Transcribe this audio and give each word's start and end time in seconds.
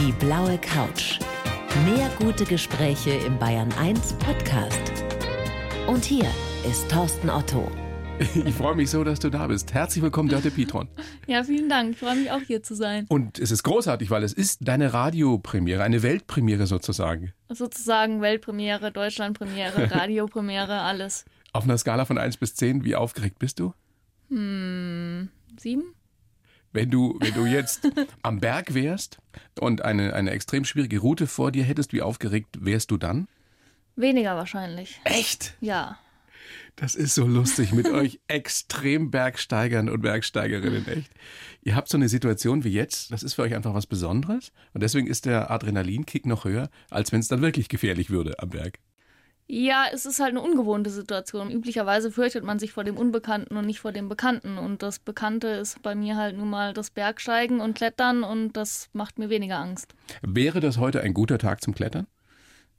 Die 0.00 0.12
blaue 0.12 0.56
Couch. 0.56 1.18
Mehr 1.84 2.10
gute 2.18 2.46
Gespräche 2.46 3.10
im 3.10 3.38
Bayern 3.38 3.70
1 3.78 4.14
Podcast. 4.14 4.80
Und 5.86 6.06
hier 6.06 6.24
ist 6.66 6.90
Thorsten 6.90 7.28
Otto. 7.28 7.70
Ich 8.46 8.54
freue 8.54 8.74
mich 8.74 8.88
so, 8.88 9.04
dass 9.04 9.20
du 9.20 9.28
da 9.28 9.46
bist. 9.46 9.74
Herzlich 9.74 10.02
willkommen, 10.02 10.30
Dörte 10.30 10.50
Pitron. 10.50 10.88
Ja, 11.26 11.44
vielen 11.44 11.68
Dank. 11.68 11.90
Ich 11.90 11.98
freue 11.98 12.16
mich 12.16 12.30
auch 12.30 12.40
hier 12.40 12.62
zu 12.62 12.74
sein. 12.74 13.04
Und 13.10 13.38
es 13.38 13.50
ist 13.50 13.62
großartig, 13.62 14.10
weil 14.10 14.22
es 14.22 14.32
ist 14.32 14.66
deine 14.66 14.94
Radiopremiere, 14.94 15.82
eine 15.82 16.02
Weltpremiere 16.02 16.66
sozusagen. 16.66 17.34
Sozusagen 17.50 18.22
Weltpremiere, 18.22 18.92
Deutschlandpremiere, 18.92 19.90
Radiopremiere, 19.90 20.80
alles. 20.80 21.26
Auf 21.52 21.64
einer 21.64 21.76
Skala 21.76 22.06
von 22.06 22.16
1 22.16 22.38
bis 22.38 22.54
10, 22.54 22.84
wie 22.84 22.96
aufgeregt 22.96 23.38
bist 23.38 23.60
du? 23.60 23.74
Hm, 24.30 25.28
sieben? 25.58 25.94
Wenn 26.72 26.90
du, 26.90 27.16
wenn 27.20 27.34
du 27.34 27.46
jetzt 27.46 27.88
am 28.22 28.40
Berg 28.40 28.74
wärst 28.74 29.18
und 29.58 29.82
eine, 29.82 30.14
eine 30.14 30.30
extrem 30.30 30.64
schwierige 30.64 31.00
Route 31.00 31.26
vor 31.26 31.50
dir 31.50 31.64
hättest, 31.64 31.92
wie 31.92 32.02
aufgeregt 32.02 32.58
wärst 32.60 32.90
du 32.90 32.96
dann? 32.96 33.28
Weniger 33.96 34.36
wahrscheinlich. 34.36 35.00
Echt? 35.04 35.54
Ja. 35.60 35.98
Das 36.76 36.94
ist 36.94 37.14
so 37.14 37.26
lustig 37.26 37.72
mit 37.72 37.86
euch 37.92 38.20
extrem 38.28 39.10
Bergsteigern 39.10 39.88
und 39.88 40.00
Bergsteigerinnen, 40.00 40.86
echt. 40.88 41.10
Ihr 41.62 41.74
habt 41.74 41.88
so 41.88 41.98
eine 41.98 42.08
Situation 42.08 42.64
wie 42.64 42.70
jetzt, 42.70 43.12
das 43.12 43.22
ist 43.22 43.34
für 43.34 43.42
euch 43.42 43.54
einfach 43.54 43.74
was 43.74 43.86
Besonderes 43.86 44.52
und 44.72 44.82
deswegen 44.82 45.06
ist 45.06 45.26
der 45.26 45.50
Adrenalinkick 45.50 46.24
noch 46.24 46.44
höher, 46.44 46.70
als 46.88 47.12
wenn 47.12 47.20
es 47.20 47.28
dann 47.28 47.42
wirklich 47.42 47.68
gefährlich 47.68 48.10
würde 48.10 48.38
am 48.38 48.50
Berg. 48.50 48.78
Ja, 49.52 49.86
es 49.92 50.06
ist 50.06 50.20
halt 50.20 50.30
eine 50.30 50.42
ungewohnte 50.42 50.90
Situation. 50.90 51.50
Üblicherweise 51.50 52.12
fürchtet 52.12 52.44
man 52.44 52.60
sich 52.60 52.70
vor 52.70 52.84
dem 52.84 52.96
Unbekannten 52.96 53.56
und 53.56 53.66
nicht 53.66 53.80
vor 53.80 53.90
dem 53.90 54.08
Bekannten. 54.08 54.58
Und 54.58 54.80
das 54.80 55.00
Bekannte 55.00 55.48
ist 55.48 55.82
bei 55.82 55.96
mir 55.96 56.16
halt 56.16 56.36
nun 56.36 56.48
mal 56.48 56.72
das 56.72 56.90
Bergsteigen 56.90 57.60
und 57.60 57.74
Klettern 57.74 58.22
und 58.22 58.52
das 58.52 58.90
macht 58.92 59.18
mir 59.18 59.28
weniger 59.28 59.58
Angst. 59.58 59.96
Wäre 60.22 60.60
das 60.60 60.78
heute 60.78 61.00
ein 61.00 61.14
guter 61.14 61.36
Tag 61.36 61.62
zum 61.62 61.74
Klettern? 61.74 62.06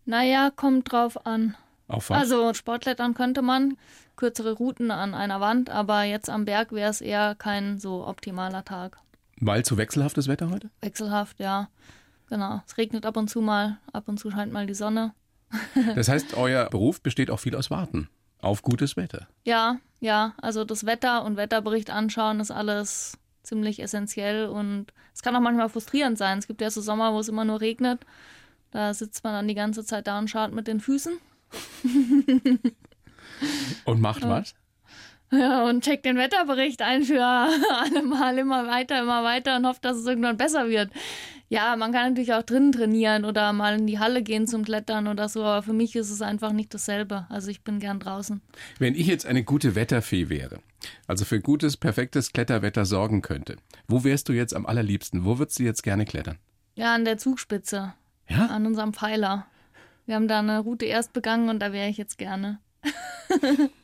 Naja, 0.05 0.49
kommt 0.49 0.89
drauf 0.89 1.25
an. 1.25 1.57
Auf 1.89 2.09
was? 2.09 2.17
Also 2.17 2.53
Sportklettern 2.53 3.15
könnte 3.15 3.41
man, 3.41 3.75
kürzere 4.15 4.53
Routen 4.53 4.91
an 4.91 5.13
einer 5.13 5.41
Wand, 5.41 5.69
aber 5.69 6.03
jetzt 6.03 6.29
am 6.29 6.45
Berg 6.45 6.71
wäre 6.71 6.89
es 6.89 7.01
eher 7.01 7.35
kein 7.35 7.79
so 7.79 8.07
optimaler 8.07 8.63
Tag. 8.63 8.97
Weil 9.41 9.65
zu 9.65 9.75
wechselhaftes 9.75 10.29
Wetter 10.29 10.49
heute? 10.49 10.69
Wechselhaft, 10.79 11.37
ja. 11.41 11.67
Genau. 12.29 12.61
Es 12.65 12.77
regnet 12.77 13.05
ab 13.05 13.17
und 13.17 13.29
zu 13.29 13.41
mal, 13.41 13.77
ab 13.91 14.07
und 14.07 14.19
zu 14.21 14.31
scheint 14.31 14.53
mal 14.53 14.67
die 14.67 14.73
Sonne. 14.73 15.13
Das 15.95 16.07
heißt, 16.07 16.35
euer 16.35 16.69
Beruf 16.69 17.01
besteht 17.01 17.29
auch 17.29 17.39
viel 17.39 17.55
aus 17.55 17.69
Warten 17.69 18.09
auf 18.39 18.61
gutes 18.61 18.97
Wetter. 18.97 19.27
Ja, 19.43 19.77
ja. 19.99 20.33
Also 20.41 20.65
das 20.65 20.85
Wetter 20.85 21.23
und 21.23 21.37
Wetterbericht 21.37 21.89
anschauen 21.89 22.39
ist 22.39 22.51
alles 22.51 23.17
ziemlich 23.43 23.81
essentiell 23.81 24.47
und 24.47 24.87
es 25.13 25.21
kann 25.21 25.35
auch 25.35 25.41
manchmal 25.41 25.69
frustrierend 25.69 26.17
sein. 26.17 26.39
Es 26.39 26.47
gibt 26.47 26.61
ja 26.61 26.69
so 26.69 26.81
Sommer, 26.81 27.13
wo 27.13 27.19
es 27.19 27.27
immer 27.27 27.45
nur 27.45 27.61
regnet. 27.61 28.05
Da 28.71 28.93
sitzt 28.93 29.23
man 29.23 29.33
dann 29.33 29.47
die 29.47 29.55
ganze 29.55 29.85
Zeit 29.85 30.07
da 30.07 30.17
und 30.19 30.29
schaut 30.29 30.53
mit 30.53 30.67
den 30.67 30.79
Füßen. 30.79 31.17
Und 33.85 33.99
macht 34.01 34.27
was? 34.27 34.53
Ja, 35.31 35.63
und 35.63 35.83
checkt 35.83 36.05
den 36.05 36.17
Wetterbericht 36.17 36.81
ein 36.81 37.03
für 37.03 37.23
alle 37.25 38.03
Mal 38.03 38.37
immer 38.37 38.67
weiter, 38.67 38.99
immer 39.01 39.23
weiter 39.23 39.55
und 39.55 39.65
hofft, 39.65 39.83
dass 39.85 39.97
es 39.97 40.05
irgendwann 40.05 40.37
besser 40.37 40.67
wird. 40.67 40.91
Ja, 41.51 41.75
man 41.75 41.91
kann 41.91 42.07
natürlich 42.07 42.33
auch 42.33 42.43
drinnen 42.43 42.71
trainieren 42.71 43.25
oder 43.25 43.51
mal 43.51 43.77
in 43.77 43.85
die 43.85 43.99
Halle 43.99 44.23
gehen 44.23 44.47
zum 44.47 44.63
Klettern 44.63 45.09
oder 45.09 45.27
so, 45.27 45.43
aber 45.43 45.61
für 45.61 45.73
mich 45.73 45.97
ist 45.97 46.09
es 46.09 46.21
einfach 46.21 46.53
nicht 46.53 46.73
dasselbe. 46.73 47.25
Also 47.27 47.49
ich 47.49 47.61
bin 47.61 47.79
gern 47.79 47.99
draußen. 47.99 48.39
Wenn 48.79 48.95
ich 48.95 49.05
jetzt 49.05 49.25
eine 49.25 49.43
gute 49.43 49.75
Wetterfee 49.75 50.29
wäre, 50.29 50.61
also 51.07 51.25
für 51.25 51.41
gutes, 51.41 51.75
perfektes 51.75 52.31
Kletterwetter 52.31 52.85
sorgen 52.85 53.21
könnte, 53.21 53.57
wo 53.89 54.05
wärst 54.05 54.29
du 54.29 54.33
jetzt 54.33 54.55
am 54.55 54.65
allerliebsten? 54.65 55.25
Wo 55.25 55.39
würdest 55.39 55.59
du 55.59 55.63
jetzt 55.63 55.83
gerne 55.83 56.05
klettern? 56.05 56.37
Ja, 56.75 56.95
an 56.95 57.03
der 57.03 57.17
Zugspitze. 57.17 57.95
Ja? 58.29 58.45
An 58.45 58.65
unserem 58.65 58.93
Pfeiler. 58.93 59.45
Wir 60.05 60.15
haben 60.15 60.29
da 60.29 60.39
eine 60.39 60.59
Route 60.59 60.85
erst 60.85 61.11
begangen 61.11 61.49
und 61.49 61.59
da 61.59 61.73
wäre 61.73 61.89
ich 61.89 61.97
jetzt 61.97 62.17
gerne. 62.17 62.59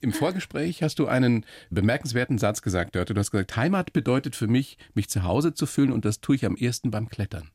Im 0.00 0.12
Vorgespräch 0.12 0.82
hast 0.82 0.98
du 0.98 1.06
einen 1.06 1.46
bemerkenswerten 1.70 2.38
Satz 2.38 2.62
gesagt, 2.62 2.94
Dörte. 2.94 3.14
Du 3.14 3.20
hast 3.20 3.30
gesagt, 3.30 3.56
Heimat 3.56 3.92
bedeutet 3.92 4.36
für 4.36 4.48
mich, 4.48 4.76
mich 4.94 5.08
zu 5.08 5.22
Hause 5.22 5.54
zu 5.54 5.66
fühlen 5.66 5.92
und 5.92 6.04
das 6.04 6.20
tue 6.20 6.34
ich 6.34 6.44
am 6.44 6.56
ehesten 6.56 6.90
beim 6.90 7.08
Klettern. 7.08 7.51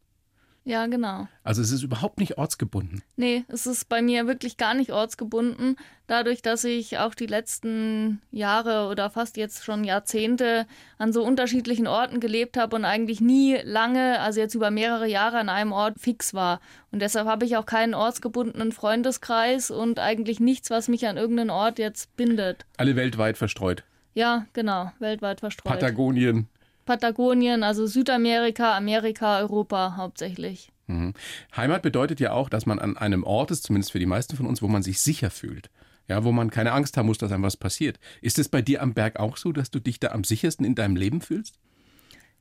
Ja, 0.68 0.86
genau. 0.88 1.30
Also 1.46 1.62
es 1.62 1.72
ist 1.72 1.82
überhaupt 1.82 2.20
nicht 2.20 2.38
ortsgebunden. 2.38 3.02
Nee, 3.16 3.46
es 3.48 3.66
ist 3.66 3.88
bei 3.88 4.02
mir 4.02 4.28
wirklich 4.28 4.58
gar 4.58 4.74
nicht 4.74 4.92
ortsgebunden. 4.92 5.78
Dadurch, 6.08 6.42
dass 6.42 6.66
ich 6.66 6.98
auch 6.98 7.16
die 7.16 7.26
letzten 7.26 8.22
Jahre 8.32 8.90
oder 8.90 9.10
fast 9.10 9.38
jetzt 9.38 9.64
schon 9.64 9.86
Jahrzehnte 9.86 10.68
an 10.98 11.14
so 11.14 11.24
unterschiedlichen 11.24 11.88
Orten 11.88 12.20
gelebt 12.20 12.58
habe 12.58 12.76
und 12.76 12.84
eigentlich 12.84 13.22
nie 13.22 13.56
lange, 13.64 14.20
also 14.20 14.42
jetzt 14.42 14.56
über 14.56 14.70
mehrere 14.70 15.08
Jahre 15.08 15.38
an 15.38 15.48
einem 15.48 15.72
Ort 15.72 16.02
fix 16.02 16.34
war. 16.34 16.60
Und 16.92 17.02
deshalb 17.02 17.30
habe 17.30 17.46
ich 17.46 17.56
auch 17.56 17.66
keinen 17.66 17.94
ortsgebundenen 17.94 18.74
Freundeskreis 18.74 19.72
und 19.72 20.00
eigentlich 20.00 20.42
nichts, 20.42 20.70
was 20.70 20.90
mich 20.90 21.08
an 21.08 21.16
irgendeinen 21.16 21.50
Ort 21.50 21.80
jetzt 21.80 22.14
bindet. 22.18 22.66
Alle 22.76 22.98
weltweit 22.98 23.38
verstreut. 23.38 23.86
Ja, 24.16 24.48
genau, 24.52 24.92
weltweit 25.00 25.40
verstreut. 25.40 25.72
Patagonien. 25.72 26.50
Patagonien, 26.88 27.62
also 27.62 27.86
Südamerika, 27.86 28.76
Amerika, 28.76 29.38
Europa 29.38 29.96
hauptsächlich. 29.98 30.72
Mhm. 30.88 31.14
Heimat 31.56 31.84
bedeutet 31.84 32.20
ja 32.20 32.32
auch, 32.32 32.50
dass 32.50 32.66
man 32.66 32.80
an 32.80 32.98
einem 32.98 33.24
Ort 33.24 33.52
ist, 33.52 33.64
zumindest 33.64 33.92
für 33.92 34.00
die 34.00 34.08
meisten 34.08 34.36
von 34.36 34.48
uns, 34.48 34.64
wo 34.64 34.68
man 34.68 34.82
sich 34.82 35.00
sicher 35.00 35.30
fühlt. 35.30 35.70
Ja, 36.08 36.24
wo 36.24 36.32
man 36.32 36.50
keine 36.50 36.72
Angst 36.72 36.96
haben 36.96 37.08
muss, 37.08 37.18
dass 37.18 37.34
einem 37.34 37.44
was 37.44 37.58
passiert. 37.58 38.00
Ist 38.22 38.40
es 38.40 38.48
bei 38.48 38.62
dir 38.62 38.82
am 38.82 38.94
Berg 38.94 39.20
auch 39.20 39.36
so, 39.36 39.52
dass 39.52 39.70
du 39.70 39.80
dich 39.80 40.00
da 40.00 40.08
am 40.10 40.24
sichersten 40.24 40.66
in 40.66 40.74
deinem 40.74 40.96
Leben 40.96 41.22
fühlst? 41.22 41.60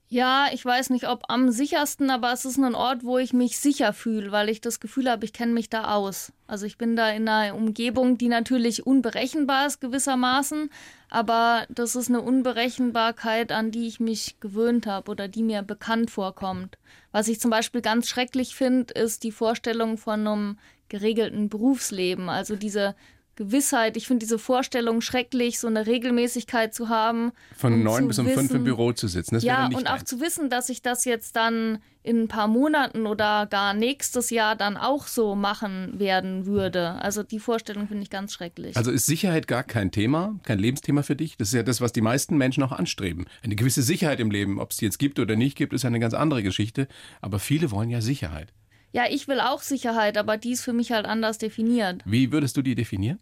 Ja, 0.09 0.47
ich 0.53 0.65
weiß 0.65 0.91
nicht, 0.91 1.09
ob 1.09 1.25
am 1.29 1.51
sichersten, 1.51 2.11
aber 2.11 2.33
es 2.33 2.45
ist 2.45 2.59
ein 2.59 2.77
Ort, 2.77 3.03
wo 3.03 3.19
ich 3.19 3.33
mich 3.33 3.59
sicher 3.59 3.93
fühle, 3.93 4.31
weil 4.31 4.49
ich 4.49 4.61
das 4.61 4.79
Gefühl 4.79 5.11
habe, 5.11 5.25
ich 5.25 5.33
kenne 5.33 5.53
mich 5.53 5.69
da 5.69 5.95
aus. 5.95 6.33
Also 6.47 6.65
ich 6.65 6.79
bin 6.79 6.95
da 6.95 7.11
in 7.11 7.29
einer 7.29 7.57
Umgebung, 7.57 8.17
die 8.17 8.29
natürlich 8.29 8.87
unberechenbar 8.87 9.67
ist 9.67 9.81
gewissermaßen, 9.81 10.71
aber 11.11 11.67
das 11.71 11.97
ist 11.97 12.09
eine 12.09 12.21
Unberechenbarkeit, 12.21 13.51
an 13.51 13.73
die 13.73 13.89
ich 13.89 13.99
mich 13.99 14.39
gewöhnt 14.39 14.87
habe 14.87 15.11
oder 15.11 15.27
die 15.27 15.43
mir 15.43 15.63
bekannt 15.63 16.13
vorkommt. 16.13 16.79
Was 17.11 17.27
ich 17.27 17.41
zum 17.41 17.51
Beispiel 17.51 17.81
ganz 17.81 18.09
schrecklich 18.09 18.55
finde, 18.55 18.95
ist 18.95 19.25
die 19.25 19.33
Vorstellung 19.33 19.99
von 19.99 20.21
einem 20.21 20.59
geregelten 20.89 21.49
Berufsleben, 21.49 22.29
also 22.29 22.55
diese 22.55 22.95
Gewissheit. 23.37 23.97
Ich 23.97 24.07
finde 24.07 24.25
diese 24.25 24.39
Vorstellung 24.39 25.01
schrecklich, 25.01 25.59
so 25.61 25.67
eine 25.67 25.87
Regelmäßigkeit 25.87 26.75
zu 26.75 26.89
haben. 26.89 27.33
Von 27.55 27.83
neun 27.83 28.09
bis 28.09 28.19
um 28.19 28.27
fünf 28.27 28.51
im 28.53 28.65
Büro 28.65 28.93
zu 28.93 29.09
sitzen. 29.09 29.35
Das 29.35 29.45
ja, 29.45 29.67
und 29.67 29.89
auch 29.89 30.03
zu 30.03 30.21
wissen, 30.21 30.51
dass 30.51 30.69
ich 30.69 30.83
das 30.83 31.05
jetzt 31.05 31.37
dann 31.37 31.79
in 32.03 32.23
ein 32.23 32.29
paar 32.29 32.47
Monaten 32.47 33.07
oder 33.07 33.47
gar 33.47 33.75
nächstes 33.75 34.31
Jahr 34.31 34.57
dann 34.57 34.77
auch 34.77 35.07
so 35.07 35.35
machen 35.35 35.99
werden 35.99 36.47
würde. 36.47 36.93
Also 37.03 37.23
die 37.23 37.41
Vorstellung 37.41 37.89
finde 37.89 38.05
ich 38.05 38.11
ganz 38.11 38.33
schrecklich. 38.33 38.77
Also 38.77 38.91
ist 38.91 39.07
Sicherheit 39.07 39.49
gar 39.49 39.65
kein 39.65 39.91
Thema, 39.91 40.39
kein 40.45 40.59
Lebensthema 40.59 41.03
für 41.03 41.17
dich? 41.17 41.37
Das 41.37 41.49
ist 41.49 41.55
ja 41.55 41.63
das, 41.63 41.81
was 41.81 41.93
die 41.93 42.01
meisten 42.01 42.37
Menschen 42.37 42.63
auch 42.63 42.73
anstreben. 42.73 43.27
Eine 43.43 43.57
gewisse 43.57 43.83
Sicherheit 43.83 44.21
im 44.21 44.31
Leben. 44.31 44.61
Ob 44.61 44.71
es 44.71 44.79
die 44.79 44.85
jetzt 44.85 44.99
gibt 44.99 45.19
oder 45.19 45.37
nicht 45.37 45.57
gibt, 45.57 45.73
ist 45.73 45.85
eine 45.85 46.01
ganz 46.01 46.15
andere 46.15 46.43
Geschichte. 46.43 46.87
Aber 47.21 47.39
viele 47.39 47.71
wollen 47.71 47.91
ja 47.91 48.01
Sicherheit. 48.01 48.53
Ja, 48.93 49.05
ich 49.11 49.29
will 49.29 49.41
auch 49.41 49.61
Sicherheit, 49.61 50.17
aber 50.17 50.39
die 50.39 50.53
ist 50.53 50.63
für 50.63 50.73
mich 50.73 50.93
halt 50.93 51.05
anders 51.05 51.39
definiert. 51.39 52.03
Wie 52.07 52.33
würdest 52.33 52.57
du 52.57 52.63
die 52.63 52.75
definieren? 52.75 53.19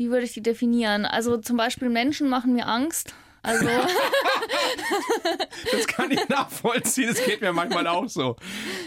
Wie 0.00 0.08
würde 0.08 0.24
ich 0.24 0.32
die 0.32 0.40
definieren? 0.40 1.04
Also 1.04 1.36
zum 1.36 1.58
Beispiel 1.58 1.90
Menschen 1.90 2.30
machen 2.30 2.54
mir 2.54 2.66
Angst. 2.66 3.14
Also. 3.42 3.66
das 5.72 5.86
kann 5.88 6.10
ich 6.10 6.26
nachvollziehen. 6.26 7.08
Das 7.08 7.22
geht 7.22 7.42
mir 7.42 7.52
manchmal 7.52 7.86
auch 7.86 8.08
so. 8.08 8.36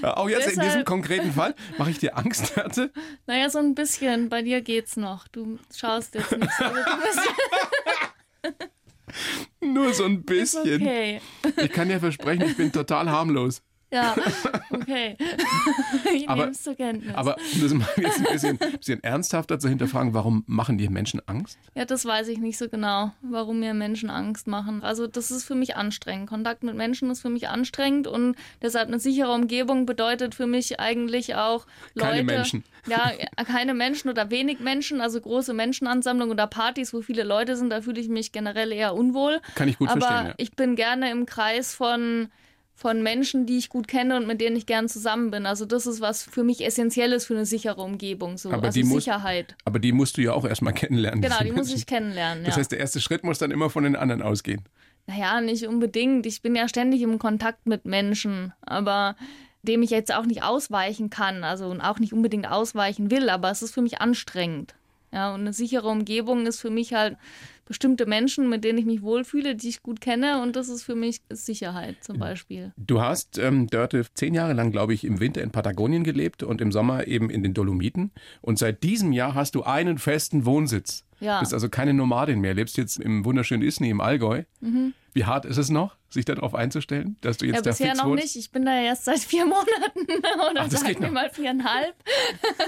Auch 0.01 0.28
jetzt 0.28 0.47
Deshalb, 0.47 0.57
in 0.57 0.63
diesem 0.63 0.85
konkreten 0.85 1.31
Fall. 1.31 1.53
Mache 1.78 1.91
ich 1.91 2.00
dir 2.00 2.18
Angst, 2.18 2.57
Hatte? 2.57 2.91
Naja, 3.28 3.51
so 3.51 3.59
ein 3.59 3.75
bisschen. 3.75 4.29
Bei 4.29 4.41
dir 4.41 4.62
geht's 4.62 4.97
noch. 4.97 5.28
Du 5.28 5.59
schaust 5.72 6.16
jetzt 6.16 6.35
nicht 6.35 6.51
so. 6.57 6.66
Nur 9.62 9.94
so 9.94 10.06
ein 10.06 10.24
bisschen. 10.24 10.81
Okay. 10.81 11.22
Ich 11.57 11.72
kann 11.72 11.90
dir 11.90 12.00
versprechen, 12.00 12.42
ich 12.42 12.57
bin 12.57 12.71
total 12.71 13.12
harmlos. 13.12 13.62
Ja, 13.94 14.16
okay. 14.72 15.16
Ich 16.13 16.28
aber, 16.28 16.42
nehme 16.42 16.51
es 16.51 16.63
zur 16.63 16.75
Kenntnis. 16.75 17.16
Aber 17.16 17.36
das 17.62 17.74
mal 17.74 17.88
jetzt 17.98 18.18
ein 18.18 18.31
bisschen, 18.31 18.57
bisschen 18.57 19.04
ernsthafter 19.04 19.60
zu 19.60 19.69
hinterfragen, 19.69 20.13
warum 20.13 20.44
machen 20.48 20.78
dir 20.78 20.90
Menschen 20.90 21.22
Angst? 21.28 21.57
Ja, 21.75 21.86
das 21.86 22.06
weiß 22.06 22.28
ich 22.28 22.40
nicht 22.40 22.57
so 22.57 22.69
genau, 22.69 23.12
warum 23.22 23.60
mir 23.60 23.74
Menschen 23.74 24.10
Angst 24.10 24.48
machen. 24.48 24.84
Also 24.84 25.07
das 25.07 25.31
ist 25.31 25.44
für 25.44 25.56
mich 25.56 25.75
anstrengend. 25.75 26.30
Kontakt 26.30 26.63
mit 26.63 26.75
Menschen 26.75 27.10
ist 27.12 27.22
für 27.22 27.30
mich 27.30 27.50
anstrengend 27.50 28.07
und 28.07 28.36
deshalb 28.62 28.88
eine 28.88 29.00
sichere 29.00 29.31
Umgebung 29.31 29.86
bedeutet 29.86 30.36
für 30.36 30.48
mich 30.48 30.80
eigentlich 30.80 31.36
auch 31.36 31.66
Leute. 31.94 32.10
Keine 32.10 32.24
Menschen. 32.24 32.63
Ja, 32.88 33.12
keine 33.45 33.74
Menschen 33.74 34.10
oder 34.10 34.30
wenig 34.30 34.60
Menschen, 34.60 35.01
also 35.01 35.22
große 35.22 35.54
Menschenansammlungen 35.54 36.31
oder 36.31 36.48
Partys, 36.48 36.94
wo 36.94 37.01
viele 37.01 37.24
Leute 37.24 37.56
sind, 37.56 37.69
da 37.69 37.81
fühle 37.81 38.01
ich 38.01 38.10
mich 38.10 38.31
generell 38.31 38.72
eher 38.72 38.94
unwohl. 38.95 39.40
Kann 39.56 39.68
ich 39.68 39.78
gut 39.78 39.90
aber 39.90 40.01
verstehen. 40.01 40.28
Ja. 40.28 40.34
Ich 40.38 40.51
bin 40.54 40.75
gerne 40.75 41.12
im 41.12 41.25
Kreis 41.25 41.74
von 41.74 42.30
von 42.75 43.03
Menschen, 43.03 43.45
die 43.45 43.57
ich 43.57 43.69
gut 43.69 43.87
kenne 43.87 44.17
und 44.17 44.27
mit 44.27 44.41
denen 44.41 44.55
ich 44.55 44.65
gern 44.65 44.89
zusammen 44.89 45.31
bin. 45.31 45.45
Also 45.45 45.65
das 45.65 45.85
ist 45.85 46.01
was 46.01 46.23
für 46.23 46.43
mich 46.43 46.65
essentielles 46.65 47.25
für 47.25 47.35
eine 47.35 47.45
sichere 47.45 47.81
Umgebung, 47.81 48.37
so 48.37 48.51
aber 48.51 48.63
also 48.63 48.79
die 48.79 48.83
muss, 48.83 49.03
Sicherheit. 49.03 49.55
Aber 49.63 49.79
die 49.79 49.91
musst 49.91 50.17
du 50.17 50.21
ja 50.21 50.33
auch 50.33 50.45
erstmal 50.45 50.73
kennenlernen. 50.73 51.21
Genau, 51.21 51.39
die 51.43 51.51
muss 51.51 51.73
ich 51.73 51.85
kennenlernen. 51.85 52.43
Das 52.43 52.55
ja. 52.55 52.59
heißt, 52.59 52.71
der 52.71 52.79
erste 52.79 52.99
Schritt 52.99 53.23
muss 53.23 53.37
dann 53.37 53.51
immer 53.51 53.69
von 53.69 53.83
den 53.83 53.95
anderen 53.95 54.21
ausgehen. 54.21 54.63
Naja, 55.05 55.41
nicht 55.41 55.67
unbedingt. 55.67 56.25
Ich 56.25 56.41
bin 56.41 56.55
ja 56.55 56.67
ständig 56.67 57.01
im 57.01 57.19
Kontakt 57.19 57.67
mit 57.67 57.85
Menschen, 57.85 58.53
aber 58.61 59.15
dem 59.61 59.81
ich 59.81 59.89
jetzt 59.89 60.13
auch 60.13 60.25
nicht 60.25 60.43
ausweichen 60.43 61.09
kann, 61.09 61.43
also 61.43 61.75
auch 61.81 61.99
nicht 61.99 62.13
unbedingt 62.13 62.49
ausweichen 62.49 63.11
will, 63.11 63.29
aber 63.29 63.49
es 63.49 63.61
ist 63.61 63.73
für 63.73 63.81
mich 63.81 64.01
anstrengend. 64.01 64.75
Ja, 65.13 65.33
und 65.33 65.42
eine 65.42 65.54
sichere 65.54 65.88
Umgebung 65.88 66.48
ist 66.48 66.60
für 66.60 66.71
mich 66.71 66.94
halt 66.94 67.18
bestimmte 67.65 68.06
Menschen, 68.06 68.50
mit 68.50 68.63
denen 68.63 68.77
ich 68.77 68.86
mich 68.86 69.01
wohlfühle, 69.01 69.56
die 69.56 69.69
ich 69.69 69.83
gut 69.83 70.01
kenne. 70.01 70.42
Und 70.42 70.56
das 70.56 70.69
ist 70.69 70.83
für 70.83 70.95
mich 70.95 71.21
Sicherheit 71.30 71.98
zum 72.01 72.19
Beispiel. 72.19 72.74
Du 72.77 73.01
hast, 73.01 73.38
ähm, 73.38 73.68
Dörte, 73.68 74.06
zehn 74.13 74.33
Jahre 74.33 74.54
lang, 74.54 74.71
glaube 74.71 74.94
ich, 74.94 75.04
im 75.06 75.19
Winter 75.19 75.42
in 75.42 75.51
Patagonien 75.51 76.04
gelebt 76.04 76.44
und 76.44 76.62
im 76.62 76.71
Sommer 76.71 77.07
eben 77.07 77.30
in 77.30 77.44
den 77.44 77.54
Dolomiten. 77.54 78.12
Und 78.42 78.60
seit 78.60 78.83
diesem 78.83 79.13
Jahr 79.13 79.36
hast 79.36 79.56
du 79.56 79.63
einen 79.63 79.98
festen 79.98 80.45
Wohnsitz. 80.45 81.06
Ja. 81.23 81.39
Bist 81.39 81.53
also 81.53 81.69
keine 81.69 81.93
Nomadin 81.93 82.39
mehr, 82.39 82.53
lebst 82.53 82.77
jetzt 82.77 82.99
im 82.99 83.23
wunderschönen 83.25 83.63
Isny 83.63 83.89
im 83.89 84.01
Allgäu. 84.01 84.43
Mhm. 84.59 84.93
Wie 85.13 85.25
hart 85.25 85.45
ist 85.45 85.57
es 85.57 85.69
noch, 85.69 85.95
sich 86.09 86.25
darauf 86.25 86.55
einzustellen, 86.55 87.17
dass 87.21 87.37
du 87.37 87.45
jetzt 87.45 87.57
ja, 87.57 87.61
da 87.61 87.69
bisher 87.69 87.87
fix 87.89 87.99
noch 87.99 88.09
wohnst? 88.09 88.23
nicht. 88.23 88.35
Ich 88.35 88.51
bin 88.51 88.65
da 88.65 88.75
erst 88.75 89.05
seit 89.05 89.19
vier 89.19 89.45
Monaten 89.45 90.01
oder 90.51 90.61
Ach, 90.61 90.71
sagen 90.71 90.99
wir 90.99 91.11
mal 91.11 91.29
viereinhalb. 91.29 91.93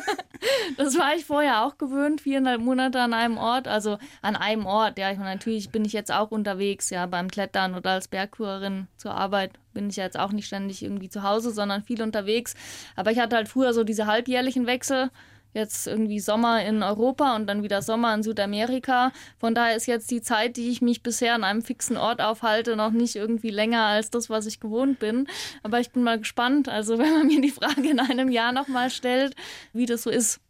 das 0.77 0.97
war 0.97 1.15
ich 1.15 1.25
vorher 1.25 1.65
auch 1.65 1.77
gewöhnt, 1.77 2.21
viereinhalb 2.21 2.61
Monate 2.61 3.01
an 3.01 3.13
einem 3.13 3.37
Ort. 3.37 3.67
Also 3.67 3.97
an 4.21 4.35
einem 4.35 4.67
Ort, 4.67 4.99
ja. 4.99 5.11
Ich 5.11 5.17
meine, 5.17 5.31
natürlich 5.31 5.71
bin 5.71 5.85
ich 5.85 5.93
jetzt 5.93 6.11
auch 6.11 6.29
unterwegs, 6.29 6.91
ja, 6.91 7.07
beim 7.07 7.29
Klettern 7.29 7.73
oder 7.73 7.91
als 7.91 8.07
Bergführerin 8.07 8.87
zur 8.95 9.15
Arbeit 9.15 9.53
bin 9.73 9.89
ich 9.89 9.97
ja 9.97 10.05
jetzt 10.05 10.17
auch 10.17 10.31
nicht 10.31 10.45
ständig 10.45 10.83
irgendwie 10.83 11.09
zu 11.09 11.23
Hause, 11.23 11.51
sondern 11.51 11.83
viel 11.83 12.01
unterwegs. 12.01 12.53
Aber 12.95 13.11
ich 13.11 13.19
hatte 13.19 13.35
halt 13.35 13.49
früher 13.49 13.73
so 13.73 13.83
diese 13.83 14.05
halbjährlichen 14.05 14.67
Wechsel 14.67 15.09
jetzt 15.55 15.87
irgendwie 15.87 16.19
Sommer 16.19 16.63
in 16.63 16.83
Europa 16.83 17.35
und 17.35 17.47
dann 17.47 17.63
wieder 17.63 17.81
Sommer 17.81 18.13
in 18.13 18.21
Südamerika. 18.21 19.11
Von 19.39 19.55
daher 19.55 19.75
ist 19.75 19.87
jetzt 19.87 20.11
die 20.11 20.21
Zeit, 20.21 20.57
die 20.57 20.69
ich 20.69 20.81
mich 20.81 21.01
bisher 21.01 21.33
an 21.33 21.43
einem 21.43 21.61
fixen 21.61 21.97
Ort 21.97 22.21
aufhalte, 22.21 22.75
noch 22.75 22.91
nicht 22.91 23.15
irgendwie 23.15 23.49
länger 23.49 23.83
als 23.83 24.11
das, 24.11 24.29
was 24.29 24.45
ich 24.45 24.59
gewohnt 24.59 24.99
bin. 24.99 25.27
Aber 25.63 25.79
ich 25.79 25.91
bin 25.91 26.03
mal 26.03 26.19
gespannt, 26.19 26.69
also 26.69 26.97
wenn 26.99 27.11
man 27.11 27.27
mir 27.27 27.41
die 27.41 27.51
Frage 27.51 27.89
in 27.89 27.99
einem 27.99 28.29
Jahr 28.29 28.51
nochmal 28.51 28.89
stellt, 28.89 29.35
wie 29.73 29.85
das 29.85 30.03
so 30.03 30.09
ist. 30.09 30.41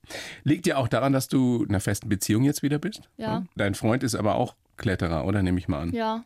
Liegt 0.43 0.67
ja 0.67 0.77
auch 0.77 0.87
daran, 0.87 1.13
dass 1.13 1.27
du 1.27 1.63
in 1.63 1.69
einer 1.69 1.79
festen 1.79 2.09
Beziehung 2.09 2.43
jetzt 2.43 2.63
wieder 2.63 2.79
bist. 2.79 3.09
Ja. 3.17 3.45
Dein 3.55 3.75
Freund 3.75 4.03
ist 4.03 4.15
aber 4.15 4.35
auch 4.35 4.55
Kletterer, 4.77 5.25
oder 5.25 5.41
nehme 5.41 5.57
ich 5.57 5.67
mal 5.67 5.81
an? 5.81 5.93
Ja. 5.93 6.23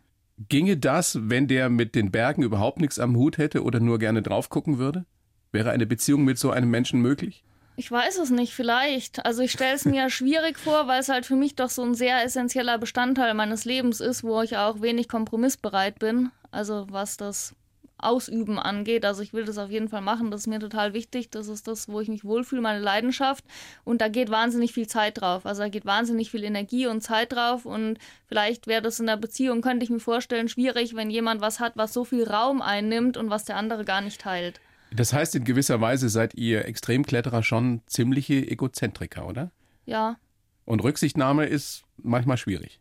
Ginge 0.48 0.78
das, 0.78 1.20
wenn 1.30 1.48
der 1.48 1.70
mit 1.70 1.96
den 1.96 2.12
Bergen 2.12 2.44
überhaupt 2.44 2.80
nichts 2.80 2.98
am 2.98 3.16
Hut 3.16 3.38
hätte 3.38 3.64
oder 3.64 3.80
nur 3.80 4.00
gerne 4.00 4.22
drauf 4.22 4.50
gucken 4.50 4.78
würde? 4.78 5.06
Wäre 5.52 5.72
eine 5.72 5.86
Beziehung 5.86 6.24
mit 6.24 6.38
so 6.38 6.52
einem 6.52 6.70
Menschen 6.70 7.02
möglich? 7.02 7.44
Ich 7.80 7.90
weiß 7.90 8.18
es 8.18 8.30
nicht, 8.30 8.54
vielleicht. 8.54 9.26
Also 9.26 9.42
ich 9.42 9.54
stelle 9.54 9.74
es 9.74 9.86
mir 9.86 10.10
schwierig 10.10 10.60
vor, 10.60 10.88
weil 10.88 11.00
es 11.00 11.08
halt 11.08 11.26
für 11.26 11.38
mich 11.38 11.56
doch 11.56 11.70
so 11.70 11.82
ein 11.82 11.94
sehr 11.94 12.22
essentieller 12.26 12.78
Bestandteil 12.78 13.34
meines 13.34 13.64
Lebens 13.64 14.02
ist, 14.02 14.22
wo 14.22 14.42
ich 14.42 14.58
auch 14.58 14.82
wenig 14.82 15.08
kompromissbereit 15.08 15.98
bin. 15.98 16.30
Also 16.52 16.88
was 16.90 17.16
das 17.16 17.56
Ausüben 17.98 18.60
angeht. 18.60 19.06
Also 19.06 19.22
ich 19.22 19.32
will 19.32 19.46
das 19.46 19.58
auf 19.58 19.72
jeden 19.72 19.88
Fall 19.88 20.02
machen. 20.02 20.30
Das 20.30 20.42
ist 20.42 20.48
mir 20.48 20.60
total 20.60 20.92
wichtig. 20.92 21.30
Das 21.30 21.48
ist 21.48 21.70
das, 21.70 21.88
wo 21.88 22.02
ich 22.02 22.10
mich 22.10 22.26
wohlfühle, 22.26 22.62
meine 22.62 22.82
Leidenschaft. 22.82 23.46
Und 23.86 24.02
da 24.02 24.10
geht 24.10 24.30
wahnsinnig 24.30 24.74
viel 24.74 24.88
Zeit 24.88 25.22
drauf. 25.22 25.46
Also 25.46 25.62
da 25.62 25.70
geht 25.70 25.86
wahnsinnig 25.86 26.32
viel 26.32 26.44
Energie 26.44 26.86
und 26.86 27.00
Zeit 27.00 27.32
drauf. 27.32 27.66
Und 27.66 27.98
vielleicht 28.26 28.68
wäre 28.68 28.82
das 28.82 29.00
in 29.00 29.06
der 29.06 29.16
Beziehung, 29.16 29.62
könnte 29.62 29.86
ich 29.86 29.90
mir 29.90 30.02
vorstellen, 30.02 30.50
schwierig, 30.50 30.98
wenn 30.98 31.10
jemand 31.10 31.40
was 31.40 31.62
hat, 31.62 31.78
was 31.78 31.94
so 31.94 32.04
viel 32.04 32.26
Raum 32.26 32.62
einnimmt 32.62 33.16
und 33.16 33.30
was 33.30 33.46
der 33.46 33.56
andere 33.56 33.86
gar 33.86 34.02
nicht 34.02 34.20
teilt. 34.20 34.60
Das 34.92 35.14
heißt, 35.14 35.36
in 35.36 35.44
gewisser 35.44 35.82
Weise 35.82 36.10
seid 36.10 36.34
ihr 36.36 36.66
Extremkletterer 36.66 37.44
schon 37.44 37.82
ziemliche 37.86 38.36
Egozentriker, 38.36 39.28
oder? 39.28 39.52
Ja. 39.86 40.18
Und 40.66 40.84
Rücksichtnahme 40.84 41.46
ist 41.46 41.84
manchmal 41.98 42.38
schwierig. 42.38 42.80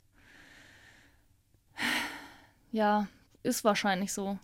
Ja, 2.72 3.08
ist 3.42 3.64
wahrscheinlich 3.64 4.12
so. 4.12 4.38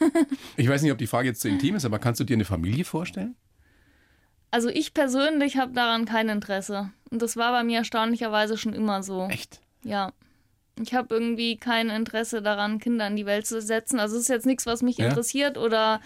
ich 0.56 0.68
weiß 0.68 0.82
nicht, 0.82 0.92
ob 0.92 0.98
die 0.98 1.06
Frage 1.06 1.28
jetzt 1.28 1.40
zu 1.40 1.48
intim 1.48 1.76
ist, 1.76 1.84
aber 1.84 1.98
kannst 1.98 2.20
du 2.20 2.24
dir 2.24 2.34
eine 2.34 2.44
Familie 2.44 2.84
vorstellen? 2.84 3.36
Also 4.50 4.68
ich 4.68 4.94
persönlich 4.94 5.56
habe 5.56 5.72
daran 5.72 6.04
kein 6.04 6.28
Interesse. 6.28 6.90
Und 7.10 7.22
das 7.22 7.36
war 7.36 7.52
bei 7.52 7.64
mir 7.64 7.78
erstaunlicherweise 7.78 8.56
schon 8.56 8.72
immer 8.72 9.02
so. 9.02 9.26
Echt? 9.26 9.60
Ja. 9.82 10.12
Ich 10.80 10.94
habe 10.94 11.12
irgendwie 11.14 11.56
kein 11.56 11.90
Interesse 11.90 12.40
daran, 12.40 12.78
Kinder 12.78 13.06
in 13.08 13.16
die 13.16 13.26
Welt 13.26 13.46
zu 13.46 13.60
setzen. 13.60 13.98
Also 13.98 14.16
es 14.16 14.22
ist 14.22 14.28
jetzt 14.28 14.46
nichts, 14.46 14.64
was 14.64 14.82
mich 14.82 14.98
ja? 14.98 15.06
interessiert 15.06 15.58
oder 15.58 16.00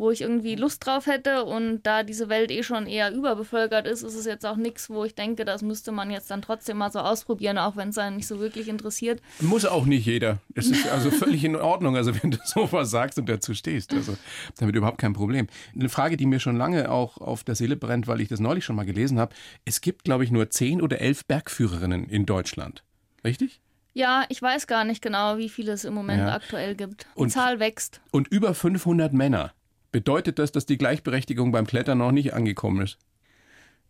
wo 0.00 0.10
ich 0.10 0.22
irgendwie 0.22 0.54
Lust 0.56 0.84
drauf 0.84 1.06
hätte. 1.06 1.44
Und 1.44 1.82
da 1.82 2.02
diese 2.02 2.28
Welt 2.28 2.50
eh 2.50 2.62
schon 2.62 2.86
eher 2.86 3.12
überbevölkert 3.12 3.86
ist, 3.86 4.02
ist 4.02 4.14
es 4.14 4.24
jetzt 4.24 4.46
auch 4.46 4.56
nichts, 4.56 4.88
wo 4.88 5.04
ich 5.04 5.14
denke, 5.14 5.44
das 5.44 5.62
müsste 5.62 5.92
man 5.92 6.10
jetzt 6.10 6.30
dann 6.30 6.40
trotzdem 6.40 6.78
mal 6.78 6.90
so 6.90 7.00
ausprobieren, 7.00 7.58
auch 7.58 7.76
wenn 7.76 7.90
es 7.90 7.98
einen 7.98 8.16
nicht 8.16 8.26
so 8.26 8.40
wirklich 8.40 8.68
interessiert. 8.68 9.20
Muss 9.40 9.66
auch 9.66 9.84
nicht 9.84 10.06
jeder. 10.06 10.38
Es 10.54 10.70
ist 10.70 10.88
also 10.88 11.10
völlig 11.10 11.44
in 11.44 11.54
Ordnung, 11.54 11.96
also 11.96 12.14
wenn 12.20 12.30
du 12.30 12.38
sowas 12.44 12.90
sagst 12.90 13.18
und 13.18 13.28
dazu 13.28 13.54
stehst. 13.54 13.92
Also 13.92 14.16
damit 14.58 14.74
überhaupt 14.74 14.98
kein 14.98 15.12
Problem. 15.12 15.48
Eine 15.74 15.90
Frage, 15.90 16.16
die 16.16 16.26
mir 16.26 16.40
schon 16.40 16.56
lange 16.56 16.90
auch 16.90 17.18
auf 17.18 17.44
der 17.44 17.54
Seele 17.54 17.76
brennt, 17.76 18.08
weil 18.08 18.22
ich 18.22 18.28
das 18.28 18.40
neulich 18.40 18.64
schon 18.64 18.76
mal 18.76 18.86
gelesen 18.86 19.18
habe. 19.18 19.34
Es 19.66 19.82
gibt, 19.82 20.04
glaube 20.04 20.24
ich, 20.24 20.30
nur 20.30 20.48
zehn 20.48 20.80
oder 20.80 21.00
elf 21.00 21.26
Bergführerinnen 21.26 22.08
in 22.08 22.24
Deutschland. 22.24 22.82
Richtig? 23.22 23.60
Ja, 23.92 24.24
ich 24.28 24.40
weiß 24.40 24.66
gar 24.66 24.84
nicht 24.84 25.02
genau, 25.02 25.36
wie 25.36 25.48
viele 25.48 25.72
es 25.72 25.84
im 25.84 25.92
Moment 25.92 26.20
ja. 26.20 26.34
aktuell 26.34 26.74
gibt. 26.74 27.06
Die 27.16 27.20
und, 27.20 27.30
Zahl 27.30 27.60
wächst. 27.60 28.00
Und 28.12 28.28
über 28.28 28.54
500 28.54 29.12
Männer. 29.12 29.52
Bedeutet 29.92 30.38
das, 30.38 30.52
dass 30.52 30.66
die 30.66 30.78
Gleichberechtigung 30.78 31.50
beim 31.52 31.66
Klettern 31.66 31.98
noch 31.98 32.12
nicht 32.12 32.32
angekommen 32.32 32.82
ist? 32.82 32.98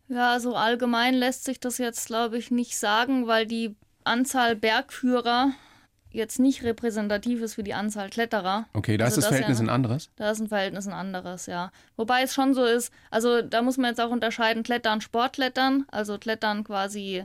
Ja, 0.08 0.40
so 0.40 0.56
allgemein 0.56 1.14
lässt 1.14 1.44
sich 1.44 1.60
das 1.60 1.78
jetzt, 1.78 2.06
glaube 2.06 2.38
ich, 2.38 2.50
nicht 2.50 2.76
sagen, 2.76 3.26
weil 3.26 3.46
die 3.46 3.76
Anzahl 4.02 4.56
Bergführer 4.56 5.52
jetzt 6.10 6.40
nicht 6.40 6.64
repräsentativ 6.64 7.42
ist 7.42 7.54
für 7.54 7.62
die 7.62 7.74
Anzahl 7.74 8.10
Kletterer. 8.10 8.66
Okay, 8.72 8.96
da 8.96 9.04
also 9.04 9.14
ist 9.14 9.16
das, 9.18 9.24
das 9.24 9.28
Verhältnis 9.28 9.58
ja, 9.58 9.64
ein 9.66 9.70
anderes? 9.70 10.10
Da 10.16 10.30
ist 10.30 10.40
ein 10.40 10.48
Verhältnis 10.48 10.88
ein 10.88 10.92
anderes, 10.92 11.46
ja. 11.46 11.70
Wobei 11.96 12.22
es 12.22 12.34
schon 12.34 12.54
so 12.54 12.64
ist, 12.64 12.92
also 13.10 13.42
da 13.42 13.62
muss 13.62 13.76
man 13.76 13.90
jetzt 13.90 14.00
auch 14.00 14.10
unterscheiden, 14.10 14.64
Klettern, 14.64 15.00
Sportklettern, 15.00 15.84
also 15.92 16.18
Klettern 16.18 16.64
quasi 16.64 17.24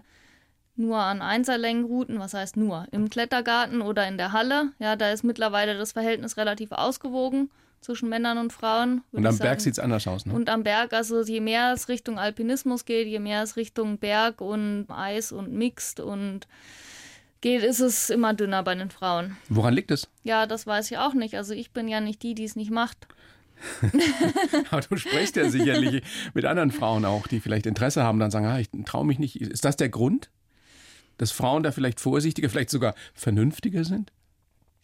nur 0.76 1.00
an 1.00 1.22
Einserlängenrouten, 1.22 2.20
was 2.20 2.34
heißt 2.34 2.58
nur, 2.58 2.86
im 2.92 3.10
Klettergarten 3.10 3.82
oder 3.82 4.08
in 4.08 4.18
der 4.18 4.34
Halle. 4.34 4.74
Ja, 4.78 4.96
da 4.96 5.12
ist 5.12 5.24
mittlerweile 5.24 5.78
das 5.78 5.94
Verhältnis 5.94 6.38
relativ 6.38 6.72
ausgewogen 6.72 7.50
zwischen 7.86 8.10
Männern 8.10 8.38
und 8.38 8.52
Frauen. 8.52 9.04
Und 9.12 9.26
am 9.26 9.38
Berg 9.38 9.62
sieht 9.62 9.74
es 9.74 9.80
anders 9.80 10.08
aus, 10.08 10.26
ne? 10.26 10.34
Und 10.34 10.50
am 10.50 10.64
Berg, 10.64 10.94
also 10.94 11.22
je 11.24 11.40
mehr 11.40 11.72
es 11.74 11.88
Richtung 11.88 12.18
Alpinismus 12.18 12.86
geht, 12.86 13.08
je 13.08 13.20
mehr 13.20 13.44
es 13.44 13.56
Richtung 13.56 14.00
Berg 14.00 14.42
und 14.42 14.88
Eis 14.90 15.32
und 15.32 15.54
Mixed 15.54 16.00
und 16.00 16.48
geht, 17.42 17.64
ist 17.64 17.80
es 17.80 18.10
immer 18.10 18.34
dünner 18.34 18.64
bei 18.64 18.74
den 18.74 18.90
Frauen. 18.90 19.38
Woran 19.50 19.74
liegt 19.74 19.92
es? 19.92 20.10
Ja, 20.24 20.48
das 20.48 20.66
weiß 20.66 20.90
ich 20.90 20.98
auch 20.98 21.14
nicht. 21.14 21.36
Also 21.36 21.54
ich 21.54 21.72
bin 21.72 21.88
ja 21.88 22.02
nicht 22.02 22.24
die, 22.24 22.34
die 22.34 22.44
es 22.44 22.56
nicht 22.56 22.72
macht. 22.72 23.08
Aber 24.72 24.82
du 24.82 24.98
sprichst 24.98 25.36
ja 25.36 25.50
sicherlich 25.50 26.04
mit 26.34 26.46
anderen 26.46 26.72
Frauen 26.72 27.06
auch, 27.06 27.28
die 27.28 27.40
vielleicht 27.40 27.68
Interesse 27.68 28.04
haben, 28.04 28.20
dann 28.20 28.32
sagen, 28.32 28.48
ah, 28.48 28.60
ich 28.60 28.70
traue 28.86 29.06
mich 29.06 29.20
nicht. 29.20 29.40
Ist 29.40 29.64
das 29.64 29.78
der 29.78 29.90
Grund? 29.90 30.30
Dass 31.18 31.32
Frauen 31.32 31.64
da 31.64 31.72
vielleicht 31.72 32.02
vorsichtiger, 32.02 32.50
vielleicht 32.50 32.72
sogar 32.72 32.96
vernünftiger 33.14 33.86
sind? 33.86 34.12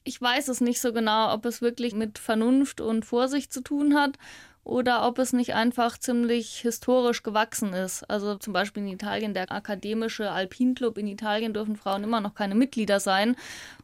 Ich 0.04 0.22
weiß 0.22 0.48
es 0.48 0.62
nicht 0.62 0.82
so 0.82 0.94
genau, 0.94 1.34
ob 1.34 1.46
es 1.46 1.62
wirklich 1.62 1.94
mit 1.94 2.18
Vernunft 2.18 2.82
und 2.82 3.06
Vorsicht 3.06 3.54
zu 3.54 3.62
tun 3.62 3.96
hat 3.96 4.18
oder 4.64 5.08
ob 5.08 5.20
es 5.20 5.34
nicht 5.34 5.54
einfach 5.54 5.98
ziemlich 5.98 6.60
historisch 6.60 7.24
gewachsen 7.24 7.74
ist. 7.74 8.04
Also 8.10 8.36
zum 8.36 8.54
Beispiel 8.54 8.84
in 8.84 8.90
Italien, 8.90 9.34
der 9.34 9.52
akademische 9.52 10.32
Alpinclub 10.32 10.98
in 10.98 11.08
Italien 11.08 11.54
dürfen 11.54 11.76
Frauen 11.76 12.04
immer 12.04 12.22
noch 12.22 12.36
keine 12.36 12.56
Mitglieder 12.56 13.00
sein. 13.00 13.36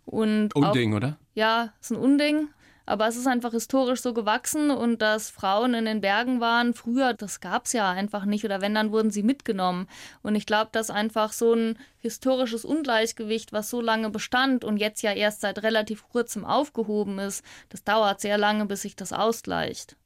Und 0.05 0.55
Unding, 0.55 0.93
auch, 0.93 0.97
oder? 0.97 1.17
Ja, 1.33 1.73
ist 1.81 1.91
ein 1.91 1.97
Unding. 1.97 2.49
Aber 2.87 3.05
es 3.05 3.17
ist 3.17 3.27
einfach 3.27 3.51
historisch 3.51 3.99
so 3.99 4.13
gewachsen 4.13 4.71
und 4.71 5.01
dass 5.01 5.29
Frauen 5.29 5.73
in 5.73 5.83
den 5.83 5.99
Bergen 5.99 6.39
waren, 6.39 6.73
früher, 6.73 7.13
das 7.13 7.41
gab 7.41 7.65
es 7.65 7.73
ja 7.73 7.91
einfach 7.91 8.23
nicht. 8.23 8.45
Oder 8.45 8.61
wenn, 8.61 8.73
dann 8.73 8.93
wurden 8.93 9.11
sie 9.11 9.23
mitgenommen. 9.23 9.87
Und 10.23 10.35
ich 10.35 10.45
glaube, 10.45 10.69
dass 10.71 10.89
einfach 10.89 11.33
so 11.33 11.53
ein 11.53 11.77
historisches 11.99 12.63
Ungleichgewicht, 12.63 13.51
was 13.51 13.69
so 13.69 13.81
lange 13.81 14.09
bestand 14.09 14.63
und 14.63 14.77
jetzt 14.77 15.01
ja 15.01 15.11
erst 15.11 15.41
seit 15.41 15.61
relativ 15.63 16.07
kurzem 16.07 16.45
aufgehoben 16.45 17.19
ist, 17.19 17.43
das 17.67 17.83
dauert 17.83 18.21
sehr 18.21 18.37
lange, 18.37 18.65
bis 18.65 18.83
sich 18.83 18.95
das 18.95 19.11
ausgleicht. 19.11 19.97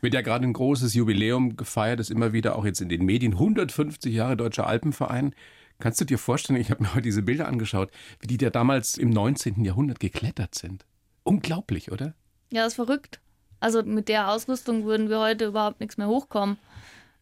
Wird 0.00 0.14
ja 0.14 0.20
gerade 0.20 0.44
ein 0.44 0.52
großes 0.52 0.92
Jubiläum 0.94 1.56
gefeiert, 1.56 2.00
das 2.00 2.10
immer 2.10 2.32
wieder 2.32 2.56
auch 2.56 2.64
jetzt 2.64 2.80
in 2.80 2.88
den 2.88 3.04
Medien. 3.04 3.34
150 3.34 4.12
Jahre 4.12 4.36
Deutscher 4.36 4.66
Alpenverein. 4.66 5.36
Kannst 5.78 6.00
du 6.00 6.04
dir 6.04 6.18
vorstellen, 6.18 6.60
ich 6.60 6.72
habe 6.72 6.82
mir 6.82 6.94
heute 6.94 7.02
diese 7.02 7.22
Bilder 7.22 7.46
angeschaut, 7.46 7.92
wie 8.18 8.26
die 8.26 8.38
da 8.38 8.50
damals 8.50 8.98
im 8.98 9.10
19. 9.10 9.64
Jahrhundert 9.64 10.00
geklettert 10.00 10.56
sind? 10.56 10.84
Unglaublich, 11.22 11.92
oder? 11.92 12.14
Ja, 12.54 12.66
ist 12.66 12.74
verrückt. 12.74 13.18
Also 13.58 13.82
mit 13.82 14.08
der 14.08 14.30
Ausrüstung 14.30 14.84
würden 14.84 15.10
wir 15.10 15.18
heute 15.18 15.46
überhaupt 15.46 15.80
nichts 15.80 15.96
mehr 15.96 16.06
hochkommen. 16.06 16.56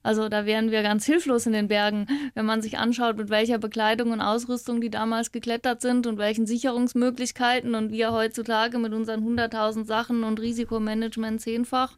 Also 0.02 0.28
da 0.28 0.44
wären 0.44 0.70
wir 0.70 0.82
ganz 0.82 1.06
hilflos 1.06 1.46
in 1.46 1.54
den 1.54 1.68
Bergen, 1.68 2.06
wenn 2.34 2.44
man 2.44 2.60
sich 2.60 2.76
anschaut, 2.76 3.16
mit 3.16 3.30
welcher 3.30 3.56
Bekleidung 3.56 4.10
und 4.10 4.20
Ausrüstung 4.20 4.82
die 4.82 4.90
damals 4.90 5.32
geklettert 5.32 5.80
sind 5.80 6.06
und 6.06 6.18
welchen 6.18 6.44
Sicherungsmöglichkeiten 6.44 7.74
und 7.74 7.92
wir 7.92 8.12
heutzutage 8.12 8.78
mit 8.78 8.92
unseren 8.92 9.26
100.000 9.26 9.86
Sachen 9.86 10.22
und 10.22 10.38
Risikomanagement 10.38 11.40
zehnfach. 11.40 11.96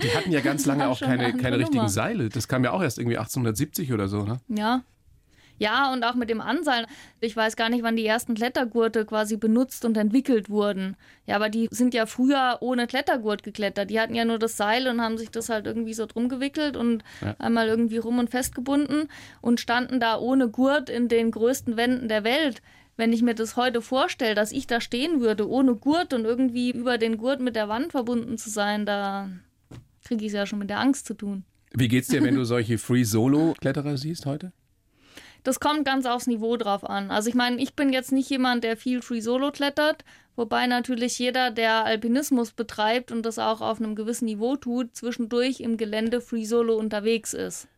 Die 0.00 0.14
hatten 0.14 0.30
ja 0.30 0.40
ganz 0.40 0.66
lange 0.66 0.86
auch 0.86 1.00
keine, 1.00 1.36
keine 1.36 1.58
richtigen 1.58 1.88
Seile. 1.88 2.28
Das 2.28 2.46
kam 2.46 2.62
ja 2.62 2.70
auch 2.70 2.82
erst 2.82 2.98
irgendwie 2.98 3.18
1870 3.18 3.92
oder 3.92 4.06
so, 4.06 4.22
ne? 4.22 4.38
Ja. 4.46 4.84
Ja, 5.58 5.92
und 5.92 6.02
auch 6.04 6.14
mit 6.14 6.30
dem 6.30 6.40
Anseilen. 6.40 6.86
Ich 7.20 7.36
weiß 7.36 7.56
gar 7.56 7.68
nicht, 7.68 7.82
wann 7.82 7.96
die 7.96 8.06
ersten 8.06 8.34
Klettergurte 8.34 9.04
quasi 9.04 9.36
benutzt 9.36 9.84
und 9.84 9.96
entwickelt 9.96 10.50
wurden. 10.50 10.96
Ja, 11.26 11.36
aber 11.36 11.48
die 11.48 11.68
sind 11.70 11.94
ja 11.94 12.06
früher 12.06 12.58
ohne 12.60 12.86
Klettergurt 12.86 13.42
geklettert. 13.42 13.90
Die 13.90 14.00
hatten 14.00 14.14
ja 14.14 14.24
nur 14.24 14.38
das 14.38 14.56
Seil 14.56 14.88
und 14.88 15.00
haben 15.00 15.16
sich 15.16 15.30
das 15.30 15.48
halt 15.48 15.66
irgendwie 15.66 15.94
so 15.94 16.06
drum 16.06 16.28
gewickelt 16.28 16.76
und 16.76 17.04
ja. 17.20 17.36
einmal 17.38 17.68
irgendwie 17.68 17.98
rum 17.98 18.18
und 18.18 18.30
festgebunden 18.30 19.08
und 19.40 19.60
standen 19.60 20.00
da 20.00 20.18
ohne 20.18 20.48
Gurt 20.48 20.90
in 20.90 21.08
den 21.08 21.30
größten 21.30 21.76
Wänden 21.76 22.08
der 22.08 22.24
Welt. 22.24 22.60
Wenn 22.96 23.12
ich 23.12 23.22
mir 23.22 23.34
das 23.34 23.56
heute 23.56 23.82
vorstelle, 23.82 24.34
dass 24.34 24.52
ich 24.52 24.66
da 24.66 24.80
stehen 24.80 25.20
würde, 25.20 25.48
ohne 25.48 25.74
Gurt 25.74 26.12
und 26.12 26.24
irgendwie 26.24 26.70
über 26.70 26.98
den 26.98 27.16
Gurt 27.16 27.40
mit 27.40 27.56
der 27.56 27.68
Wand 27.68 27.92
verbunden 27.92 28.38
zu 28.38 28.50
sein, 28.50 28.86
da 28.86 29.28
kriege 30.04 30.24
ich 30.24 30.28
es 30.28 30.34
ja 30.34 30.46
schon 30.46 30.60
mit 30.60 30.70
der 30.70 30.78
Angst 30.78 31.06
zu 31.06 31.14
tun. 31.14 31.44
Wie 31.72 31.88
geht's 31.88 32.06
dir, 32.06 32.22
wenn 32.22 32.36
du 32.36 32.44
solche 32.44 32.78
Free-Solo-Kletterer 32.78 33.96
siehst 33.96 34.26
heute? 34.26 34.52
Das 35.44 35.60
kommt 35.60 35.84
ganz 35.84 36.06
aufs 36.06 36.26
Niveau 36.26 36.56
drauf 36.56 36.88
an. 36.88 37.10
Also 37.10 37.28
ich 37.28 37.34
meine, 37.34 37.60
ich 37.60 37.74
bin 37.74 37.92
jetzt 37.92 38.12
nicht 38.12 38.30
jemand, 38.30 38.64
der 38.64 38.78
viel 38.78 39.02
Free 39.02 39.20
Solo 39.20 39.52
klettert, 39.52 40.04
wobei 40.36 40.66
natürlich 40.66 41.18
jeder, 41.18 41.50
der 41.50 41.84
Alpinismus 41.84 42.52
betreibt 42.52 43.12
und 43.12 43.24
das 43.24 43.38
auch 43.38 43.60
auf 43.60 43.78
einem 43.78 43.94
gewissen 43.94 44.24
Niveau 44.24 44.56
tut, 44.56 44.96
zwischendurch 44.96 45.60
im 45.60 45.76
Gelände 45.76 46.22
Free 46.22 46.46
Solo 46.46 46.76
unterwegs 46.76 47.34
ist. 47.34 47.68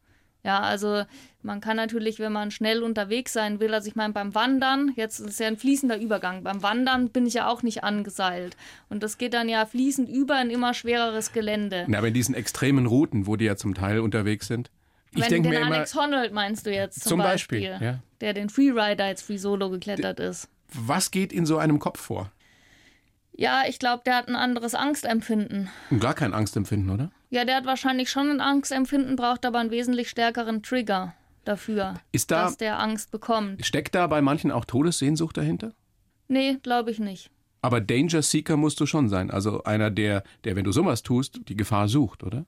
Ja, 0.44 0.60
also 0.60 1.02
man 1.42 1.60
kann 1.60 1.76
natürlich, 1.76 2.20
wenn 2.20 2.32
man 2.32 2.52
schnell 2.52 2.84
unterwegs 2.84 3.32
sein 3.32 3.58
will, 3.58 3.74
also 3.74 3.88
ich 3.88 3.96
meine, 3.96 4.12
beim 4.12 4.32
Wandern, 4.36 4.92
jetzt 4.94 5.18
ist 5.18 5.40
ja 5.40 5.48
ein 5.48 5.56
fließender 5.56 5.98
Übergang, 6.00 6.44
beim 6.44 6.62
Wandern 6.62 7.08
bin 7.08 7.26
ich 7.26 7.34
ja 7.34 7.48
auch 7.48 7.64
nicht 7.64 7.82
angeseilt. 7.82 8.56
Und 8.88 9.02
das 9.02 9.18
geht 9.18 9.34
dann 9.34 9.48
ja 9.48 9.66
fließend 9.66 10.08
über 10.08 10.40
in 10.40 10.50
immer 10.50 10.72
schwereres 10.72 11.32
Gelände. 11.32 11.84
Na, 11.88 11.98
aber 11.98 12.08
in 12.08 12.14
diesen 12.14 12.36
extremen 12.36 12.86
Routen, 12.86 13.26
wo 13.26 13.34
die 13.34 13.44
ja 13.44 13.56
zum 13.56 13.74
Teil 13.74 13.98
unterwegs 13.98 14.46
sind. 14.46 14.70
Ich 15.16 15.30
Wenn 15.30 15.42
den 15.42 15.50
mir 15.50 15.64
Alex 15.64 15.92
immer, 15.92 16.02
Honnold 16.02 16.32
meinst 16.32 16.66
du 16.66 16.72
jetzt 16.72 17.02
zum, 17.02 17.10
zum 17.10 17.18
Beispiel, 17.18 17.68
Beispiel 17.68 17.86
ja. 17.86 17.98
der 18.20 18.34
den 18.34 18.48
Freerider 18.48 19.08
jetzt 19.08 19.22
Free 19.22 19.38
Solo 19.38 19.70
geklettert 19.70 20.20
ist. 20.20 20.48
Was 20.72 21.10
geht 21.10 21.32
in 21.32 21.46
so 21.46 21.58
einem 21.58 21.78
Kopf 21.78 22.00
vor? 22.00 22.30
Ja, 23.32 23.62
ich 23.68 23.78
glaube, 23.78 24.02
der 24.06 24.16
hat 24.16 24.28
ein 24.28 24.36
anderes 24.36 24.74
Angstempfinden. 24.74 25.68
Gar 26.00 26.14
kein 26.14 26.32
Angstempfinden, 26.32 26.90
oder? 26.90 27.10
Ja, 27.28 27.44
der 27.44 27.56
hat 27.56 27.66
wahrscheinlich 27.66 28.10
schon 28.10 28.30
ein 28.30 28.40
Angstempfinden, 28.40 29.16
braucht 29.16 29.44
aber 29.44 29.58
einen 29.58 29.70
wesentlich 29.70 30.08
stärkeren 30.08 30.62
Trigger 30.62 31.14
dafür, 31.44 31.94
da, 32.12 32.44
dass 32.44 32.56
der 32.56 32.80
Angst 32.80 33.10
bekommt. 33.10 33.64
Steckt 33.64 33.94
da 33.94 34.06
bei 34.06 34.22
manchen 34.22 34.50
auch 34.50 34.64
Todessehnsucht 34.64 35.36
dahinter? 35.36 35.72
Nee, 36.28 36.58
glaube 36.62 36.90
ich 36.90 36.98
nicht. 36.98 37.30
Aber 37.62 37.80
Danger 37.80 38.22
Seeker 38.22 38.56
musst 38.56 38.80
du 38.80 38.86
schon 38.86 39.08
sein. 39.08 39.30
Also 39.30 39.64
einer, 39.64 39.90
der, 39.90 40.22
der, 40.44 40.56
wenn 40.56 40.64
du 40.64 40.72
sowas 40.72 41.02
tust, 41.02 41.40
die 41.48 41.56
Gefahr 41.56 41.88
sucht, 41.88 42.22
oder? 42.22 42.46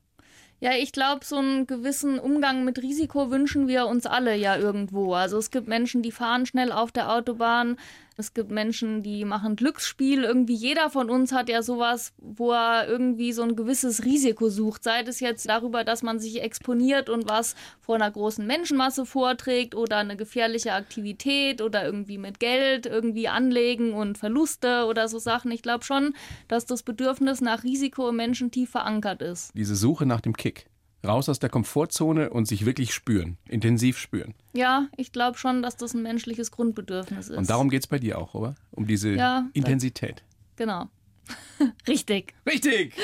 Ja, 0.61 0.73
ich 0.73 0.91
glaube, 0.91 1.25
so 1.25 1.37
einen 1.37 1.67
gewissen 1.69 2.19
Umgang 2.19 2.65
mit 2.65 2.83
Risiko 2.83 3.31
wünschen 3.31 3.69
wir 3.69 3.87
uns 3.87 4.07
alle 4.07 4.35
ja 4.35 4.57
irgendwo. 4.57 5.15
Also 5.15 5.39
es 5.39 5.53
gibt 5.53 5.69
Menschen, 5.69 6.03
die 6.03 6.11
fahren 6.11 6.47
schnell 6.47 6.73
auf 6.73 6.91
der 6.91 7.13
Autobahn. 7.13 7.77
Es 8.21 8.35
gibt 8.35 8.51
Menschen, 8.51 9.05
die 9.05 9.25
machen 9.25 9.55
Glücksspiel. 9.55 10.25
Irgendwie 10.25 10.57
jeder 10.57 10.91
von 10.91 11.09
uns 11.09 11.31
hat 11.31 11.49
ja 11.49 11.63
sowas, 11.63 12.13
wo 12.19 12.51
er 12.51 12.89
irgendwie 12.89 13.33
so 13.33 13.43
ein 13.43 13.55
gewisses 13.55 14.05
Risiko 14.05 14.49
sucht. 14.49 14.83
Sei 14.83 15.03
es 15.03 15.21
jetzt 15.21 15.49
darüber, 15.49 15.85
dass 15.85 16.03
man 16.03 16.19
sich 16.19 16.43
exponiert 16.43 17.11
und 17.11 17.29
was 17.29 17.55
vor 17.79 17.95
einer 17.95 18.11
großen 18.11 18.45
Menschenmasse 18.45 19.07
vorträgt 19.07 19.77
oder 19.77 19.99
eine 19.99 20.17
gefährliche 20.17 20.73
Aktivität 20.73 21.63
oder 21.63 21.85
irgendwie 21.85 22.19
mit 22.19 22.41
Geld 22.41 22.87
irgendwie 22.87 23.29
anlegen 23.29 23.93
und 23.93 24.19
Verluste 24.19 24.87
oder 24.87 25.07
so 25.07 25.21
Sachen. 25.21 25.53
Ich 25.53 25.63
glaube 25.63 25.85
schon, 25.85 26.13
dass 26.49 26.67
das 26.67 26.83
Bedürfnis 26.83 27.41
nach 27.41 27.63
Risiko 27.63 28.09
im 28.09 28.17
Menschen 28.17 28.51
tief 28.51 28.71
verankert 28.71 29.23
ist. 29.23 29.53
Diese 29.55 29.77
Suche 29.77 30.07
nach 30.07 30.21
dem 30.21 30.37
Kick 30.37 30.67
raus 31.07 31.29
aus 31.29 31.39
der 31.39 31.49
Komfortzone 31.49 32.31
und 32.31 32.47
sich 32.47 32.67
wirklich 32.67 32.93
spüren, 32.93 33.39
intensiv 33.49 33.99
spüren. 33.99 34.35
Ja, 34.53 34.89
ich 34.97 35.13
glaube 35.13 35.39
schon, 35.39 35.63
dass 35.63 35.77
das 35.77 35.95
ein 35.95 36.03
menschliches 36.03 36.51
Grundbedürfnis 36.51 37.29
ist. 37.29 37.37
Und 37.37 37.49
darum 37.49 37.71
geht 37.71 37.83
es 37.83 37.87
bei 37.87 37.99
dir 37.99 38.19
auch, 38.19 38.35
oder? 38.35 38.55
Um 38.71 38.87
diese 38.87 39.11
ja, 39.11 39.49
Intensität. 39.53 40.23
Genau. 40.57 40.89
richtig. 41.89 42.35
Richtig. 42.47 42.95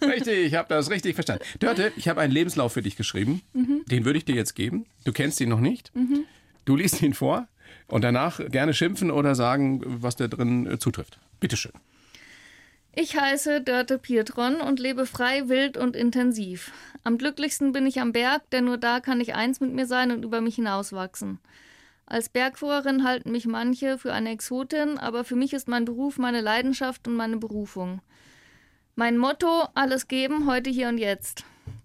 Richtig, 0.00 0.46
ich 0.46 0.54
habe 0.54 0.68
das 0.68 0.90
richtig 0.90 1.14
verstanden. 1.14 1.44
Dörte, 1.58 1.92
ich 1.96 2.08
habe 2.08 2.20
einen 2.20 2.32
Lebenslauf 2.32 2.72
für 2.72 2.82
dich 2.82 2.96
geschrieben. 2.96 3.42
Mhm. 3.52 3.84
Den 3.86 4.04
würde 4.04 4.18
ich 4.18 4.24
dir 4.24 4.34
jetzt 4.34 4.54
geben. 4.54 4.86
Du 5.04 5.12
kennst 5.12 5.40
ihn 5.40 5.48
noch 5.48 5.60
nicht. 5.60 5.94
Mhm. 5.94 6.24
Du 6.64 6.76
liest 6.76 7.02
ihn 7.02 7.14
vor 7.14 7.48
und 7.88 8.02
danach 8.02 8.40
gerne 8.48 8.74
schimpfen 8.74 9.10
oder 9.10 9.34
sagen, 9.34 9.82
was 9.84 10.16
da 10.16 10.28
drin 10.28 10.66
äh, 10.66 10.78
zutrifft. 10.78 11.18
Bitteschön. 11.40 11.72
Ich 12.96 13.18
heiße 13.18 13.60
Dörte 13.60 13.98
Pietron 13.98 14.60
und 14.60 14.78
lebe 14.78 15.04
frei, 15.04 15.48
wild 15.48 15.76
und 15.76 15.96
intensiv. 15.96 16.70
Am 17.02 17.18
glücklichsten 17.18 17.72
bin 17.72 17.86
ich 17.86 18.00
am 18.00 18.12
Berg, 18.12 18.48
denn 18.50 18.66
nur 18.66 18.78
da 18.78 19.00
kann 19.00 19.20
ich 19.20 19.34
eins 19.34 19.58
mit 19.58 19.72
mir 19.72 19.86
sein 19.86 20.12
und 20.12 20.24
über 20.24 20.40
mich 20.40 20.54
hinauswachsen. 20.54 21.40
Als 22.06 22.28
Bergführerin 22.28 23.02
halten 23.02 23.32
mich 23.32 23.46
manche 23.46 23.98
für 23.98 24.12
eine 24.12 24.30
Exotin, 24.30 24.96
aber 24.98 25.24
für 25.24 25.34
mich 25.34 25.52
ist 25.54 25.66
mein 25.66 25.84
Beruf 25.84 26.18
meine 26.18 26.40
Leidenschaft 26.40 27.08
und 27.08 27.16
meine 27.16 27.38
Berufung. 27.38 28.00
Mein 28.94 29.18
Motto: 29.18 29.64
alles 29.74 30.06
geben, 30.06 30.46
heute, 30.46 30.70
hier 30.70 30.88
und 30.88 30.98
jetzt. 30.98 31.44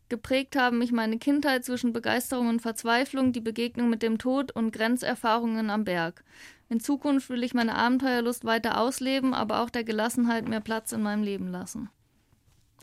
Geprägt 0.10 0.56
haben 0.56 0.78
mich 0.78 0.92
meine 0.92 1.18
Kindheit 1.18 1.66
zwischen 1.66 1.92
Begeisterung 1.92 2.50
und 2.50 2.62
Verzweiflung, 2.62 3.32
die 3.32 3.42
Begegnung 3.42 3.90
mit 3.90 4.04
dem 4.04 4.20
Tod 4.20 4.52
und 4.52 4.72
Grenzerfahrungen 4.72 5.72
am 5.72 5.86
Berg. 5.86 6.24
In 6.70 6.80
Zukunft 6.80 7.30
will 7.30 7.44
ich 7.44 7.56
meine 7.56 7.74
Abenteuerlust 7.74 8.46
weiter 8.46 8.80
ausleben, 8.80 9.34
aber 9.34 9.62
auch 9.62 9.72
der 9.72 9.84
Gelassenheit 9.84 10.48
mehr 10.48 10.62
Platz 10.62 10.92
in 10.92 11.02
meinem 11.02 11.24
Leben 11.24 11.48
lassen. 11.48 11.90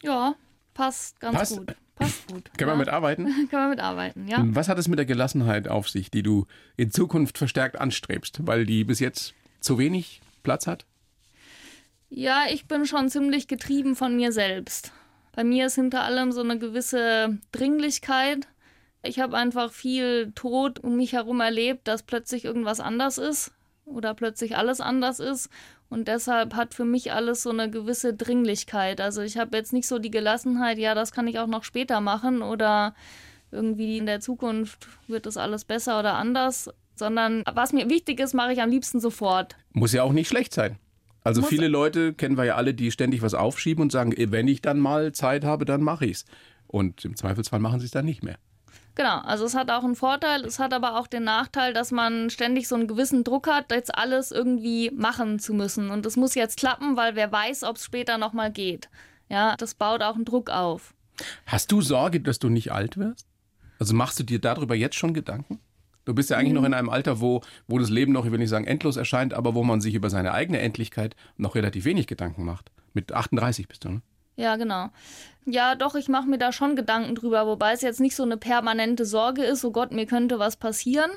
Ja, 0.03 0.35
passt 0.75 1.21
ganz 1.21 1.39
passt. 1.39 1.59
gut. 1.59 1.77
Passt 1.95 2.27
gut. 2.27 2.51
Können 2.59 2.69
ja. 2.71 2.75
wir 2.75 2.77
mitarbeiten? 2.77 3.25
Können 3.49 3.63
wir 3.63 3.69
mitarbeiten, 3.69 4.29
ja. 4.29 4.39
Was 4.49 4.69
hat 4.69 4.79
es 4.79 4.89
mit 4.89 4.99
der 4.99 5.07
Gelassenheit 5.07 5.69
auf 5.69 5.89
sich, 5.89 6.11
die 6.11 6.23
du 6.23 6.47
in 6.77 6.91
Zukunft 6.91 7.39
verstärkt 7.39 7.81
anstrebst, 7.81 8.47
weil 8.47 8.67
die 8.67 8.85
bis 8.85 8.99
jetzt 8.99 9.35
zu 9.61 9.79
wenig 9.79 10.21
Platz 10.43 10.67
hat? 10.67 10.85
Ja, 12.11 12.45
ich 12.51 12.67
bin 12.67 12.87
schon 12.87 13.09
ziemlich 13.09 13.49
getrieben 13.49 13.95
von 13.95 14.17
mir 14.17 14.33
selbst. 14.33 14.93
Bei 15.33 15.45
mir 15.45 15.67
ist 15.67 15.77
hinter 15.77 16.03
allem 16.03 16.33
so 16.33 16.43
eine 16.43 16.59
gewisse 16.59 17.39
Dringlichkeit. 17.53 18.49
Ich 19.03 19.21
habe 19.21 19.37
einfach 19.37 19.73
viel 19.73 20.33
Tod 20.35 20.81
um 20.81 20.97
mich 20.97 21.13
herum 21.13 21.41
erlebt, 21.41 21.89
dass 21.89 22.03
plötzlich 22.03 22.45
irgendwas 22.45 22.81
anders 22.81 23.19
ist 23.19 23.53
oder 23.87 24.15
plötzlich 24.15 24.57
alles 24.57 24.81
anders 24.81 25.21
ist. 25.21 25.49
Und 25.89 26.09
deshalb 26.09 26.55
hat 26.55 26.75
für 26.75 26.85
mich 26.85 27.13
alles 27.13 27.43
so 27.43 27.51
eine 27.51 27.71
gewisse 27.71 28.13
Dringlichkeit. 28.13 29.01
Also 29.01 29.23
ich 29.23 29.39
habe 29.39 29.57
jetzt 29.57 29.73
nicht 29.73 29.87
so 29.87 29.99
die 29.99 30.11
Gelassenheit, 30.11 30.79
ja, 30.79 30.95
das 30.95 31.13
kann 31.13 31.29
ich 31.29 31.39
auch 31.39 31.47
noch 31.47 31.65
später 31.65 32.01
machen 32.01 32.43
oder 32.43 32.95
irgendwie 33.53 33.97
in 33.97 34.07
der 34.07 34.21
Zukunft 34.21 34.89
wird 35.07 35.27
das 35.27 35.37
alles 35.37 35.65
besser 35.65 35.99
oder 36.01 36.15
anders, 36.15 36.69
sondern 36.97 37.45
was 37.53 37.73
mir 37.73 37.89
wichtig 37.89 38.21
ist, 38.21 38.35
mache 38.35 38.53
ich 38.53 38.61
am 38.61 38.71
liebsten 38.71 39.01
sofort. 39.01 39.57
Muss 39.73 39.93
ja 39.93 40.03
auch 40.03 40.13
nicht 40.13 40.29
schlecht 40.29 40.53
sein. 40.53 40.79
Also 41.23 41.41
Muss 41.41 41.51
viele 41.51 41.69
Leute 41.69 42.15
kennen 42.15 42.37
wir 42.37 42.45
ja 42.45 42.55
alle, 42.57 42.75
die 42.75 42.91
ständig 42.91 43.23
was 43.23 43.35
aufschieben 43.35 43.83
und 43.83 43.93
sagen, 43.93 44.15
wenn 44.17 44.49
ich 44.49 44.63
dann 44.63 44.79
mal 44.79 45.13
Zeit 45.13 45.45
habe, 45.45 45.65
dann 45.65 45.83
mache 45.83 46.07
ich 46.07 46.19
es. 46.19 46.25
Und 46.67 47.05
im 47.05 47.17
Zweifelsfall 47.17 47.61
machen 47.61 47.81
sie 47.81 47.87
es 47.87 47.93
dann 47.93 48.05
nicht 48.05 48.23
mehr. 48.23 48.39
Genau, 48.97 49.19
also 49.19 49.45
es 49.45 49.55
hat 49.55 49.71
auch 49.71 49.85
einen 49.85 49.95
Vorteil, 49.95 50.47
es 50.47 50.59
hat 50.59 50.73
aber 50.73 50.99
auch 50.99 51.07
den 51.07 51.23
Nachteil, 51.23 51.75
dass 51.75 51.93
man 51.93 52.31
ständig 52.31 52.67
so 52.67 52.75
einen 52.75 52.89
gewissen 52.89 53.25
Druck 53.25 53.47
hat, 53.47 53.71
jetzt 53.71 53.95
alles 53.95 54.33
irgendwie 54.33 54.91
machen 54.91 55.39
zu 55.39 55.53
müssen. 55.53 55.91
Und 55.91 56.07
es 56.07 56.17
muss 56.17 56.35
jetzt 56.35 56.57
klappen, 56.57 56.97
weil 56.97 57.15
wer 57.15 57.31
weiß, 57.31 57.65
ob 57.65 57.77
es 57.77 57.85
später 57.85 58.17
nochmal 58.17 58.51
geht. 58.51 58.89
Ja, 59.29 59.55
das 59.57 59.75
baut 59.75 60.03
auch 60.03 60.15
einen 60.15 60.25
Druck 60.25 60.49
auf. 60.49 60.95
Hast 61.45 61.71
du 61.73 61.83
Sorge, 61.83 62.23
dass 62.23 62.39
du 62.39 62.49
nicht 62.49 62.73
alt 62.73 62.97
wirst? 62.97 63.27
Also 63.79 63.95
machst 63.95 64.19
du 64.19 64.23
dir 64.23 64.41
darüber 64.41 64.75
jetzt 64.75 64.97
schon 64.97 65.13
Gedanken? 65.13 65.61
Du 66.07 66.15
bist 66.15 66.31
ja 66.31 66.39
eigentlich 66.39 66.53
mhm. 66.53 66.61
noch 66.61 66.65
in 66.65 66.75
einem 66.75 66.89
Alter, 66.89 67.21
wo, 67.21 67.43
wo 67.67 67.79
das 67.79 67.91
Leben 67.91 68.13
noch, 68.13 68.25
ich 68.25 68.33
will 68.33 68.39
nicht 68.39 68.49
sagen 68.49 68.67
endlos 68.67 68.97
erscheint, 68.97 69.35
aber 69.35 69.55
wo 69.55 69.63
man 69.63 69.83
sich 69.83 69.95
über 69.95 70.09
seine 70.09 70.33
eigene 70.33 70.61
Endlichkeit 70.61 71.17
noch 71.37 71.55
relativ 71.55 71.85
wenig 71.85 72.07
Gedanken 72.07 72.47
macht. 72.47 72.71
Mit 72.95 73.13
38 73.13 73.69
bist 73.69 73.85
du, 73.85 73.91
ne? 73.91 74.03
Ja, 74.37 74.57
genau. 74.57 74.91
Ja, 75.47 75.75
doch, 75.75 75.95
ich 75.95 76.09
mache 76.09 76.29
mir 76.29 76.39
da 76.39 76.53
schon 76.53 76.77
Gedanken 76.77 77.15
drüber, 77.15 77.47
wobei 77.47 77.73
es 77.73 77.81
jetzt 77.81 78.01
nicht 78.01 78.17
so 78.17 78.25
eine 78.25 78.37
permanente 78.37 79.05
Sorge 79.05 79.45
ist, 79.45 79.65
oh 79.65 79.71
Gott, 79.71 79.93
mir 79.93 80.07
könnte 80.07 80.39
was 80.39 80.57
passieren, 80.57 81.11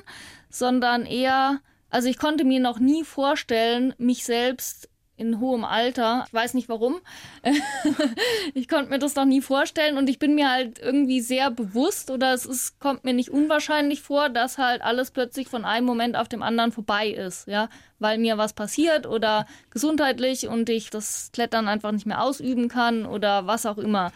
sondern 0.48 1.04
eher, 1.04 1.60
also 1.90 2.08
ich 2.08 2.18
konnte 2.18 2.44
mir 2.44 2.60
noch 2.60 2.78
nie 2.78 3.04
vorstellen, 3.04 3.94
mich 3.98 4.24
selbst 4.24 4.88
in 5.20 5.38
hohem 5.38 5.64
Alter. 5.64 6.24
Ich 6.26 6.32
weiß 6.32 6.54
nicht 6.54 6.68
warum. 6.68 7.00
ich 8.54 8.68
konnte 8.68 8.90
mir 8.90 8.98
das 8.98 9.14
noch 9.14 9.24
nie 9.24 9.42
vorstellen 9.42 9.98
und 9.98 10.08
ich 10.08 10.18
bin 10.18 10.34
mir 10.34 10.50
halt 10.50 10.78
irgendwie 10.78 11.20
sehr 11.20 11.50
bewusst 11.50 12.10
oder 12.10 12.32
es 12.32 12.46
ist, 12.46 12.80
kommt 12.80 13.04
mir 13.04 13.12
nicht 13.12 13.30
unwahrscheinlich 13.30 14.00
vor, 14.00 14.30
dass 14.30 14.58
halt 14.58 14.82
alles 14.82 15.10
plötzlich 15.10 15.48
von 15.48 15.64
einem 15.64 15.86
Moment 15.86 16.16
auf 16.16 16.28
dem 16.28 16.42
anderen 16.42 16.72
vorbei 16.72 17.08
ist, 17.08 17.46
ja, 17.46 17.68
weil 17.98 18.18
mir 18.18 18.38
was 18.38 18.54
passiert 18.54 19.06
oder 19.06 19.46
gesundheitlich 19.70 20.48
und 20.48 20.68
ich 20.70 20.90
das 20.90 21.30
Klettern 21.32 21.68
einfach 21.68 21.92
nicht 21.92 22.06
mehr 22.06 22.22
ausüben 22.22 22.68
kann 22.68 23.06
oder 23.06 23.46
was 23.46 23.66
auch 23.66 23.78
immer. 23.78 24.12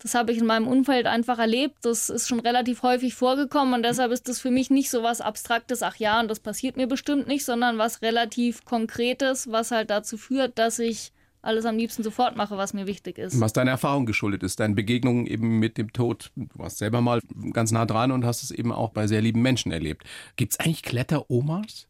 Das 0.00 0.14
habe 0.14 0.32
ich 0.32 0.38
in 0.38 0.46
meinem 0.46 0.68
Umfeld 0.68 1.06
einfach 1.06 1.38
erlebt. 1.38 1.76
Das 1.82 2.08
ist 2.08 2.28
schon 2.28 2.40
relativ 2.40 2.82
häufig 2.82 3.14
vorgekommen 3.14 3.74
und 3.74 3.82
deshalb 3.82 4.12
ist 4.12 4.28
das 4.28 4.40
für 4.40 4.50
mich 4.50 4.70
nicht 4.70 4.90
so 4.90 5.02
was 5.02 5.20
Abstraktes, 5.20 5.82
ach 5.82 5.96
ja, 5.96 6.20
und 6.20 6.28
das 6.28 6.40
passiert 6.40 6.76
mir 6.76 6.86
bestimmt 6.86 7.26
nicht, 7.26 7.44
sondern 7.44 7.78
was 7.78 8.02
relativ 8.02 8.64
Konkretes, 8.64 9.50
was 9.50 9.70
halt 9.70 9.90
dazu 9.90 10.16
führt, 10.16 10.58
dass 10.58 10.78
ich 10.78 11.12
alles 11.42 11.64
am 11.64 11.76
liebsten 11.76 12.02
sofort 12.02 12.36
mache, 12.36 12.56
was 12.56 12.74
mir 12.74 12.86
wichtig 12.86 13.18
ist. 13.18 13.40
Was 13.40 13.52
deiner 13.52 13.70
Erfahrung 13.70 14.06
geschuldet 14.06 14.42
ist, 14.42 14.60
deine 14.60 14.74
Begegnungen 14.74 15.26
eben 15.26 15.58
mit 15.58 15.78
dem 15.78 15.92
Tod. 15.92 16.30
Du 16.36 16.46
warst 16.54 16.78
selber 16.78 17.00
mal 17.00 17.20
ganz 17.52 17.70
nah 17.70 17.86
dran 17.86 18.12
und 18.12 18.24
hast 18.24 18.42
es 18.42 18.50
eben 18.50 18.72
auch 18.72 18.90
bei 18.90 19.06
sehr 19.06 19.22
lieben 19.22 19.40
Menschen 19.40 19.72
erlebt. 19.72 20.04
Gibt 20.36 20.52
es 20.52 20.60
eigentlich 20.60 20.82
Kletteromas? 20.82 21.86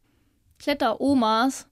Kletteromas? 0.59 1.67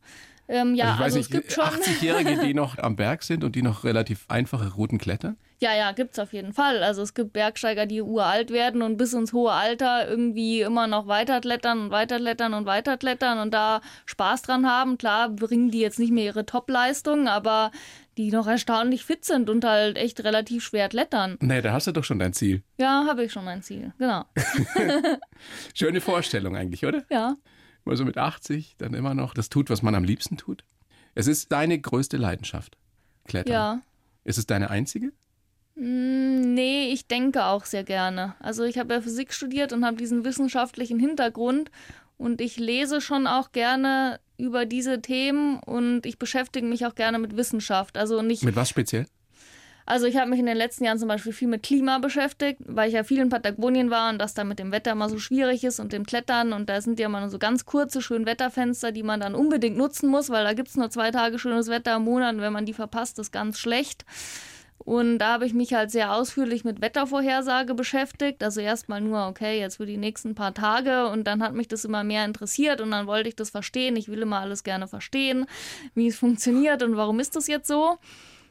Ähm, 0.50 0.76
ja, 0.76 0.92
also, 0.92 1.04
also 1.04 1.18
nicht, 1.18 1.26
es 1.28 1.32
gibt 1.32 1.52
schon. 1.52 1.66
80-Jährige, 1.66 2.38
die 2.46 2.54
noch 2.54 2.78
am 2.78 2.96
Berg 2.96 3.24
sind 3.24 3.44
und 3.44 3.56
die 3.56 3.62
noch 3.62 3.84
relativ 3.84 4.26
einfache 4.30 4.74
Routen 4.74 4.98
klettern? 4.98 5.38
Ja, 5.60 5.76
ja, 5.76 5.92
gibt's 5.92 6.20
auf 6.20 6.34
jeden 6.34 6.54
Fall. 6.54 6.84
Also 6.84 7.02
es 7.02 7.14
gibt 7.16 7.34
Bergsteiger, 7.34 7.88
die 7.88 8.02
uralt 8.02 8.52
werden 8.52 8.84
und 8.84 8.98
bis 8.98 9.14
ins 9.14 9.34
hohe 9.34 9.52
Alter 9.52 10.08
irgendwie 10.08 10.62
immer 10.62 10.86
noch 10.86 11.08
weiter 11.08 11.42
klettern 11.42 11.86
und 11.86 11.92
weiter 11.92 12.18
klettern 12.18 12.54
und 12.54 12.66
weiter 12.68 12.98
klettern 12.98 13.40
und 13.40 13.54
da 13.54 13.82
Spaß 14.06 14.44
dran 14.44 14.68
haben. 14.70 14.98
Klar 14.98 15.30
bringen 15.30 15.72
die 15.72 15.80
jetzt 15.80 15.98
nicht 15.98 16.12
mehr 16.12 16.26
ihre 16.26 16.46
Topleistung, 16.46 17.28
aber 17.28 17.72
die 18.18 18.32
noch 18.32 18.48
erstaunlich 18.48 19.04
fit 19.04 19.26
sind 19.26 19.50
und 19.50 19.66
halt 19.66 19.98
echt 19.98 20.24
relativ 20.24 20.64
schwer 20.64 20.90
klettern. 20.90 21.38
Nee, 21.40 21.62
da 21.62 21.74
hast 21.74 21.88
du 21.88 21.92
doch 21.92 22.04
schon 22.04 22.20
dein 22.20 22.34
Ziel. 22.34 22.64
Ja, 22.78 23.06
habe 23.08 23.24
ich 23.24 23.32
schon 23.32 23.46
mein 23.46 23.64
Ziel, 23.64 23.94
genau. 23.98 24.26
Schöne 25.74 26.02
Vorstellung 26.02 26.56
eigentlich, 26.56 26.86
oder? 26.86 27.04
Ja. 27.10 27.36
Also 27.90 28.06
mit 28.06 28.18
80 28.18 28.76
dann 28.78 28.94
immer 28.94 29.14
noch 29.14 29.34
das 29.34 29.50
tut, 29.50 29.70
was 29.70 29.82
man 29.82 29.96
am 29.96 30.04
liebsten 30.04 30.38
tut. 30.38 30.64
Es 31.16 31.28
ist 31.28 31.52
deine 31.52 31.80
größte 31.80 32.18
Leidenschaft, 32.18 32.78
Klettern. 33.26 33.54
Ja. 33.54 33.82
Ist 34.24 34.38
es 34.38 34.46
deine 34.46 34.70
einzige? 34.70 35.12
Mm, 35.76 36.28
Nee, 36.58 36.92
ich 36.92 37.06
denke 37.06 37.46
auch 37.46 37.66
sehr 37.66 37.84
gerne. 37.84 38.34
Also 38.40 38.64
ich 38.64 38.80
habe 38.80 38.96
ja 38.96 39.02
Physik 39.02 39.32
studiert 39.32 39.74
und 39.74 39.86
habe 39.86 39.98
diesen 39.98 40.26
wissenschaftlichen 40.26 41.00
Hintergrund 41.00 41.70
und 42.18 42.42
ich 42.42 42.58
lese 42.58 43.00
schon 43.00 43.28
auch 43.28 43.52
gerne 43.52 44.20
über 44.40 44.66
diese 44.66 45.02
Themen 45.02 45.60
und 45.60 46.08
ich 46.08 46.18
beschäftige 46.18 46.66
mich 46.66 46.88
auch 46.88 46.96
gerne 46.96 47.20
mit 47.20 47.38
Wissenschaft. 47.38 47.96
Also 47.96 48.24
nicht 48.24 48.44
Mit 48.44 48.56
was 48.56 48.70
speziell? 48.70 49.06
Also 49.88 50.06
ich 50.06 50.18
habe 50.18 50.30
mich 50.30 50.40
in 50.40 50.46
den 50.46 50.58
letzten 50.58 50.84
Jahren 50.84 51.00
zum 51.00 51.08
Beispiel 51.08 51.32
viel 51.32 51.48
mit 51.48 51.64
Klima 51.64 52.00
beschäftigt, 52.00 52.60
weil 52.66 52.90
ich 52.90 52.96
ja 52.96 53.04
viel 53.04 53.20
in 53.20 53.30
Patagonien 53.30 53.90
war 53.90 54.12
und 54.12 54.20
das 54.20 54.34
da 54.34 54.44
mit 54.44 54.60
dem 54.60 54.74
Wetter 54.74 54.92
immer 54.92 55.08
so 55.08 55.18
schwierig 55.18 55.64
ist 55.64 55.80
und 55.80 55.94
dem 55.94 56.06
Klettern. 56.06 56.52
Und 56.52 56.68
da 56.68 56.82
sind 56.82 57.00
ja 57.00 57.08
nur 57.08 57.30
so 57.30 57.40
ganz 57.40 57.66
kurze, 57.66 58.02
schöne 58.02 58.26
Wetterfenster, 58.26 58.92
die 58.92 59.02
man 59.02 59.22
dann 59.22 59.34
unbedingt 59.34 59.78
nutzen 59.78 60.10
muss, 60.10 60.30
weil 60.30 60.44
da 60.44 60.52
gibt 60.52 60.68
es 60.68 60.76
nur 60.76 60.90
zwei 60.90 61.12
Tage 61.12 61.40
schönes 61.40 61.70
Wetter 61.70 61.96
im 61.96 62.04
Monat 62.04 62.36
und 62.36 62.42
wenn 62.42 62.52
man 62.52 62.66
die 62.66 62.74
verpasst, 62.74 63.18
ist 63.18 63.32
ganz 63.32 63.60
schlecht. 63.60 64.04
Und 64.78 65.20
da 65.20 65.34
habe 65.34 65.46
ich 65.46 65.54
mich 65.54 65.74
halt 65.74 65.90
sehr 65.90 66.14
ausführlich 66.14 66.66
mit 66.66 66.82
Wettervorhersage 66.82 67.74
beschäftigt. 67.74 68.44
Also 68.44 68.60
erstmal 68.60 69.00
nur, 69.00 69.28
okay, 69.28 69.58
jetzt 69.58 69.78
für 69.78 69.86
die 69.86 69.98
nächsten 69.98 70.36
paar 70.36 70.54
Tage. 70.54 71.08
Und 71.08 71.26
dann 71.26 71.42
hat 71.42 71.54
mich 71.54 71.70
das 71.70 71.86
immer 71.86 72.04
mehr 72.04 72.26
interessiert 72.26 72.82
und 72.82 72.92
dann 72.92 73.08
wollte 73.08 73.30
ich 73.30 73.38
das 73.38 73.52
verstehen. 73.52 73.96
Ich 73.96 74.10
will 74.10 74.22
immer 74.22 74.40
alles 74.40 74.64
gerne 74.66 74.88
verstehen, 74.88 75.46
wie 75.96 76.08
es 76.08 76.18
funktioniert 76.18 76.84
und 76.84 76.98
warum 76.98 77.22
ist 77.22 77.38
das 77.38 77.48
jetzt 77.48 77.68
so. 77.68 77.98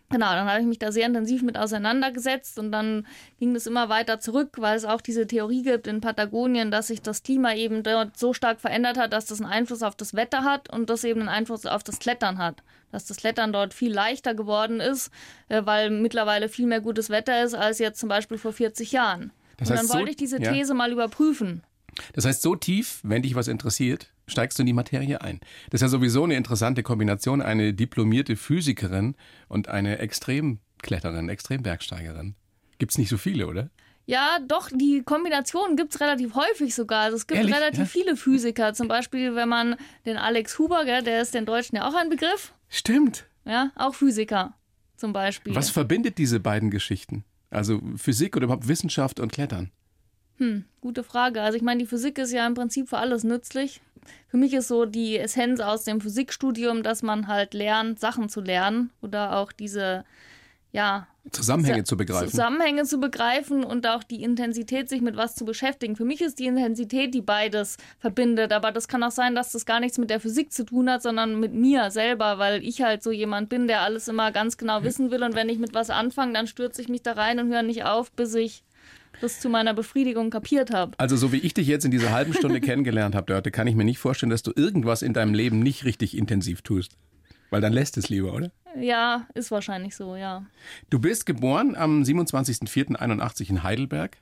Genau, 0.09 0.31
dann 0.33 0.49
habe 0.49 0.61
ich 0.61 0.67
mich 0.67 0.79
da 0.79 0.93
sehr 0.93 1.05
intensiv 1.07 1.43
mit 1.43 1.59
auseinandergesetzt 1.59 2.61
und 2.61 2.71
dann 2.71 3.07
ging 3.41 3.55
das 3.55 3.67
immer 3.67 3.89
weiter 3.89 4.21
zurück, 4.21 4.51
weil 4.59 4.77
es 4.77 4.85
auch 4.85 5.01
diese 5.01 5.27
Theorie 5.27 5.63
gibt 5.65 5.89
in 5.89 6.01
Patagonien, 6.01 6.71
dass 6.71 6.87
sich 6.87 7.03
das 7.03 7.25
Klima 7.25 7.55
eben 7.55 7.83
dort 7.83 8.17
so 8.17 8.33
stark 8.33 8.61
verändert 8.61 8.99
hat, 8.99 9.13
dass 9.13 9.27
das 9.27 9.41
einen 9.41 9.51
Einfluss 9.51 9.83
auf 9.83 9.97
das 9.97 10.15
Wetter 10.15 10.45
hat 10.45 10.73
und 10.73 10.91
das 10.91 11.03
eben 11.03 11.21
einen 11.21 11.29
Einfluss 11.29 11.67
auf 11.67 11.83
das 11.83 11.99
Klettern 11.99 12.39
hat. 12.39 12.63
Dass 12.93 13.05
das 13.07 13.17
Klettern 13.17 13.53
dort 13.53 13.75
viel 13.75 13.93
leichter 13.93 14.35
geworden 14.35 14.79
ist, 14.79 15.11
äh, 15.49 15.63
weil 15.65 15.91
mittlerweile 15.91 16.49
viel 16.49 16.67
mehr 16.67 16.81
gutes 16.81 17.11
Wetter 17.11 17.43
ist 17.43 17.55
als 17.55 17.81
jetzt 17.81 17.99
zum 17.99 18.09
Beispiel 18.09 18.39
vor 18.39 18.53
40 18.53 18.93
Jahren. 18.93 19.33
Das 19.57 19.71
und 19.71 19.75
heißt, 19.77 19.83
dann 19.83 19.89
so- 19.89 19.95
wollte 19.99 20.11
ich 20.11 20.17
diese 20.17 20.41
ja. 20.41 20.53
These 20.53 20.73
mal 20.75 20.93
überprüfen. 20.93 21.65
Das 22.13 22.25
heißt, 22.27 22.43
so 22.43 22.55
tief, 22.55 23.01
wenn 23.03 23.23
dich 23.23 23.35
was 23.35 23.49
interessiert, 23.49 24.13
steigst 24.29 24.59
du 24.59 24.63
in 24.63 24.67
die 24.67 24.73
Materie 24.73 25.21
ein. 25.21 25.41
Das 25.71 25.79
ist 25.79 25.83
ja 25.83 25.89
sowieso 25.89 26.25
eine 26.25 26.35
interessante 26.37 26.83
Kombination, 26.83 27.41
eine 27.43 27.73
diplomierte 27.75 28.37
Physikerin 28.37 29.15
und 29.49 29.69
eine 29.69 29.99
Extremkletterin, 29.99 31.29
Extrembergsteigerin. 31.29 32.35
Gibt's 32.79 32.99
nicht 32.99 33.09
so 33.09 33.17
viele, 33.17 33.47
oder? 33.47 33.71
Ja, 34.09 34.39
doch, 34.47 34.71
die 34.73 35.03
Kombination 35.03 35.77
gibt 35.77 35.95
es 35.95 36.01
relativ 36.01 36.35
häufig 36.35 36.75
sogar. 36.75 37.03
Also 37.05 37.17
es 37.17 37.27
gibt 37.27 37.39
Ehrlich? 37.39 37.55
relativ 37.57 37.81
Ja. 37.81 37.85
viele 37.87 38.17
Physiker. 38.17 38.73
Zum 38.75 38.87
Beispiel, 38.87 39.35
wenn 39.35 39.49
man 39.49 39.77
den 40.05 40.17
Alex 40.17 40.59
Huber, 40.59 40.85
gell, 40.85 41.03
der 41.03 41.21
ist 41.23 41.35
den 41.35 41.45
Deutschen 41.45 41.77
ja 41.77 41.89
auch 41.89 41.95
ein 41.95 42.09
Begriff. 42.09 42.53
Stimmt. 42.69 43.27
Ja, 43.45 43.73
auch 43.75 43.95
Physiker 43.95 44.55
zum 44.97 45.13
Beispiel. 45.13 45.55
Was 45.55 45.71
verbindet 45.71 46.19
diese 46.19 46.39
beiden 46.41 46.71
Geschichten? 46.71 47.25
Also 47.51 47.81
Physik 47.97 48.37
oder 48.37 48.45
überhaupt 48.45 48.69
Wissenschaft 48.69 49.19
und 49.21 49.33
Klettern? 49.33 49.71
Gute 50.81 51.03
Frage. 51.03 51.41
Also 51.43 51.57
ich 51.57 51.63
meine, 51.63 51.81
die 51.81 51.87
Physik 51.87 52.19
ist 52.19 52.31
ja 52.33 52.47
im 52.47 52.55
Prinzip 52.55 52.89
für 52.91 52.99
alles 52.99 53.25
nützlich. 53.25 53.81
Für 54.29 54.37
mich 54.37 54.55
ist 54.55 54.69
so 54.69 54.85
die 54.85 55.19
Essenz 55.19 55.61
aus 55.61 55.85
dem 55.85 56.01
Physikstudium, 56.01 56.83
dass 56.83 57.03
man 57.03 57.27
halt 57.29 57.55
lernt, 57.55 58.01
Sachen 58.01 58.29
zu 58.29 58.41
lernen 58.41 58.91
oder 59.03 59.37
auch 59.37 59.53
diese, 59.53 60.05
ja, 60.73 61.07
Zusammenhänge 61.33 61.79
Sa- 61.79 61.85
zu 61.87 61.97
begreifen. 61.97 62.29
Zusammenhänge 62.31 62.85
zu 62.85 63.01
begreifen 63.01 63.65
und 63.65 63.85
auch 63.89 64.05
die 64.05 64.23
Intensität, 64.23 64.89
sich 64.89 65.01
mit 65.01 65.17
was 65.17 65.35
zu 65.35 65.45
beschäftigen. 65.45 65.97
Für 65.97 66.05
mich 66.05 66.21
ist 66.21 66.39
die 66.39 66.47
Intensität, 66.47 67.15
die 67.15 67.21
beides 67.21 67.79
verbindet. 67.99 68.53
Aber 68.53 68.71
das 68.71 68.87
kann 68.87 69.03
auch 69.03 69.11
sein, 69.11 69.35
dass 69.35 69.51
das 69.51 69.67
gar 69.67 69.81
nichts 69.81 69.99
mit 69.99 70.09
der 70.09 70.21
Physik 70.21 70.53
zu 70.53 70.65
tun 70.65 70.89
hat, 70.89 71.03
sondern 71.03 71.41
mit 71.41 71.53
mir 71.53 71.91
selber, 71.91 72.39
weil 72.39 72.63
ich 72.63 72.83
halt 72.83 73.03
so 73.03 73.11
jemand 73.11 73.49
bin, 73.49 73.67
der 73.67 73.81
alles 73.81 74.07
immer 74.07 74.31
ganz 74.31 74.57
genau 74.57 74.85
wissen 74.85 75.11
will. 75.11 75.25
Und 75.25 75.35
wenn 75.35 75.49
ich 75.49 75.59
mit 75.59 75.75
was 75.75 75.91
anfange, 75.91 76.33
dann 76.33 76.47
stürze 76.47 76.81
ich 76.81 76.89
mich 76.89 77.03
da 77.03 77.15
rein 77.15 77.41
und 77.41 77.53
höre 77.53 77.63
nicht 77.65 77.85
auf, 77.85 78.13
bis 78.13 78.33
ich 78.37 78.63
das 79.21 79.41
zu 79.41 79.49
meiner 79.49 79.75
Befriedigung 79.75 80.31
kapiert 80.31 80.73
habe. 80.73 80.93
Also 80.99 81.17
so 81.17 81.33
wie 81.33 81.39
ich 81.39 81.55
dich 81.55 81.67
jetzt 81.67 81.85
in 81.85 81.91
dieser 81.91 82.13
halben 82.13 82.35
Stunde 82.35 82.61
kennengelernt 82.63 83.15
habe, 83.15 83.27
Dörte, 83.27 83.51
kann 83.51 83.67
ich 83.67 83.75
mir 83.75 83.85
nicht 83.85 83.99
vorstellen, 83.99 84.31
dass 84.31 84.43
du 84.43 84.53
irgendwas 84.55 85.03
in 85.03 85.13
deinem 85.13 85.35
Leben 85.35 85.61
nicht 85.61 85.85
richtig 85.85 86.17
intensiv 86.17 86.63
tust. 86.63 86.97
Weil 87.51 87.61
dann 87.61 87.73
lässt 87.73 87.97
es 87.97 88.09
lieber, 88.09 88.33
oder? 88.33 88.51
Ja, 88.81 89.27
ist 89.35 89.51
wahrscheinlich 89.51 89.95
so, 89.95 90.17
ja. 90.17 90.45
Du 90.91 90.99
bist 90.99 91.27
geboren 91.27 91.77
am 91.77 92.03
27.04.81 92.03 93.51
in 93.51 93.63
Heidelberg. 93.63 94.19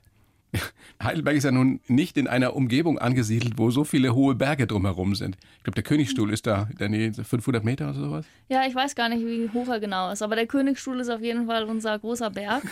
Heidelberg 1.03 1.35
ist 1.35 1.43
ja 1.43 1.51
nun 1.51 1.79
nicht 1.87 2.17
in 2.17 2.27
einer 2.27 2.55
Umgebung 2.55 2.99
angesiedelt, 2.99 3.57
wo 3.57 3.71
so 3.71 3.83
viele 3.83 4.15
hohe 4.15 4.35
Berge 4.35 4.67
drumherum 4.67 5.15
sind. 5.15 5.37
Ich 5.57 5.63
glaube, 5.63 5.75
der 5.75 5.83
Königstuhl 5.83 6.31
ist 6.31 6.47
da 6.47 6.67
in 6.71 6.77
der 6.77 6.89
Nähe 6.89 7.13
500 7.13 7.63
Meter 7.63 7.89
oder 7.89 7.99
sowas. 7.99 8.25
Ja, 8.49 8.65
ich 8.65 8.75
weiß 8.75 8.95
gar 8.95 9.09
nicht, 9.09 9.25
wie 9.25 9.49
hoch 9.53 9.67
er 9.67 9.79
genau 9.79 10.11
ist, 10.11 10.21
aber 10.21 10.35
der 10.35 10.47
Königsstuhl 10.47 10.99
ist 10.99 11.09
auf 11.09 11.21
jeden 11.21 11.47
Fall 11.47 11.63
unser 11.65 11.97
großer 11.99 12.29
Berg, 12.29 12.63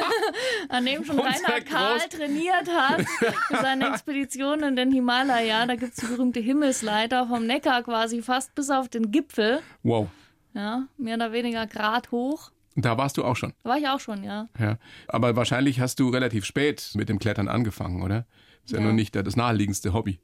an 0.68 0.84
dem 0.84 1.04
schon 1.04 1.18
Unser 1.18 1.30
Reinhard 1.30 1.66
Karl 1.66 2.00
trainiert 2.08 2.68
hat 2.68 3.04
für 3.48 3.56
seine 3.60 3.88
Expedition 3.88 4.62
in 4.62 4.76
den 4.76 4.92
Himalaya. 4.92 5.66
Da 5.66 5.76
gibt 5.76 5.92
es 5.92 5.96
die 5.96 6.06
berühmte 6.06 6.40
Himmelsleiter 6.40 7.26
vom 7.26 7.46
Neckar 7.46 7.82
quasi 7.82 8.22
fast 8.22 8.54
bis 8.54 8.70
auf 8.70 8.88
den 8.88 9.10
Gipfel. 9.10 9.60
Wow. 9.82 10.08
Ja, 10.54 10.86
mehr 10.96 11.16
oder 11.16 11.32
weniger 11.32 11.66
Grad 11.66 12.10
hoch. 12.10 12.50
Da 12.80 12.96
warst 12.96 13.16
du 13.16 13.24
auch 13.24 13.34
schon. 13.34 13.52
Da 13.64 13.70
war 13.70 13.78
ich 13.78 13.88
auch 13.88 13.98
schon, 13.98 14.22
ja. 14.22 14.46
Ja. 14.58 14.78
Aber 15.08 15.34
wahrscheinlich 15.34 15.80
hast 15.80 15.98
du 15.98 16.10
relativ 16.10 16.44
spät 16.44 16.92
mit 16.94 17.08
dem 17.08 17.18
Klettern 17.18 17.48
angefangen, 17.48 18.02
oder? 18.02 18.24
Ist 18.64 18.70
ja, 18.72 18.78
Ja. 18.78 18.84
nur 18.84 18.92
nicht 18.92 19.16
das 19.16 19.34
naheliegendste 19.34 19.92
Hobby. 19.92 20.20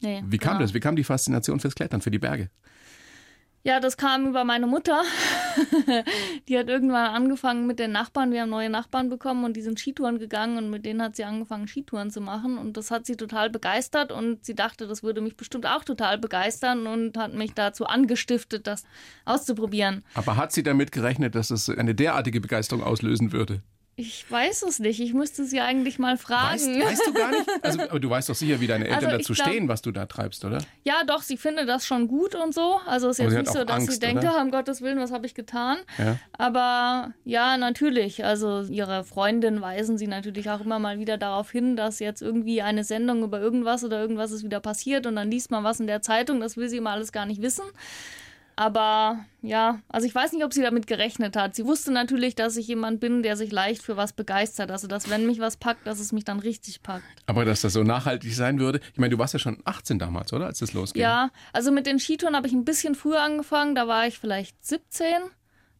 Nee, 0.00 0.22
Wie 0.26 0.38
kam 0.38 0.52
genau. 0.54 0.60
das? 0.62 0.74
Wie 0.74 0.80
kam 0.80 0.96
die 0.96 1.04
Faszination 1.04 1.60
fürs 1.60 1.74
Klettern, 1.74 2.00
für 2.00 2.10
die 2.10 2.18
Berge? 2.18 2.50
Ja, 3.68 3.80
das 3.80 3.98
kam 3.98 4.26
über 4.26 4.44
meine 4.44 4.66
Mutter. 4.66 5.02
die 6.48 6.58
hat 6.58 6.70
irgendwann 6.70 7.14
angefangen 7.14 7.66
mit 7.66 7.78
den 7.78 7.92
Nachbarn. 7.92 8.32
Wir 8.32 8.40
haben 8.40 8.48
neue 8.48 8.70
Nachbarn 8.70 9.10
bekommen 9.10 9.44
und 9.44 9.58
die 9.58 9.60
sind 9.60 9.78
Skitouren 9.78 10.18
gegangen 10.18 10.56
und 10.56 10.70
mit 10.70 10.86
denen 10.86 11.02
hat 11.02 11.16
sie 11.16 11.24
angefangen, 11.24 11.68
Skitouren 11.68 12.10
zu 12.10 12.22
machen. 12.22 12.56
Und 12.56 12.78
das 12.78 12.90
hat 12.90 13.04
sie 13.04 13.16
total 13.16 13.50
begeistert 13.50 14.10
und 14.10 14.42
sie 14.42 14.54
dachte, 14.54 14.86
das 14.86 15.02
würde 15.02 15.20
mich 15.20 15.36
bestimmt 15.36 15.66
auch 15.66 15.84
total 15.84 16.16
begeistern 16.16 16.86
und 16.86 17.18
hat 17.18 17.34
mich 17.34 17.52
dazu 17.52 17.84
angestiftet, 17.84 18.66
das 18.66 18.84
auszuprobieren. 19.26 20.02
Aber 20.14 20.38
hat 20.38 20.52
sie 20.52 20.62
damit 20.62 20.90
gerechnet, 20.90 21.34
dass 21.34 21.50
es 21.50 21.68
eine 21.68 21.94
derartige 21.94 22.40
Begeisterung 22.40 22.82
auslösen 22.82 23.32
würde? 23.32 23.60
Ich 24.00 24.30
weiß 24.30 24.62
es 24.62 24.78
nicht. 24.78 25.00
Ich 25.00 25.12
müsste 25.12 25.44
sie 25.44 25.60
eigentlich 25.60 25.98
mal 25.98 26.16
fragen. 26.16 26.52
Weißt, 26.52 26.68
weißt 26.68 27.06
du 27.08 27.12
gar 27.14 27.30
nicht? 27.32 27.50
Also, 27.62 27.80
aber 27.82 27.98
du 27.98 28.08
weißt 28.08 28.28
doch 28.28 28.34
sicher, 28.36 28.60
wie 28.60 28.68
deine 28.68 28.84
Eltern 28.86 29.06
Also, 29.06 29.18
dazu 29.18 29.32
glaub- 29.32 29.48
stehen, 29.48 29.66
was 29.66 29.82
du 29.82 29.90
da 29.90 30.06
treibst, 30.06 30.44
oder? 30.44 30.58
Ja, 30.84 31.02
doch, 31.04 31.22
sie 31.22 31.36
findet 31.36 31.68
das 31.68 31.84
schon 31.84 32.06
gut 32.06 32.36
und 32.36 32.54
so. 32.54 32.78
Also 32.86 33.08
ist 33.08 33.18
Aber 33.18 33.30
jetzt 33.30 33.34
sie 33.34 33.38
nicht 33.40 33.52
so, 33.52 33.64
dass 33.64 33.82
sie 33.82 33.88
Angst, 33.88 34.02
denkt, 34.02 34.22
oder? 34.22 34.40
um 34.40 34.52
Gottes 34.52 34.82
Willen, 34.82 35.00
was 35.00 35.10
habe 35.10 35.26
ich 35.26 35.34
getan? 35.34 35.78
Ja. 35.98 36.16
Aber 36.32 37.12
ja, 37.24 37.56
natürlich. 37.56 38.24
Also 38.24 38.62
ihre 38.70 39.02
Freundin 39.02 39.60
weisen 39.60 39.98
sie 39.98 40.06
natürlich 40.06 40.48
auch 40.48 40.60
immer 40.60 40.78
mal 40.78 41.00
wieder 41.00 41.18
darauf 41.18 41.50
hin, 41.50 41.74
dass 41.74 41.98
jetzt 41.98 42.22
irgendwie 42.22 42.62
eine 42.62 42.84
Sendung 42.84 43.24
über 43.24 43.40
irgendwas 43.40 43.82
oder 43.82 44.00
irgendwas 44.00 44.30
ist 44.30 44.44
wieder 44.44 44.60
passiert 44.60 45.06
und 45.06 45.16
dann 45.16 45.28
liest 45.28 45.50
man 45.50 45.64
was 45.64 45.80
in 45.80 45.88
der 45.88 46.02
Zeitung. 46.02 46.38
Das 46.40 46.56
will 46.56 46.68
sie 46.68 46.76
immer 46.76 46.90
alles 46.90 47.10
gar 47.10 47.26
nicht 47.26 47.42
wissen. 47.42 47.64
Aber 48.58 49.24
ja, 49.40 49.78
also 49.88 50.04
ich 50.04 50.12
weiß 50.12 50.32
nicht, 50.32 50.44
ob 50.44 50.52
sie 50.52 50.62
damit 50.62 50.88
gerechnet 50.88 51.36
hat. 51.36 51.54
Sie 51.54 51.64
wusste 51.64 51.92
natürlich, 51.92 52.34
dass 52.34 52.56
ich 52.56 52.66
jemand 52.66 52.98
bin, 52.98 53.22
der 53.22 53.36
sich 53.36 53.52
leicht 53.52 53.84
für 53.84 53.96
was 53.96 54.12
begeistert. 54.12 54.72
Also, 54.72 54.88
dass 54.88 55.08
wenn 55.08 55.26
mich 55.26 55.38
was 55.38 55.56
packt, 55.56 55.86
dass 55.86 56.00
es 56.00 56.10
mich 56.10 56.24
dann 56.24 56.40
richtig 56.40 56.82
packt. 56.82 57.04
Aber 57.26 57.44
dass 57.44 57.60
das 57.60 57.74
so 57.74 57.84
nachhaltig 57.84 58.34
sein 58.34 58.58
würde. 58.58 58.80
Ich 58.92 58.98
meine, 58.98 59.10
du 59.10 59.18
warst 59.18 59.32
ja 59.32 59.38
schon 59.38 59.62
18 59.64 60.00
damals, 60.00 60.32
oder? 60.32 60.46
Als 60.46 60.58
das 60.58 60.72
losging. 60.72 61.00
Ja, 61.00 61.30
also 61.52 61.70
mit 61.70 61.86
den 61.86 62.00
Skitouren 62.00 62.34
habe 62.34 62.48
ich 62.48 62.52
ein 62.52 62.64
bisschen 62.64 62.96
früher 62.96 63.22
angefangen. 63.22 63.76
Da 63.76 63.86
war 63.86 64.08
ich 64.08 64.18
vielleicht 64.18 64.56
17. 64.66 65.06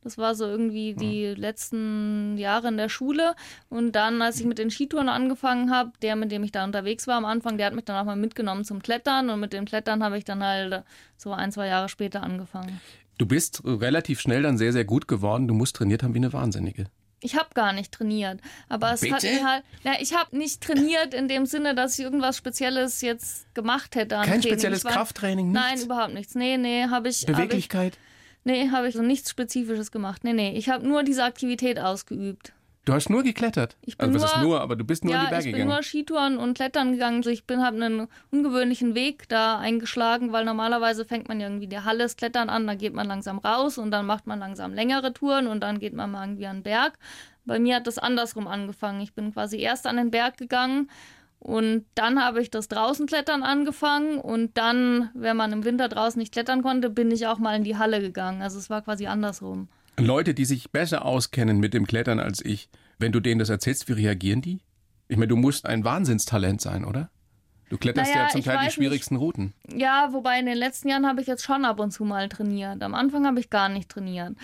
Das 0.02 0.16
war 0.16 0.34
so 0.34 0.46
irgendwie 0.46 0.94
die 0.94 1.26
letzten 1.26 2.36
Jahre 2.38 2.68
in 2.68 2.76
der 2.76 2.88
Schule. 2.88 3.34
Und 3.68 3.92
dann, 3.92 4.22
als 4.22 4.38
ich 4.40 4.46
mit 4.46 4.58
den 4.58 4.70
Skitouren 4.70 5.08
angefangen 5.08 5.70
habe, 5.70 5.92
der, 6.02 6.14
mit 6.16 6.30
dem 6.32 6.44
ich 6.44 6.52
da 6.52 6.64
unterwegs 6.64 7.06
war 7.06 7.16
am 7.16 7.24
Anfang, 7.24 7.58
der 7.58 7.66
hat 7.66 7.74
mich 7.74 7.84
dann 7.84 7.96
auch 7.96 8.04
mal 8.04 8.16
mitgenommen 8.16 8.64
zum 8.64 8.80
Klettern. 8.80 9.28
Und 9.28 9.40
mit 9.40 9.52
dem 9.52 9.64
Klettern 9.64 10.02
habe 10.04 10.16
ich 10.16 10.24
dann 10.24 10.42
halt 10.42 10.84
so 11.16 11.32
ein, 11.32 11.50
zwei 11.52 11.66
Jahre 11.66 11.88
später 11.88 12.22
angefangen. 12.22 12.80
Du 13.18 13.26
bist 13.26 13.62
relativ 13.64 14.20
schnell 14.20 14.42
dann 14.42 14.56
sehr, 14.56 14.72
sehr 14.72 14.84
gut 14.84 15.08
geworden. 15.08 15.48
Du 15.48 15.54
musst 15.54 15.74
trainiert 15.76 16.02
haben 16.04 16.14
wie 16.14 16.18
eine 16.18 16.32
Wahnsinnige. 16.32 16.86
Ich 17.20 17.34
habe 17.34 17.48
gar 17.52 17.72
nicht 17.72 17.90
trainiert, 17.90 18.40
aber 18.68 18.92
es 18.92 19.00
Bitte? 19.00 19.14
hat 19.16 19.22
mir 19.24 19.44
halt, 19.44 19.64
ja, 19.82 19.94
ich 19.98 20.14
habe 20.14 20.38
nicht 20.38 20.62
trainiert 20.62 21.14
in 21.14 21.26
dem 21.26 21.46
Sinne, 21.46 21.74
dass 21.74 21.98
ich 21.98 22.04
irgendwas 22.04 22.36
Spezielles 22.36 23.00
jetzt 23.00 23.52
gemacht 23.56 23.96
hätte. 23.96 24.14
Kein 24.14 24.24
Training. 24.26 24.42
spezielles 24.42 24.84
war- 24.84 24.92
Krafttraining, 24.92 25.50
Nein, 25.50 25.70
nichts? 25.72 25.84
überhaupt 25.86 26.14
nichts. 26.14 26.36
Nee, 26.36 26.56
nee, 26.58 26.86
habe 26.88 27.08
ich. 27.08 27.22
Hab 27.22 27.30
ich 27.30 27.34
Beweglichkeit? 27.34 27.98
Nee, 28.44 28.70
habe 28.70 28.88
ich 28.88 28.94
so 28.94 29.02
nichts 29.02 29.30
Spezifisches 29.30 29.90
gemacht. 29.90 30.24
Nee, 30.24 30.32
nee, 30.32 30.56
ich 30.56 30.68
habe 30.68 30.86
nur 30.86 31.02
diese 31.02 31.24
Aktivität 31.24 31.78
ausgeübt. 31.78 32.52
Du 32.84 32.94
hast 32.94 33.10
nur 33.10 33.22
geklettert. 33.22 33.76
Ich 33.82 33.98
bin 33.98 34.08
also 34.08 34.20
was 34.24 34.30
ist 34.32 34.36
nur- 34.38 34.46
nur, 34.46 34.60
aber 34.62 34.74
du 34.74 34.82
bist 34.82 35.04
nur 35.04 35.12
in 35.12 35.18
ja, 35.20 35.24
die 35.26 35.30
Berge 35.30 35.40
ich 35.48 35.52
bin 35.52 35.60
gegangen. 35.64 35.74
nur 35.74 35.82
Skitouren 35.82 36.38
und 36.38 36.54
Klettern 36.54 36.92
gegangen. 36.92 37.18
Also 37.18 37.28
ich 37.28 37.44
bin 37.44 37.60
habe 37.62 37.76
einen 37.84 38.08
ungewöhnlichen 38.30 38.94
Weg 38.94 39.28
da 39.28 39.58
eingeschlagen, 39.58 40.32
weil 40.32 40.46
normalerweise 40.46 41.04
fängt 41.04 41.28
man 41.28 41.38
ja 41.38 41.48
irgendwie 41.48 41.66
die 41.66 41.80
Halle 41.80 42.04
das 42.04 42.16
Klettern 42.16 42.48
an, 42.48 42.66
dann 42.66 42.78
geht 42.78 42.94
man 42.94 43.06
langsam 43.06 43.36
raus 43.38 43.76
und 43.76 43.90
dann 43.90 44.06
macht 44.06 44.26
man 44.26 44.38
langsam 44.38 44.72
längere 44.72 45.12
Touren 45.12 45.48
und 45.48 45.60
dann 45.60 45.80
geht 45.80 45.92
man 45.92 46.10
mal 46.10 46.24
irgendwie 46.26 46.46
an 46.46 46.58
den 46.58 46.62
Berg. 46.62 46.98
Bei 47.44 47.58
mir 47.58 47.76
hat 47.76 47.86
das 47.86 47.98
andersrum 47.98 48.46
angefangen. 48.46 49.02
Ich 49.02 49.12
bin 49.12 49.34
quasi 49.34 49.58
erst 49.58 49.86
an 49.86 49.96
den 49.98 50.10
Berg 50.10 50.38
gegangen 50.38 50.88
und 51.38 51.84
dann 51.94 52.22
habe 52.22 52.42
ich 52.42 52.50
das 52.50 52.68
draußen 52.68 53.06
klettern 53.06 53.42
angefangen 53.42 54.18
und 54.18 54.56
dann, 54.58 55.10
wenn 55.14 55.36
man 55.36 55.52
im 55.52 55.64
Winter 55.64 55.88
draußen 55.88 56.18
nicht 56.18 56.32
klettern 56.32 56.62
konnte, 56.62 56.90
bin 56.90 57.10
ich 57.10 57.26
auch 57.26 57.38
mal 57.38 57.56
in 57.56 57.64
die 57.64 57.76
Halle 57.76 58.00
gegangen. 58.00 58.42
Also 58.42 58.58
es 58.58 58.70
war 58.70 58.82
quasi 58.82 59.06
andersrum. 59.06 59.68
Leute, 59.98 60.34
die 60.34 60.44
sich 60.44 60.70
besser 60.70 61.04
auskennen 61.04 61.58
mit 61.58 61.74
dem 61.74 61.86
Klettern 61.86 62.20
als 62.20 62.44
ich, 62.44 62.68
wenn 62.98 63.12
du 63.12 63.20
denen 63.20 63.38
das 63.38 63.48
erzählst, 63.48 63.88
wie 63.88 63.92
reagieren 63.92 64.42
die? 64.42 64.60
Ich 65.08 65.16
meine, 65.16 65.28
du 65.28 65.36
musst 65.36 65.66
ein 65.66 65.84
Wahnsinnstalent 65.84 66.60
sein, 66.60 66.84
oder? 66.84 67.10
Du 67.68 67.76
kletterst 67.76 68.10
Naja, 68.10 68.24
ja 68.24 68.28
zum 68.30 68.42
Teil 68.42 68.66
die 68.66 68.72
schwierigsten 68.72 69.16
Routen. 69.16 69.52
Ja, 69.70 70.12
wobei 70.12 70.38
in 70.38 70.46
den 70.46 70.56
letzten 70.56 70.88
Jahren 70.88 71.06
habe 71.06 71.20
ich 71.20 71.26
jetzt 71.26 71.44
schon 71.44 71.64
ab 71.64 71.80
und 71.80 71.90
zu 71.90 72.04
mal 72.04 72.28
trainiert. 72.28 72.82
Am 72.82 72.94
Anfang 72.94 73.26
habe 73.26 73.40
ich 73.40 73.50
gar 73.50 73.68
nicht 73.68 73.90
trainiert. 73.90 74.34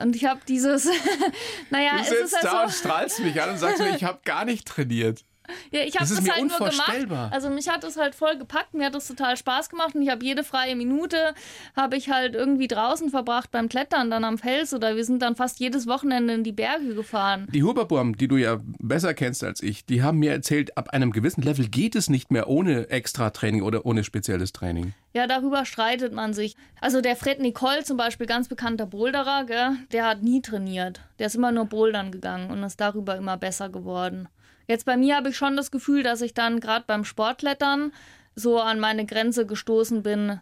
Und 0.00 0.16
ich 0.16 0.24
habe 0.24 0.40
dieses, 0.48 0.88
naja, 1.70 1.96
Du 1.96 2.02
es 2.02 2.10
ist 2.10 2.30
sitzt 2.30 2.44
da 2.44 2.52
ja 2.52 2.62
und 2.64 2.70
so, 2.70 2.78
strahlst 2.78 3.20
mich 3.20 3.40
an 3.42 3.50
und 3.50 3.58
sagst 3.58 3.80
mir, 3.80 3.94
ich 3.94 4.04
habe 4.04 4.20
gar 4.24 4.44
nicht 4.44 4.66
trainiert. 4.66 5.24
Ja, 5.70 5.80
ich 5.80 5.96
habe 5.96 6.08
das 6.08 6.16
das, 6.16 6.30
halt 6.30 6.48
nur 6.48 6.70
gemacht. 6.70 7.32
Also 7.32 7.50
mich 7.50 7.68
hat 7.68 7.84
das 7.84 7.96
halt 7.96 8.14
voll 8.14 8.36
gepackt, 8.36 8.74
mir 8.74 8.86
hat 8.86 8.94
das 8.94 9.08
total 9.08 9.36
Spaß 9.36 9.68
gemacht 9.70 9.94
und 9.94 10.02
ich 10.02 10.10
habe 10.10 10.24
jede 10.24 10.44
freie 10.44 10.76
Minute 10.76 11.34
habe 11.76 11.96
ich 11.96 12.10
halt 12.10 12.34
irgendwie 12.34 12.68
draußen 12.68 13.10
verbracht 13.10 13.50
beim 13.50 13.68
Klettern 13.68 14.10
dann 14.10 14.24
am 14.24 14.38
Fels 14.38 14.74
oder 14.74 14.96
wir 14.96 15.04
sind 15.04 15.22
dann 15.22 15.36
fast 15.36 15.60
jedes 15.60 15.86
Wochenende 15.86 16.34
in 16.34 16.44
die 16.44 16.52
Berge 16.52 16.94
gefahren. 16.94 17.46
Die 17.52 17.62
Huberburm, 17.62 18.16
die 18.16 18.28
du 18.28 18.36
ja 18.36 18.58
besser 18.78 19.14
kennst 19.14 19.44
als 19.44 19.62
ich, 19.62 19.84
die 19.86 20.02
haben 20.02 20.18
mir 20.18 20.32
erzählt, 20.32 20.76
ab 20.76 20.90
einem 20.90 21.12
gewissen 21.12 21.42
Level 21.42 21.68
geht 21.68 21.94
es 21.94 22.08
nicht 22.08 22.30
mehr 22.30 22.48
ohne 22.48 22.88
Extra-Training 22.88 23.62
oder 23.62 23.86
ohne 23.86 24.04
spezielles 24.04 24.52
Training. 24.52 24.94
Ja, 25.12 25.26
darüber 25.26 25.64
streitet 25.64 26.12
man 26.12 26.34
sich. 26.34 26.56
Also 26.80 27.00
der 27.00 27.16
Fred 27.16 27.40
Nicole 27.40 27.82
zum 27.82 27.96
Beispiel, 27.96 28.26
ganz 28.26 28.48
bekannter 28.48 28.86
Boulderer, 28.86 29.44
gell, 29.44 29.76
der 29.92 30.06
hat 30.06 30.22
nie 30.22 30.40
trainiert. 30.40 31.00
Der 31.18 31.26
ist 31.26 31.34
immer 31.34 31.50
nur 31.50 31.64
bouldern 31.64 32.12
gegangen 32.12 32.50
und 32.50 32.62
ist 32.62 32.80
darüber 32.80 33.16
immer 33.16 33.36
besser 33.36 33.68
geworden. 33.68 34.28
Jetzt 34.70 34.86
bei 34.86 34.96
mir 34.96 35.16
habe 35.16 35.30
ich 35.30 35.36
schon 35.36 35.56
das 35.56 35.72
Gefühl, 35.72 36.04
dass 36.04 36.20
ich 36.20 36.32
dann 36.32 36.60
gerade 36.60 36.84
beim 36.86 37.04
Sportklettern 37.04 37.90
so 38.36 38.60
an 38.60 38.78
meine 38.78 39.04
Grenze 39.04 39.44
gestoßen 39.44 40.04
bin, 40.04 40.38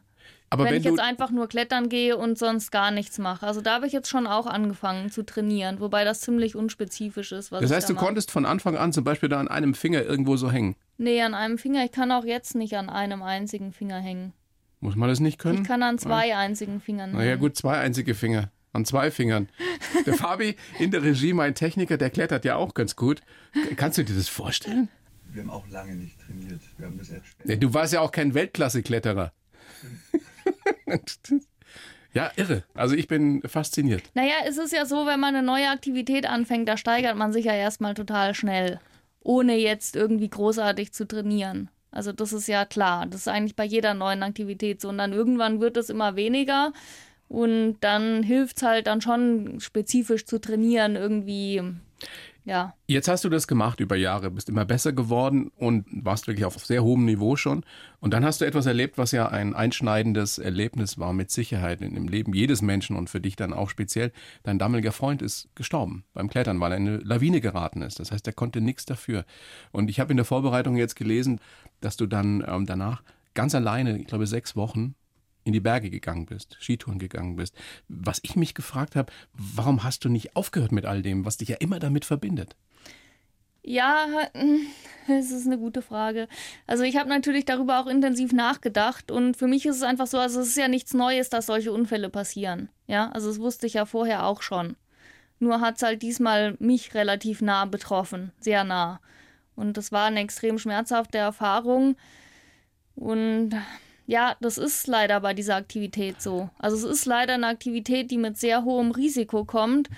Aber 0.50 0.64
wenn, 0.64 0.72
wenn, 0.72 0.80
ich 0.80 0.84
jetzt 0.84 1.00
einfach 1.00 1.30
nur 1.30 1.48
klettern 1.48 1.88
gehe 1.88 2.14
und 2.14 2.36
sonst 2.36 2.70
gar 2.70 2.90
nichts 2.90 3.16
mache. 3.16 3.46
Also 3.46 3.62
da 3.62 3.76
habe 3.76 3.86
ich 3.86 3.94
jetzt 3.94 4.10
schon 4.10 4.26
auch 4.26 4.46
angefangen 4.46 5.10
zu 5.10 5.24
trainieren, 5.24 5.80
wobei 5.80 6.04
das 6.04 6.20
ziemlich 6.20 6.56
unspezifisch 6.56 7.32
ist. 7.32 7.52
Was 7.52 7.62
das 7.62 7.70
heißt, 7.70 7.88
da 7.88 7.94
du 7.94 7.98
konntest 7.98 8.30
von 8.30 8.44
Anfang 8.44 8.76
an 8.76 8.92
zum 8.92 9.02
Beispiel 9.02 9.30
da 9.30 9.40
an 9.40 9.48
einem 9.48 9.72
Finger 9.72 10.02
irgendwo 10.02 10.36
so 10.36 10.52
hängen. 10.52 10.76
Nee, 10.98 11.22
an 11.22 11.32
einem 11.32 11.56
Finger. 11.56 11.82
Ich 11.86 11.92
kann 11.92 12.12
auch 12.12 12.26
jetzt 12.26 12.54
nicht 12.54 12.76
an 12.76 12.90
einem 12.90 13.22
einzigen 13.22 13.72
Finger 13.72 13.98
hängen. 13.98 14.34
Muss 14.80 14.94
man 14.94 15.08
das 15.08 15.20
nicht 15.20 15.38
können? 15.38 15.62
Ich 15.62 15.66
kann 15.66 15.82
an 15.82 15.96
zwei 15.96 16.36
einzigen 16.36 16.82
Fingern. 16.82 17.12
Naja, 17.12 17.36
gut, 17.36 17.56
zwei 17.56 17.78
einzige 17.78 18.14
Finger. 18.14 18.50
An 18.72 18.84
zwei 18.84 19.10
Fingern. 19.10 19.48
Der 20.06 20.14
Fabi 20.14 20.56
in 20.78 20.90
der 20.90 21.02
Regie, 21.02 21.32
mein 21.32 21.54
Techniker, 21.54 21.96
der 21.96 22.10
klettert 22.10 22.44
ja 22.44 22.56
auch 22.56 22.74
ganz 22.74 22.96
gut. 22.96 23.22
Kannst 23.76 23.98
du 23.98 24.04
dir 24.04 24.14
das 24.14 24.28
vorstellen? 24.28 24.88
Wir 25.30 25.42
haben 25.42 25.50
auch 25.50 25.68
lange 25.68 25.94
nicht 25.94 26.18
trainiert. 26.20 26.60
Wir 26.76 26.86
haben 26.86 26.98
das 26.98 27.10
erst 27.10 27.26
später. 27.26 27.56
Du 27.56 27.74
warst 27.74 27.92
ja 27.92 28.00
auch 28.00 28.12
kein 28.12 28.34
Weltklasse-Kletterer. 28.34 29.32
ja, 32.14 32.30
irre. 32.36 32.64
Also 32.74 32.94
ich 32.94 33.08
bin 33.08 33.42
fasziniert. 33.42 34.04
Naja, 34.14 34.34
es 34.46 34.58
ist 34.58 34.72
ja 34.72 34.86
so, 34.86 35.06
wenn 35.06 35.20
man 35.20 35.34
eine 35.34 35.46
neue 35.46 35.70
Aktivität 35.70 36.26
anfängt, 36.26 36.68
da 36.68 36.76
steigert 36.76 37.16
man 37.16 37.32
sich 37.32 37.44
ja 37.46 37.54
erstmal 37.54 37.94
total 37.94 38.34
schnell, 38.34 38.80
ohne 39.20 39.56
jetzt 39.56 39.96
irgendwie 39.96 40.28
großartig 40.28 40.92
zu 40.92 41.06
trainieren. 41.06 41.70
Also 41.90 42.12
das 42.12 42.32
ist 42.32 42.48
ja 42.48 42.64
klar. 42.64 43.06
Das 43.06 43.22
ist 43.22 43.28
eigentlich 43.28 43.56
bei 43.56 43.64
jeder 43.64 43.94
neuen 43.94 44.22
Aktivität 44.22 44.80
so. 44.80 44.88
Und 44.88 44.98
dann 44.98 45.12
irgendwann 45.12 45.60
wird 45.60 45.76
es 45.76 45.90
immer 45.90 46.16
weniger. 46.16 46.72
Und 47.28 47.76
dann 47.80 48.22
hilft 48.22 48.56
es 48.56 48.62
halt 48.62 48.86
dann 48.86 49.00
schon 49.00 49.60
spezifisch 49.60 50.24
zu 50.24 50.40
trainieren, 50.40 50.96
irgendwie, 50.96 51.62
ja. 52.48 52.72
Jetzt 52.86 53.08
hast 53.08 53.24
du 53.24 53.28
das 53.28 53.46
gemacht 53.46 53.80
über 53.80 53.94
Jahre, 53.94 54.30
bist 54.30 54.48
immer 54.48 54.64
besser 54.64 54.94
geworden 54.94 55.52
und 55.56 55.84
warst 55.90 56.26
wirklich 56.26 56.46
auf 56.46 56.56
sehr 56.64 56.82
hohem 56.82 57.04
Niveau 57.04 57.36
schon. 57.36 57.62
Und 58.00 58.14
dann 58.14 58.24
hast 58.24 58.40
du 58.40 58.46
etwas 58.46 58.64
erlebt, 58.64 58.96
was 58.96 59.12
ja 59.12 59.28
ein 59.28 59.54
einschneidendes 59.54 60.38
Erlebnis 60.38 60.96
war, 60.96 61.12
mit 61.12 61.30
Sicherheit 61.30 61.82
in 61.82 61.94
dem 61.94 62.08
Leben 62.08 62.32
jedes 62.32 62.62
Menschen 62.62 62.96
und 62.96 63.10
für 63.10 63.20
dich 63.20 63.36
dann 63.36 63.52
auch 63.52 63.68
speziell. 63.68 64.12
Dein 64.44 64.58
damaliger 64.58 64.92
Freund 64.92 65.20
ist 65.20 65.48
gestorben 65.54 66.04
beim 66.14 66.30
Klettern, 66.30 66.58
weil 66.60 66.72
er 66.72 66.78
in 66.78 66.88
eine 66.88 66.96
Lawine 66.98 67.42
geraten 67.42 67.82
ist. 67.82 68.00
Das 68.00 68.10
heißt, 68.10 68.26
er 68.26 68.32
konnte 68.32 68.62
nichts 68.62 68.86
dafür. 68.86 69.26
Und 69.70 69.90
ich 69.90 70.00
habe 70.00 70.14
in 70.14 70.16
der 70.16 70.24
Vorbereitung 70.24 70.76
jetzt 70.76 70.96
gelesen, 70.96 71.40
dass 71.82 71.98
du 71.98 72.06
dann 72.06 72.42
ähm, 72.48 72.64
danach 72.64 73.02
ganz 73.34 73.54
alleine, 73.54 73.98
ich 73.98 74.06
glaube 74.06 74.26
sechs 74.26 74.56
Wochen, 74.56 74.94
in 75.48 75.52
die 75.52 75.60
Berge 75.60 75.90
gegangen 75.90 76.26
bist, 76.26 76.56
Skitouren 76.60 76.98
gegangen 76.98 77.36
bist. 77.36 77.54
Was 77.88 78.20
ich 78.22 78.36
mich 78.36 78.54
gefragt 78.54 78.94
habe, 78.94 79.12
warum 79.32 79.82
hast 79.82 80.04
du 80.04 80.08
nicht 80.08 80.36
aufgehört 80.36 80.72
mit 80.72 80.86
all 80.86 81.02
dem, 81.02 81.24
was 81.24 81.38
dich 81.38 81.48
ja 81.48 81.56
immer 81.56 81.78
damit 81.78 82.04
verbindet? 82.04 82.54
Ja, 83.62 84.06
das 85.08 85.30
ist 85.30 85.46
eine 85.46 85.58
gute 85.58 85.82
Frage. 85.82 86.28
Also 86.66 86.84
ich 86.84 86.96
habe 86.96 87.08
natürlich 87.08 87.44
darüber 87.44 87.80
auch 87.80 87.86
intensiv 87.86 88.32
nachgedacht 88.32 89.10
und 89.10 89.36
für 89.36 89.46
mich 89.46 89.66
ist 89.66 89.76
es 89.76 89.82
einfach 89.82 90.06
so, 90.06 90.18
also 90.18 90.40
es 90.40 90.48
ist 90.48 90.56
ja 90.56 90.68
nichts 90.68 90.94
Neues, 90.94 91.28
dass 91.28 91.46
solche 91.46 91.72
Unfälle 91.72 92.08
passieren. 92.08 92.68
Ja, 92.86 93.10
also 93.10 93.28
das 93.28 93.40
wusste 93.40 93.66
ich 93.66 93.74
ja 93.74 93.84
vorher 93.84 94.24
auch 94.24 94.42
schon. 94.42 94.76
Nur 95.38 95.60
hat 95.60 95.76
es 95.76 95.82
halt 95.82 96.02
diesmal 96.02 96.56
mich 96.58 96.94
relativ 96.94 97.42
nah 97.42 97.64
betroffen, 97.64 98.32
sehr 98.40 98.64
nah. 98.64 99.00
Und 99.54 99.76
das 99.76 99.92
war 99.92 100.06
eine 100.06 100.20
extrem 100.20 100.58
schmerzhafte 100.58 101.18
Erfahrung. 101.18 101.96
Und 102.94 103.54
ja, 104.08 104.36
das 104.40 104.56
ist 104.56 104.86
leider 104.86 105.20
bei 105.20 105.34
dieser 105.34 105.56
Aktivität 105.56 106.22
so. 106.22 106.48
Also 106.58 106.76
es 106.76 107.00
ist 107.00 107.04
leider 107.04 107.34
eine 107.34 107.46
Aktivität, 107.46 108.10
die 108.10 108.16
mit 108.16 108.38
sehr 108.38 108.64
hohem 108.64 108.90
Risiko 108.90 109.44
kommt. 109.44 109.90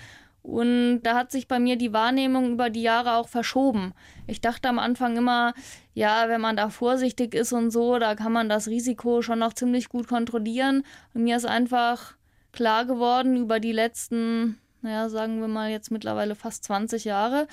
Und 0.43 1.03
da 1.03 1.15
hat 1.15 1.31
sich 1.31 1.47
bei 1.47 1.59
mir 1.59 1.77
die 1.77 1.93
Wahrnehmung 1.93 2.51
über 2.51 2.69
die 2.69 2.81
Jahre 2.81 3.13
auch 3.13 3.29
verschoben. 3.29 3.93
Ich 4.27 4.41
dachte 4.41 4.67
am 4.67 4.79
Anfang 4.79 5.15
immer, 5.15 5.53
ja, 5.93 6.27
wenn 6.27 6.41
man 6.41 6.57
da 6.57 6.69
vorsichtig 6.69 7.33
ist 7.33 7.53
und 7.53 7.71
so, 7.71 7.99
da 7.99 8.15
kann 8.15 8.33
man 8.33 8.49
das 8.49 8.67
Risiko 8.67 9.21
schon 9.21 9.39
noch 9.39 9.53
ziemlich 9.53 9.87
gut 9.87 10.09
kontrollieren. 10.09 10.83
Und 11.13 11.23
mir 11.23 11.37
ist 11.37 11.45
einfach 11.45 12.15
klar 12.51 12.83
geworden 12.83 13.37
über 13.37 13.61
die 13.61 13.71
letzten, 13.71 14.57
naja, 14.81 15.07
sagen 15.07 15.39
wir 15.39 15.47
mal 15.47 15.71
jetzt 15.71 15.89
mittlerweile 15.89 16.35
fast 16.35 16.65
20 16.65 17.05
Jahre, 17.05 17.47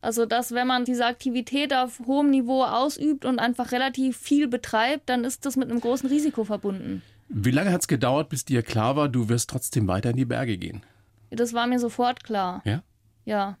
also, 0.00 0.26
dass 0.26 0.52
wenn 0.52 0.66
man 0.66 0.84
diese 0.84 1.06
Aktivität 1.06 1.74
auf 1.74 2.00
hohem 2.06 2.30
Niveau 2.30 2.62
ausübt 2.62 3.24
und 3.24 3.38
einfach 3.38 3.72
relativ 3.72 4.16
viel 4.16 4.46
betreibt, 4.46 5.08
dann 5.08 5.24
ist 5.24 5.44
das 5.44 5.56
mit 5.56 5.70
einem 5.70 5.80
großen 5.80 6.08
Risiko 6.08 6.44
verbunden. 6.44 7.02
Wie 7.28 7.50
lange 7.50 7.72
hat 7.72 7.82
es 7.82 7.88
gedauert, 7.88 8.28
bis 8.28 8.44
dir 8.44 8.62
klar 8.62 8.96
war, 8.96 9.08
du 9.08 9.28
wirst 9.28 9.50
trotzdem 9.50 9.88
weiter 9.88 10.10
in 10.10 10.16
die 10.16 10.24
Berge 10.24 10.56
gehen? 10.56 10.82
Das 11.30 11.52
war 11.52 11.66
mir 11.66 11.78
sofort 11.78 12.24
klar. 12.24 12.62
Ja? 12.64 12.82
Ja. 13.24 13.58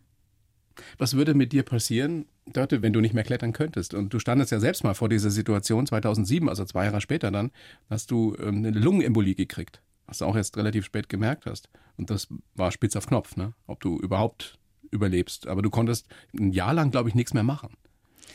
Was 0.96 1.14
würde 1.14 1.34
mit 1.34 1.52
dir 1.52 1.64
passieren, 1.64 2.26
Dörte, 2.46 2.82
wenn 2.82 2.92
du 2.92 3.00
nicht 3.00 3.14
mehr 3.14 3.24
klettern 3.24 3.52
könntest? 3.52 3.92
Und 3.92 4.14
du 4.14 4.20
standest 4.20 4.52
ja 4.52 4.60
selbst 4.60 4.84
mal 4.84 4.94
vor 4.94 5.08
dieser 5.08 5.30
Situation 5.30 5.86
2007, 5.86 6.48
also 6.48 6.64
zwei 6.64 6.84
Jahre 6.84 7.00
später 7.00 7.30
dann, 7.30 7.50
hast 7.90 8.10
du 8.10 8.36
ähm, 8.40 8.58
eine 8.58 8.70
Lungenembolie 8.70 9.34
gekriegt, 9.34 9.82
was 10.06 10.18
du 10.18 10.24
auch 10.24 10.36
erst 10.36 10.56
relativ 10.56 10.84
spät 10.84 11.08
gemerkt 11.08 11.46
hast. 11.46 11.68
Und 11.96 12.10
das 12.10 12.28
war 12.54 12.70
spitz 12.70 12.96
auf 12.96 13.06
Knopf, 13.06 13.36
ne? 13.36 13.54
ob 13.66 13.80
du 13.80 13.98
überhaupt 13.98 14.57
überlebst. 14.90 15.46
Aber 15.46 15.62
du 15.62 15.70
konntest 15.70 16.06
ein 16.38 16.52
Jahr 16.52 16.74
lang, 16.74 16.90
glaube 16.90 17.08
ich, 17.08 17.14
nichts 17.14 17.34
mehr 17.34 17.42
machen. 17.42 17.70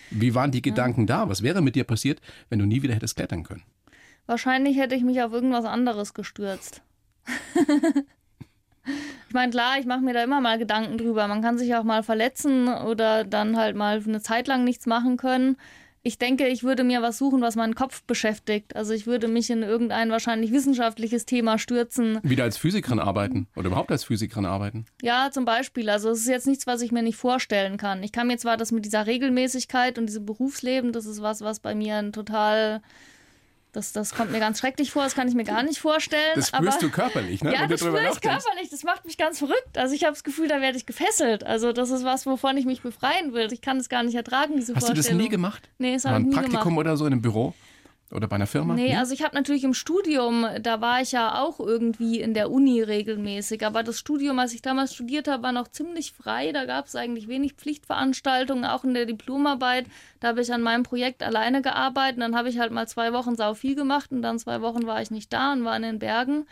Wie 0.09 0.35
waren 0.35 0.51
die 0.51 0.61
Gedanken 0.61 1.07
da? 1.07 1.29
Was 1.29 1.43
wäre 1.43 1.61
mit 1.61 1.75
dir 1.75 1.83
passiert, 1.83 2.21
wenn 2.49 2.59
du 2.59 2.65
nie 2.65 2.81
wieder 2.81 2.93
hättest 2.93 3.15
klettern 3.15 3.43
können? 3.43 3.63
Wahrscheinlich 4.25 4.77
hätte 4.77 4.95
ich 4.95 5.03
mich 5.03 5.21
auf 5.21 5.33
irgendwas 5.33 5.65
anderes 5.65 6.13
gestürzt. 6.13 6.81
ich 9.27 9.33
meine, 9.33 9.51
klar, 9.51 9.79
ich 9.79 9.85
mache 9.85 10.01
mir 10.01 10.13
da 10.13 10.23
immer 10.23 10.39
mal 10.39 10.57
Gedanken 10.57 10.97
drüber. 10.97 11.27
Man 11.27 11.41
kann 11.41 11.57
sich 11.57 11.75
auch 11.75 11.83
mal 11.83 12.03
verletzen 12.03 12.67
oder 12.67 13.23
dann 13.23 13.57
halt 13.57 13.75
mal 13.75 14.01
eine 14.05 14.21
Zeit 14.21 14.47
lang 14.47 14.63
nichts 14.63 14.85
machen 14.85 15.17
können. 15.17 15.57
Ich 16.05 16.17
denke, 16.17 16.49
ich 16.49 16.63
würde 16.65 16.83
mir 16.83 17.01
was 17.01 17.17
suchen, 17.17 17.41
was 17.41 17.55
meinen 17.55 17.75
Kopf 17.75 18.03
beschäftigt. 18.03 18.75
Also 18.75 18.93
ich 18.93 19.07
würde 19.07 19.29
mich 19.29 19.49
in 19.49 19.63
irgendein 19.63 20.11
wahrscheinlich 20.11 20.51
wissenschaftliches 20.51 21.25
Thema 21.25 21.57
stürzen. 21.57 22.19
Wieder 22.23 22.43
als 22.43 22.57
Physikerin 22.57 22.99
arbeiten 22.99 23.47
oder 23.55 23.67
überhaupt 23.67 23.89
als 23.89 24.03
Physikerin 24.03 24.45
arbeiten? 24.45 24.85
Ja, 25.01 25.29
zum 25.31 25.45
Beispiel. 25.45 25.89
Also 25.89 26.09
es 26.09 26.19
ist 26.19 26.27
jetzt 26.27 26.45
nichts, 26.45 26.67
was 26.67 26.81
ich 26.81 26.91
mir 26.91 27.03
nicht 27.03 27.15
vorstellen 27.15 27.77
kann. 27.77 28.03
Ich 28.03 28.11
kann 28.11 28.27
mir 28.27 28.37
zwar 28.37 28.57
das 28.57 28.73
mit 28.73 28.83
dieser 28.83 29.07
Regelmäßigkeit 29.07 29.97
und 29.97 30.07
diesem 30.07 30.25
Berufsleben, 30.25 30.91
das 30.91 31.05
ist 31.05 31.21
was, 31.21 31.39
was 31.39 31.61
bei 31.61 31.73
mir 31.73 31.95
ein 31.95 32.11
total 32.11 32.81
Das, 33.73 33.91
das 33.91 34.13
kommt 34.13 34.31
mir 34.31 34.39
ganz 34.39 34.59
schrecklich 34.59 34.91
vor, 34.91 35.03
das 35.03 35.15
kann 35.15 35.27
ich 35.27 35.33
mir 35.33 35.43
gar 35.43 35.63
nicht 35.63 35.79
vorstellen. 35.79 36.33
Das 36.35 36.49
spürst 36.49 36.77
aber, 36.77 36.79
du 36.79 36.89
körperlich, 36.91 37.43
ne? 37.43 37.51
Ja, 37.53 37.61
wenn 37.61 37.69
das 37.69 37.79
spüre 37.79 37.97
ich 37.97 38.03
nachdenkst. 38.03 38.43
körperlich. 38.45 38.69
Das 38.69 38.83
macht 38.83 39.03
mich 39.03 39.17
ganz 39.17 39.39
verrückt. 39.39 39.77
Also 39.77 39.95
ich 39.95 40.03
habe 40.03 40.13
das 40.13 40.23
Gefühl, 40.23 40.47
da 40.47 40.61
werde 40.61 40.77
ich 40.77 40.85
gefesselt. 40.85 41.43
Also 41.43 41.73
das 41.73 41.89
ist 41.89 42.03
was, 42.03 42.27
wovon 42.27 42.55
ich 42.55 42.65
mich 42.65 42.81
befreien 42.81 43.33
will. 43.33 43.51
Ich 43.51 43.61
kann 43.61 43.77
es 43.77 43.89
gar 43.89 44.03
nicht 44.03 44.13
ertragen, 44.13 44.55
diese 44.57 44.75
Hast 44.75 44.89
du 44.89 44.93
das 44.93 45.11
nie 45.11 45.27
gemacht? 45.27 45.69
Nee, 45.79 45.93
das 45.93 46.05
habe 46.05 46.19
ich 46.19 46.25
ein 46.25 46.29
nie 46.29 46.35
Praktikum 46.35 46.63
gemacht. 46.63 46.77
oder 46.77 46.97
so 46.97 47.07
in 47.07 47.13
einem 47.13 47.21
Büro? 47.23 47.55
Oder 48.13 48.27
bei 48.27 48.35
einer 48.35 48.45
Firma? 48.47 48.75
Nee, 48.75 48.89
Nie? 48.89 48.95
also 48.95 49.13
ich 49.13 49.23
habe 49.23 49.35
natürlich 49.35 49.63
im 49.63 49.73
Studium, 49.73 50.45
da 50.61 50.81
war 50.81 51.01
ich 51.01 51.11
ja 51.13 51.41
auch 51.41 51.59
irgendwie 51.59 52.21
in 52.21 52.33
der 52.33 52.51
Uni 52.51 52.81
regelmäßig, 52.81 53.65
aber 53.65 53.81
das 53.83 53.97
Studium, 53.97 54.37
als 54.39 54.53
ich 54.53 54.61
damals 54.61 54.93
studiert 54.93 55.27
habe, 55.27 55.41
war 55.43 55.51
noch 55.51 55.67
ziemlich 55.67 56.11
frei, 56.13 56.51
da 56.51 56.65
gab 56.65 56.85
es 56.85 56.95
eigentlich 56.95 57.27
wenig 57.27 57.53
Pflichtveranstaltungen, 57.53 58.65
auch 58.65 58.83
in 58.83 58.93
der 58.93 59.05
Diplomarbeit, 59.05 59.85
da 60.19 60.29
habe 60.29 60.41
ich 60.41 60.53
an 60.53 60.61
meinem 60.61 60.83
Projekt 60.83 61.23
alleine 61.23 61.61
gearbeitet, 61.61 62.21
dann 62.21 62.35
habe 62.35 62.49
ich 62.49 62.59
halt 62.59 62.71
mal 62.71 62.87
zwei 62.87 63.13
Wochen 63.13 63.35
sau 63.35 63.53
viel 63.53 63.75
gemacht 63.75 64.11
und 64.11 64.21
dann 64.21 64.37
zwei 64.39 64.61
Wochen 64.61 64.85
war 64.85 65.01
ich 65.01 65.09
nicht 65.11 65.31
da 65.33 65.53
und 65.53 65.63
war 65.65 65.75
in 65.75 65.83
den 65.83 65.99
Bergen. 65.99 66.45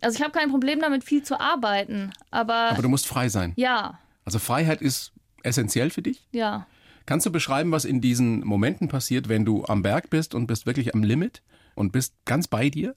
Also 0.00 0.16
ich 0.16 0.22
habe 0.22 0.32
kein 0.38 0.50
Problem 0.50 0.80
damit, 0.80 1.04
viel 1.04 1.22
zu 1.22 1.40
arbeiten, 1.40 2.10
aber, 2.30 2.70
Aber 2.70 2.82
du 2.82 2.88
musst 2.88 3.06
frei 3.06 3.28
sein. 3.28 3.52
ja, 3.56 3.98
Also 4.24 4.38
Freiheit 4.38 4.80
ist 4.82 5.12
essentiell 5.42 5.90
für 5.90 6.02
dich? 6.02 6.26
ja. 6.32 6.66
Kannst 7.06 7.24
du 7.24 7.30
beschreiben, 7.30 7.70
was 7.70 7.84
in 7.84 8.00
diesen 8.00 8.44
Momenten 8.44 8.88
passiert, 8.88 9.28
wenn 9.28 9.44
du 9.44 9.64
am 9.64 9.82
Berg 9.82 10.10
bist 10.10 10.34
und 10.34 10.46
bist 10.46 10.66
wirklich 10.66 10.94
am 10.94 11.02
Limit 11.02 11.42
und 11.76 11.92
bist 11.92 12.14
ganz 12.24 12.48
bei 12.48 12.68
dir? 12.68 12.96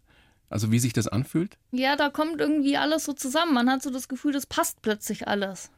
Also 0.49 0.71
wie 0.71 0.79
sich 0.79 0.93
das 0.93 1.07
anfühlt? 1.07 1.57
Ja, 1.71 1.95
da 1.95 2.09
kommt 2.09 2.41
irgendwie 2.41 2.75
alles 2.75 3.05
so 3.05 3.13
zusammen. 3.13 3.53
Man 3.53 3.69
hat 3.69 3.83
so 3.83 3.91
das 3.91 4.07
Gefühl, 4.07 4.33
das 4.33 4.47
passt 4.47 4.81
plötzlich 4.81 5.27
alles. 5.27 5.69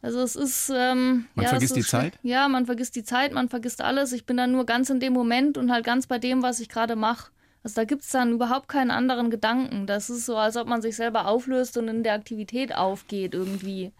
Also 0.00 0.20
es 0.20 0.36
ist. 0.36 0.70
Ähm, 0.72 1.26
Man 1.34 1.44
ja, 1.44 1.50
vergisst 1.50 1.74
die 1.74 1.82
Zeit? 1.82 2.18
Ja, 2.22 2.46
man 2.46 2.66
vergisst 2.66 2.94
die 2.94 3.02
Zeit, 3.02 3.32
man 3.32 3.48
vergisst 3.48 3.80
alles. 3.80 4.12
Ich 4.12 4.24
bin 4.24 4.36
dann 4.36 4.52
nur 4.52 4.64
ganz 4.64 4.88
in 4.90 5.00
dem 5.00 5.12
Moment 5.12 5.58
und 5.58 5.72
halt 5.72 5.84
ganz 5.84 6.06
bei 6.06 6.18
dem, 6.18 6.42
was 6.42 6.60
ich 6.60 6.68
gerade 6.68 6.94
mache. 6.94 7.32
Also 7.64 7.74
da 7.80 7.84
gibt 7.84 8.02
es 8.02 8.10
dann 8.10 8.30
überhaupt 8.30 8.68
keinen 8.68 8.92
anderen 8.92 9.28
Gedanken. 9.28 9.88
Das 9.88 10.08
ist 10.08 10.26
so, 10.26 10.36
als 10.36 10.56
ob 10.56 10.68
man 10.68 10.82
sich 10.82 10.94
selber 10.94 11.26
auflöst 11.26 11.76
und 11.76 11.88
in 11.88 12.04
der 12.04 12.14
Aktivität 12.14 12.72
aufgeht 12.72 13.34
irgendwie. 13.34 13.92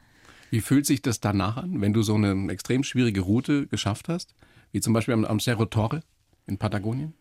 Wie 0.51 0.61
fühlt 0.61 0.87
sich 0.87 1.03
das 1.03 1.21
danach 1.21 1.57
an, 1.57 1.81
wenn 1.81 1.93
du 1.93 2.03
so 2.03 2.15
eine 2.15 2.51
extrem 2.53 2.85
schwierige 2.85 3.21
Route 3.21 3.67
geschafft 3.67 4.09
hast? 4.09 4.35
Wie 4.73 4.81
zum 4.81 4.93
Beispiel 4.93 5.15
am, 5.15 5.25
am 5.25 5.41
Cerro 5.41 5.67
Torre 5.67 6.03
in 6.47 6.59
Patagonien? 6.59 7.15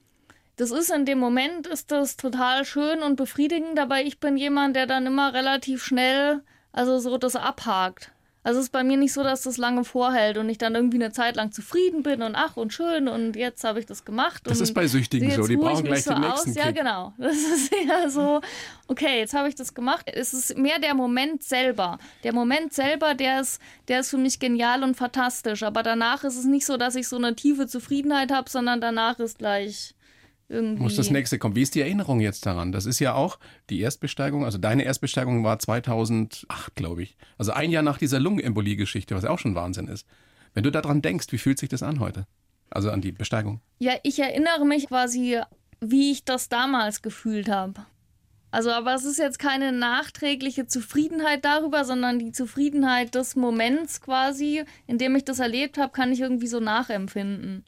Das 0.58 0.72
ist 0.72 0.90
in 0.90 1.06
dem 1.06 1.20
Moment 1.20 1.68
ist 1.68 1.92
das 1.92 2.16
total 2.16 2.64
schön 2.64 3.02
und 3.02 3.18
befriedigend, 3.18 3.78
aber 3.78 4.02
ich 4.02 4.20
bin 4.20 4.38
jemand, 4.38 4.76
der 4.76 4.88
dann 4.88 5.06
immer 5.06 5.34
relativ 5.34 5.84
schnell, 5.84 6.44
also 6.72 6.98
so 7.00 7.18
das 7.18 7.36
abhakt. 7.36 8.12
Also 8.46 8.60
es 8.60 8.68
ist 8.68 8.72
bei 8.72 8.84
mir 8.84 8.96
nicht 8.96 9.12
so, 9.12 9.24
dass 9.24 9.42
das 9.42 9.58
lange 9.58 9.84
vorhält 9.84 10.38
und 10.38 10.48
ich 10.50 10.60
dann 10.60 10.76
irgendwie 10.76 10.98
eine 10.98 11.12
Zeit 11.12 11.36
lang 11.36 11.52
zufrieden 11.52 12.04
bin 12.04 12.22
und 12.22 12.36
ach 12.36 12.58
und 12.58 12.72
schön 12.72 13.08
und 13.08 13.36
jetzt 13.36 13.64
habe 13.64 13.80
ich 13.80 13.88
das 13.88 14.06
gemacht. 14.06 14.44
Das 14.46 14.62
ist 14.62 14.76
bei 14.76 14.86
Süchtigen 14.86 15.32
so, 15.32 15.48
die 15.48 15.58
brauchen 15.58 15.84
gleich 15.84 16.04
so 16.04 16.14
den 16.14 16.22
nächsten 16.22 16.52
aus. 16.52 16.56
Ja, 16.56 16.70
genau. 16.70 17.14
Das 17.18 17.38
ist 17.38 17.74
eher 17.74 18.08
so, 18.12 18.42
okay, 18.88 19.18
jetzt 19.18 19.34
habe 19.34 19.50
ich 19.50 19.56
das 19.56 19.74
gemacht. 19.74 20.06
Es 20.14 20.32
ist 20.36 20.60
mehr 20.60 20.78
der 20.78 20.94
Moment 20.94 21.42
selber. 21.42 21.98
Der 22.24 22.34
Moment 22.34 22.72
selber, 22.72 23.16
der 23.16 23.42
ist, 23.42 23.60
der 23.88 24.02
ist 24.02 24.12
für 24.12 24.20
mich 24.20 24.38
genial 24.38 24.84
und 24.84 24.96
fantastisch. 24.96 25.64
Aber 25.64 25.82
danach 25.82 26.24
ist 26.24 26.38
es 26.38 26.46
nicht 26.46 26.68
so, 26.68 26.78
dass 26.78 26.94
ich 26.94 27.08
so 27.08 27.18
eine 27.18 27.36
tiefe 27.36 27.66
Zufriedenheit 27.66 28.32
habe, 28.32 28.48
sondern 28.48 28.80
danach 28.80 29.18
ist 29.18 29.40
gleich 29.40 29.96
irgendwie. 30.48 30.82
Muss 30.82 30.96
das 30.96 31.10
nächste 31.10 31.40
kommen. 31.40 31.56
Wie 31.56 31.62
ist 31.62 31.76
die 31.76 31.82
Erinnerung 31.82 32.20
jetzt 32.20 32.46
daran? 32.46 32.72
Das 32.72 32.86
ist 32.86 33.00
ja 33.00 33.14
auch 33.14 33.40
die 33.70 33.82
Erstbesteigung, 33.82 34.46
also 34.46 34.58
deine 34.58 34.84
Erstbesteigung 34.84 35.44
war 35.44 35.60
2008, 35.60 36.76
glaube 36.76 37.04
ich. 37.04 37.18
Also 37.38 37.52
ein 37.52 37.72
Jahr 37.72 37.84
nach 37.84 37.98
dieser 37.98 38.20
Lungenembolie-Geschichte, 38.20 39.16
was 39.16 39.24
ja 39.24 39.30
auch 39.30 39.40
schon 39.40 39.56
Wahnsinn 39.56 39.88
ist. 39.88 40.08
Wenn 40.54 40.64
du 40.64 40.72
daran 40.72 41.02
denkst, 41.02 41.28
wie 41.32 41.38
fühlt 41.38 41.60
sich 41.60 41.70
das 41.70 41.84
an 41.84 42.00
heute? 42.00 42.28
Also 42.70 42.92
an 42.92 43.02
die 43.02 43.12
Besteigung. 43.12 43.62
Ja, 43.80 43.94
ich 44.04 44.20
erinnere 44.20 44.66
mich 44.66 44.88
quasi, 44.88 45.42
wie 45.82 46.12
ich 46.12 46.26
das 46.26 46.50
damals 46.50 47.02
gefühlt 47.02 47.50
habe. 47.50 47.86
Also, 48.52 48.72
aber 48.72 48.94
es 48.96 49.04
ist 49.04 49.20
jetzt 49.20 49.38
keine 49.38 49.74
nachträgliche 49.74 50.66
Zufriedenheit 50.66 51.44
darüber, 51.44 51.84
sondern 51.84 52.20
die 52.20 52.32
Zufriedenheit 52.32 53.14
des 53.14 53.36
Moments 53.36 54.00
quasi, 54.00 54.64
in 54.88 54.98
dem 54.98 55.14
ich 55.18 55.26
das 55.26 55.40
erlebt 55.40 55.78
habe, 55.78 55.92
kann 55.92 56.14
ich 56.14 56.22
irgendwie 56.22 56.48
so 56.48 56.62
nachempfinden. 56.62 57.66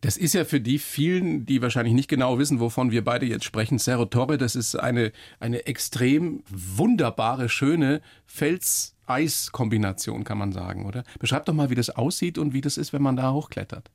Das 0.00 0.16
ist 0.16 0.34
ja 0.34 0.44
für 0.44 0.60
die 0.60 0.78
vielen, 0.78 1.46
die 1.46 1.62
wahrscheinlich 1.62 1.94
nicht 1.94 2.08
genau 2.08 2.38
wissen, 2.38 2.60
wovon 2.60 2.90
wir 2.90 3.04
beide 3.04 3.26
jetzt 3.26 3.44
sprechen, 3.44 3.78
Cerro 3.78 4.06
Torre, 4.06 4.38
das 4.38 4.56
ist 4.56 4.76
eine, 4.76 5.12
eine 5.40 5.66
extrem 5.66 6.42
wunderbare, 6.48 7.48
schöne 7.48 8.00
Fels-Eis-Kombination, 8.26 10.24
kann 10.24 10.38
man 10.38 10.52
sagen, 10.52 10.86
oder? 10.86 11.04
Beschreib 11.18 11.46
doch 11.46 11.54
mal, 11.54 11.70
wie 11.70 11.74
das 11.74 11.90
aussieht 11.90 12.38
und 12.38 12.52
wie 12.52 12.60
das 12.60 12.76
ist, 12.76 12.92
wenn 12.92 13.02
man 13.02 13.16
da 13.16 13.32
hochklettert. 13.32 13.90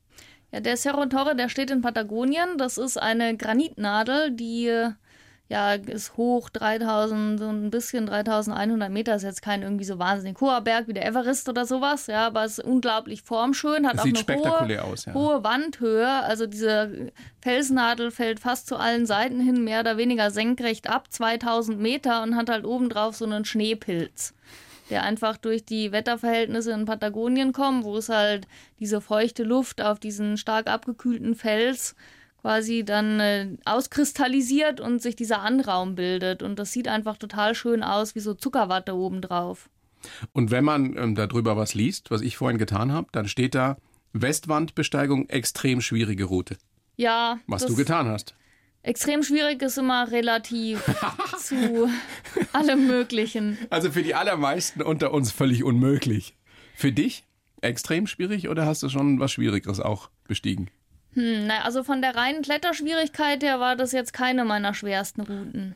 Ja, 0.52 0.62
der 0.62 0.78
Cerro 0.78 1.06
Torre, 1.08 1.36
der 1.36 1.50
steht 1.50 1.72
in 1.72 1.82
Patagonien. 1.82 2.58
Das 2.58 2.78
ist 2.78 2.98
eine 2.98 3.36
Granitnadel, 3.36 4.32
die 4.32 4.72
ja 5.50 5.74
ist 5.74 6.18
hoch 6.18 6.50
3000, 6.50 7.40
so 7.40 7.48
ein 7.48 7.70
bisschen 7.70 8.06
3100 8.06 8.92
Meter. 8.92 9.16
Ist 9.16 9.24
jetzt 9.24 9.42
kein 9.42 9.62
irgendwie 9.62 9.86
so 9.86 9.98
wahnsinnig 9.98 10.40
hoher 10.42 10.62
Berg 10.62 10.88
wie 10.88 10.94
der 10.94 11.06
Everest 11.06 11.48
oder 11.48 11.66
sowas. 11.66 12.08
Ja, 12.08 12.28
aber 12.28 12.44
es 12.44 12.58
ist 12.58 12.66
unglaublich 12.66 13.22
formschön, 13.24 13.88
hat 13.88 13.96
Das 13.96 14.02
auch 14.02 14.06
eine 14.06 14.68
hohe, 14.68 14.84
aus, 14.84 15.06
ja. 15.06 15.14
hohe 15.14 15.44
Wandhöhe. 15.44 16.08
Also 16.08 16.48
diese 16.48 17.12
Felsnadel 17.42 18.12
fällt 18.12 18.40
fast 18.40 18.68
zu 18.68 18.76
allen 18.76 19.06
Seiten 19.06 19.40
hin 19.40 19.64
mehr 19.64 19.82
oder 19.82 19.98
weniger 19.98 20.32
senkrecht 20.32 20.90
ab, 20.90 21.12
2000 21.12 21.80
Meter 21.80 22.24
und 22.24 22.36
hat 22.36 22.50
halt 22.50 22.66
obendrauf 22.66 23.16
so 23.16 23.26
einen 23.26 23.46
Schneepilz 23.46 24.34
der 24.90 25.04
einfach 25.04 25.38
durch 25.38 25.66
die 25.66 25.92
Wetterverhältnisse 25.92 26.72
in 26.72 26.86
Patagonien 26.86 27.52
kommt, 27.52 27.84
wo 27.84 27.98
es 27.98 28.10
halt 28.10 28.48
diese 28.80 29.02
feuchte 29.02 29.44
Luft 29.44 29.82
auf 29.82 30.00
diesen 30.00 30.38
stark 30.38 30.68
abgekühlten 30.68 31.36
Fels 31.36 31.96
quasi 32.42 32.84
dann 32.86 33.20
äh, 33.20 33.48
auskristallisiert 33.66 34.80
und 34.80 35.02
sich 35.02 35.16
dieser 35.16 35.42
Anraum 35.42 35.96
bildet. 35.96 36.44
Und 36.44 36.58
das 36.60 36.72
sieht 36.72 36.88
einfach 36.88 37.18
total 37.18 37.56
schön 37.56 37.84
aus, 37.84 38.16
wie 38.16 38.20
so 38.20 38.34
Zuckerwatte 38.34 38.96
obendrauf. 38.96 39.70
Und 40.34 40.52
wenn 40.52 40.64
man 40.64 40.96
ähm, 40.98 41.16
darüber 41.16 41.58
was 41.58 41.74
liest, 41.74 42.12
was 42.12 42.22
ich 42.22 42.38
vorhin 42.38 42.58
getan 42.58 42.92
habe, 42.92 43.08
dann 43.12 43.28
steht 43.28 43.56
da 43.56 43.78
Westwandbesteigung, 44.14 45.28
extrem 45.30 45.82
schwierige 45.82 46.26
Route. 46.26 46.58
Ja, 46.96 47.40
Was 47.48 47.66
du 47.66 47.76
getan 47.76 48.08
hast. 48.08 48.34
extrem 48.82 49.22
schwierig 49.22 49.62
ist 49.62 49.78
immer 49.78 50.10
relativ 50.12 50.84
zu 51.40 51.90
allem 52.54 52.88
Möglichen. 52.88 53.58
Also 53.70 53.92
für 53.92 54.02
die 54.02 54.16
allermeisten 54.16 54.82
unter 54.82 55.12
uns 55.14 55.32
völlig 55.32 55.64
unmöglich. 55.64 56.36
Für 56.76 56.92
dich 56.92 57.26
extrem 57.62 58.08
schwierig 58.08 58.50
oder 58.50 58.66
hast 58.66 58.84
du 58.84 58.90
schon 58.90 59.20
was 59.20 59.32
Schwierigeres 59.32 59.80
auch 59.80 60.10
bestiegen? 60.28 60.70
Hm, 61.14 61.48
na, 61.48 61.64
also 61.64 61.84
von 61.84 62.02
der 62.02 62.16
reinen 62.16 62.42
Kletterschwierigkeit 62.42 63.44
her 63.44 63.60
war 63.60 63.76
das 63.76 63.92
jetzt 63.92 64.14
keine 64.14 64.46
meiner 64.46 64.74
schwersten 64.74 65.22
Routen. 65.22 65.76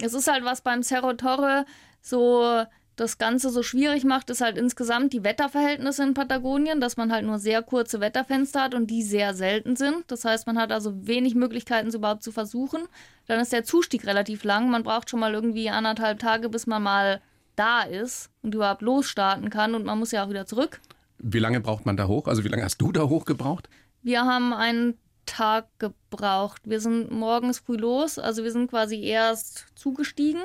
Es 0.00 0.14
ist 0.14 0.30
halt 0.30 0.44
was 0.44 0.62
beim 0.62 0.82
Cerro 0.82 1.12
Torre 1.12 1.66
so 2.00 2.64
das 3.00 3.18
Ganze 3.18 3.50
so 3.50 3.62
schwierig 3.62 4.04
macht, 4.04 4.28
ist 4.28 4.42
halt 4.42 4.58
insgesamt 4.58 5.12
die 5.14 5.24
Wetterverhältnisse 5.24 6.02
in 6.02 6.14
Patagonien, 6.14 6.80
dass 6.80 6.98
man 6.98 7.10
halt 7.10 7.24
nur 7.24 7.38
sehr 7.38 7.62
kurze 7.62 8.00
Wetterfenster 8.00 8.62
hat 8.62 8.74
und 8.74 8.88
die 8.88 9.02
sehr 9.02 9.32
selten 9.32 9.74
sind. 9.74 10.04
Das 10.08 10.24
heißt, 10.24 10.46
man 10.46 10.58
hat 10.58 10.70
also 10.70 11.06
wenig 11.06 11.34
Möglichkeiten, 11.34 11.88
es 11.88 11.94
überhaupt 11.94 12.22
zu 12.22 12.30
versuchen. 12.30 12.82
Dann 13.26 13.40
ist 13.40 13.52
der 13.52 13.64
Zustieg 13.64 14.06
relativ 14.06 14.44
lang. 14.44 14.70
Man 14.70 14.82
braucht 14.82 15.08
schon 15.08 15.20
mal 15.20 15.32
irgendwie 15.32 15.70
anderthalb 15.70 16.18
Tage, 16.18 16.50
bis 16.50 16.66
man 16.66 16.82
mal 16.82 17.22
da 17.56 17.82
ist 17.82 18.30
und 18.42 18.54
überhaupt 18.54 18.82
losstarten 18.82 19.48
kann 19.48 19.74
und 19.74 19.84
man 19.84 19.98
muss 19.98 20.12
ja 20.12 20.24
auch 20.24 20.28
wieder 20.28 20.46
zurück. 20.46 20.80
Wie 21.18 21.38
lange 21.38 21.60
braucht 21.60 21.86
man 21.86 21.96
da 21.96 22.06
hoch? 22.06 22.26
Also 22.28 22.44
wie 22.44 22.48
lange 22.48 22.64
hast 22.64 22.78
du 22.78 22.92
da 22.92 23.02
hoch 23.08 23.24
gebraucht? 23.24 23.68
Wir 24.02 24.24
haben 24.24 24.52
einen 24.52 24.98
Tag 25.26 25.68
gebraucht. 25.78 26.62
Wir 26.64 26.80
sind 26.80 27.10
morgens 27.10 27.60
früh 27.60 27.76
los, 27.76 28.18
also 28.18 28.42
wir 28.42 28.52
sind 28.52 28.70
quasi 28.70 29.02
erst 29.02 29.66
zugestiegen. 29.74 30.42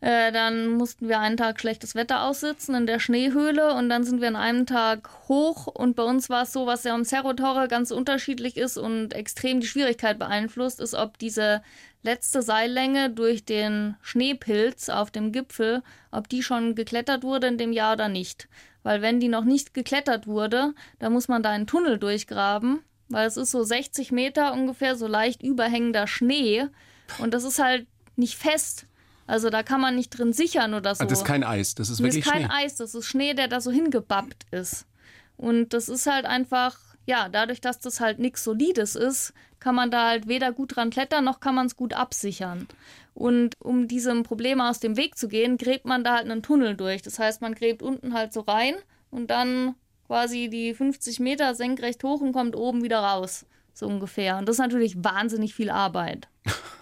Äh, 0.00 0.30
dann 0.30 0.68
mussten 0.68 1.08
wir 1.08 1.20
einen 1.20 1.38
Tag 1.38 1.58
schlechtes 1.58 1.94
Wetter 1.94 2.24
aussitzen 2.24 2.74
in 2.74 2.86
der 2.86 3.00
Schneehöhle 3.00 3.74
und 3.74 3.88
dann 3.88 4.04
sind 4.04 4.20
wir 4.20 4.28
an 4.28 4.36
einem 4.36 4.66
Tag 4.66 5.08
hoch 5.28 5.66
und 5.66 5.96
bei 5.96 6.02
uns 6.02 6.28
war 6.28 6.42
es 6.42 6.52
so, 6.52 6.66
was 6.66 6.84
ja 6.84 6.94
am 6.94 7.04
Cerro 7.04 7.32
Torre 7.32 7.66
ganz 7.66 7.90
unterschiedlich 7.90 8.58
ist 8.58 8.76
und 8.76 9.14
extrem 9.14 9.60
die 9.60 9.66
Schwierigkeit 9.66 10.18
beeinflusst, 10.18 10.80
ist, 10.80 10.94
ob 10.94 11.18
diese 11.18 11.62
letzte 12.02 12.42
Seillänge 12.42 13.08
durch 13.10 13.46
den 13.46 13.96
Schneepilz 14.02 14.90
auf 14.90 15.10
dem 15.10 15.32
Gipfel, 15.32 15.82
ob 16.10 16.28
die 16.28 16.42
schon 16.42 16.74
geklettert 16.74 17.22
wurde 17.22 17.46
in 17.46 17.58
dem 17.58 17.72
Jahr 17.72 17.94
oder 17.94 18.08
nicht. 18.08 18.48
Weil 18.82 19.00
wenn 19.02 19.18
die 19.18 19.28
noch 19.28 19.44
nicht 19.44 19.72
geklettert 19.72 20.26
wurde, 20.26 20.74
dann 20.98 21.12
muss 21.14 21.26
man 21.26 21.42
da 21.42 21.50
einen 21.50 21.66
Tunnel 21.66 21.98
durchgraben, 21.98 22.80
weil 23.08 23.26
es 23.26 23.36
ist 23.36 23.50
so 23.50 23.64
60 23.64 24.12
Meter 24.12 24.52
ungefähr, 24.52 24.94
so 24.94 25.06
leicht 25.06 25.42
überhängender 25.42 26.06
Schnee 26.06 26.66
und 27.18 27.32
das 27.32 27.44
ist 27.44 27.58
halt 27.58 27.86
nicht 28.14 28.36
fest. 28.36 28.86
Also 29.26 29.50
da 29.50 29.62
kann 29.62 29.80
man 29.80 29.96
nicht 29.96 30.10
drin 30.10 30.32
sichern 30.32 30.74
oder 30.74 30.94
so. 30.94 31.00
Also 31.02 31.10
das 31.10 31.18
ist 31.20 31.24
kein 31.24 31.44
Eis, 31.44 31.74
das 31.74 31.88
ist 31.90 31.98
Das 32.00 32.04
wirklich 32.04 32.24
ist 32.24 32.30
kein 32.30 32.44
Schnee. 32.44 32.52
Eis, 32.64 32.76
das 32.76 32.94
ist 32.94 33.06
Schnee, 33.06 33.34
der 33.34 33.48
da 33.48 33.60
so 33.60 33.70
hingebappt 33.70 34.46
ist. 34.52 34.86
Und 35.36 35.72
das 35.74 35.88
ist 35.88 36.06
halt 36.06 36.24
einfach, 36.24 36.78
ja, 37.06 37.28
dadurch, 37.28 37.60
dass 37.60 37.78
das 37.80 38.00
halt 38.00 38.18
nichts 38.18 38.44
Solides 38.44 38.94
ist, 38.94 39.32
kann 39.58 39.74
man 39.74 39.90
da 39.90 40.08
halt 40.08 40.28
weder 40.28 40.52
gut 40.52 40.76
dran 40.76 40.90
klettern, 40.90 41.24
noch 41.24 41.40
kann 41.40 41.54
man 41.54 41.66
es 41.66 41.76
gut 41.76 41.92
absichern. 41.92 42.68
Und 43.14 43.54
um 43.58 43.88
diesem 43.88 44.22
Problem 44.22 44.60
aus 44.60 44.78
dem 44.80 44.96
Weg 44.96 45.16
zu 45.18 45.26
gehen, 45.28 45.56
gräbt 45.56 45.86
man 45.86 46.04
da 46.04 46.16
halt 46.16 46.30
einen 46.30 46.42
Tunnel 46.42 46.76
durch. 46.76 47.02
Das 47.02 47.18
heißt, 47.18 47.40
man 47.40 47.54
gräbt 47.54 47.82
unten 47.82 48.12
halt 48.14 48.32
so 48.32 48.40
rein 48.40 48.74
und 49.10 49.30
dann 49.30 49.74
quasi 50.06 50.48
die 50.48 50.72
50 50.74 51.18
Meter 51.20 51.54
senkrecht 51.54 52.04
hoch 52.04 52.20
und 52.20 52.32
kommt 52.32 52.54
oben 52.54 52.82
wieder 52.84 53.00
raus. 53.00 53.44
so 53.72 53.86
ungefähr. 53.86 54.38
Und 54.38 54.46
das 54.48 54.56
ist 54.56 54.60
natürlich 54.60 55.02
wahnsinnig 55.02 55.54
viel 55.54 55.70
Arbeit. 55.70 56.28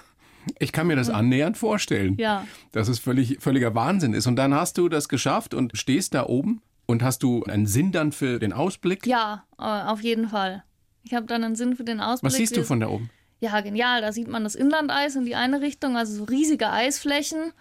Ich 0.59 0.73
kann 0.73 0.87
mir 0.87 0.97
das 0.97 1.11
annähernd 1.11 1.57
vorstellen. 1.57 2.17
Ja. 2.19 2.47
Dass 2.73 2.89
es 2.89 2.99
völlig, 2.99 3.39
völliger 3.41 3.75
Wahnsinn 3.75 4.15
ist. 4.15 4.27
Und 4.27 4.37
dann 4.37 4.55
hast 4.55 4.79
du 4.79 4.89
das 4.89 5.09
geschafft 5.09 5.55
und 5.55 5.77
stehst 5.77 6.15
da 6.15 6.27
oben 6.27 6.63
und 6.87 7.03
hast 7.03 7.23
du 7.23 7.45
einen 7.45 7.67
Sinn 7.67 7.93
dann 7.93 8.13
für 8.13 8.39
den 8.39 8.53
Ausblick? 8.53 9.07
Ja, 9.07 9.45
äh, 9.59 9.63
auf 9.63 10.03
jeden 10.03 10.29
Fall. 10.29 10.65
Ich 11.03 11.15
habe 11.15 11.27
dann 11.27 11.45
einen 11.45 11.57
Sinn 11.57 11.77
für 11.77 11.85
den 11.85 12.01
Ausblick. 12.01 12.33
Was 12.33 12.37
siehst 12.37 12.57
du 12.57 12.65
von 12.65 12.81
da 12.81 12.89
oben? 12.89 13.11
Ja, 13.41 13.61
genial. 13.61 14.01
Da 14.01 14.13
sieht 14.13 14.29
man 14.29 14.45
das 14.45 14.55
Inlandeis 14.55 15.17
in 15.17 15.27
die 15.27 15.35
eine 15.35 15.61
Richtung, 15.61 15.97
also 15.97 16.15
so 16.15 16.25
riesige 16.25 16.71
Eisflächen 16.71 17.53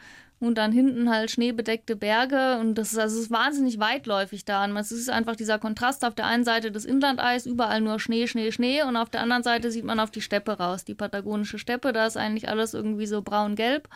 und 0.43 0.57
dann 0.57 0.73
hinten 0.73 1.09
halt 1.09 1.31
schneebedeckte 1.31 1.95
Berge 1.95 2.57
und 2.59 2.75
das 2.75 2.91
ist, 2.91 2.99
also 2.99 3.15
es 3.15 3.23
ist 3.23 3.31
wahnsinnig 3.31 3.79
weitläufig 3.79 4.43
da. 4.43 4.65
Und 4.65 4.75
es 4.75 4.91
ist 4.91 5.09
einfach 5.09 5.37
dieser 5.37 5.57
Kontrast 5.57 6.03
auf 6.03 6.15
der 6.15 6.25
einen 6.25 6.43
Seite 6.43 6.71
das 6.71 6.83
Inlandeis, 6.83 7.45
überall 7.45 7.79
nur 7.79 7.99
Schnee, 7.99 8.27
Schnee, 8.27 8.51
Schnee 8.51 8.83
und 8.83 8.97
auf 8.97 9.09
der 9.09 9.21
anderen 9.21 9.43
Seite 9.43 9.71
sieht 9.71 9.85
man 9.85 10.01
auf 10.01 10.11
die 10.11 10.21
Steppe 10.21 10.57
raus, 10.57 10.83
die 10.83 10.95
patagonische 10.95 11.59
Steppe, 11.59 11.93
da 11.93 12.05
ist 12.05 12.17
eigentlich 12.17 12.49
alles 12.49 12.73
irgendwie 12.73 13.05
so 13.05 13.21
braun-gelb. 13.21 13.87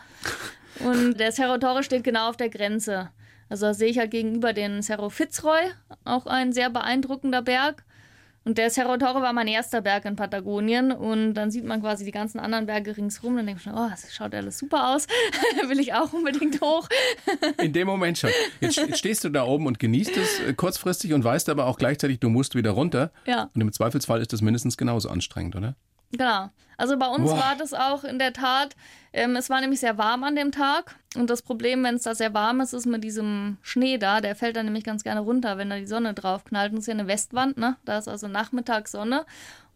Und 0.80 1.14
der 1.20 1.32
Cerro 1.32 1.58
Torre 1.58 1.82
steht 1.82 2.04
genau 2.04 2.30
auf 2.30 2.38
der 2.38 2.48
Grenze. 2.48 3.10
Also 3.50 3.66
da 3.66 3.74
sehe 3.74 3.88
ich 3.88 3.98
halt 3.98 4.10
gegenüber 4.10 4.54
den 4.54 4.82
Cerro 4.82 5.10
Fitzroy, 5.10 5.60
auch 6.04 6.26
ein 6.26 6.52
sehr 6.52 6.70
beeindruckender 6.70 7.42
Berg. 7.42 7.84
Und 8.44 8.56
der 8.56 8.70
Cerro 8.70 8.96
Torre 8.96 9.20
war 9.20 9.32
mein 9.34 9.46
erster 9.46 9.82
Berg 9.82 10.04
in 10.06 10.16
Patagonien. 10.16 10.90
Und 10.92 11.34
dann 11.34 11.50
sieht 11.50 11.64
man 11.64 11.80
quasi 11.82 12.04
die 12.04 12.12
ganzen 12.12 12.38
anderen 12.40 12.64
Berge 12.66 12.96
ringsrum. 12.96 13.36
Dann 13.36 13.44
denke 13.46 13.58
ich 13.58 13.64
schon, 13.64 13.74
oh, 13.74 13.88
das 13.90 14.14
schaut 14.14 14.34
alles 14.34 14.58
super 14.58 14.94
aus. 14.94 15.06
Will 15.68 15.78
ich 15.80 15.92
auch 15.92 16.12
unbedingt 16.14 16.60
hoch. 16.62 16.88
In 17.62 17.72
dem 17.74 17.86
Moment 17.86 18.16
schon. 18.18 18.30
Jetzt 18.60 18.78
st- 18.78 18.96
stehst 18.96 19.24
du 19.24 19.28
da 19.28 19.44
oben 19.44 19.66
und 19.66 19.78
genießt 19.78 20.16
es 20.16 20.40
äh, 20.40 20.54
kurzfristig 20.54 21.12
und 21.12 21.24
weißt 21.24 21.48
aber 21.50 21.66
auch 21.66 21.76
gleichzeitig, 21.76 22.20
du 22.20 22.30
musst 22.30 22.54
wieder 22.54 22.70
runter. 22.70 23.10
Ja. 23.26 23.50
Und 23.54 23.60
im 23.60 23.70
Zweifelsfall 23.72 24.20
ist 24.22 24.32
das 24.32 24.40
mindestens 24.40 24.76
genauso 24.78 25.10
anstrengend, 25.10 25.54
oder? 25.56 25.74
Genau. 26.12 26.50
Also 26.76 26.96
bei 26.96 27.06
uns 27.06 27.30
Boah. 27.30 27.38
war 27.38 27.56
das 27.56 27.74
auch 27.74 28.04
in 28.04 28.18
der 28.18 28.32
Tat, 28.32 28.76
ähm, 29.12 29.36
es 29.36 29.50
war 29.50 29.60
nämlich 29.60 29.80
sehr 29.80 29.98
warm 29.98 30.22
an 30.22 30.36
dem 30.36 30.52
Tag. 30.52 30.94
Und 31.16 31.28
das 31.28 31.42
Problem, 31.42 31.82
wenn 31.82 31.96
es 31.96 32.02
da 32.02 32.14
sehr 32.14 32.34
warm 32.34 32.60
ist, 32.60 32.72
ist 32.72 32.86
mit 32.86 33.02
diesem 33.02 33.58
Schnee 33.62 33.98
da, 33.98 34.20
der 34.20 34.36
fällt 34.36 34.56
dann 34.56 34.66
nämlich 34.66 34.84
ganz 34.84 35.02
gerne 35.02 35.20
runter, 35.20 35.58
wenn 35.58 35.70
da 35.70 35.76
die 35.76 35.86
Sonne 35.86 36.14
drauf 36.14 36.44
knallt. 36.44 36.70
Und 36.70 36.76
das 36.76 36.84
ist 36.84 36.88
ja 36.88 36.94
eine 36.94 37.08
Westwand, 37.08 37.58
ne? 37.58 37.76
Da 37.84 37.98
ist 37.98 38.08
also 38.08 38.28
Nachmittagssonne. 38.28 39.26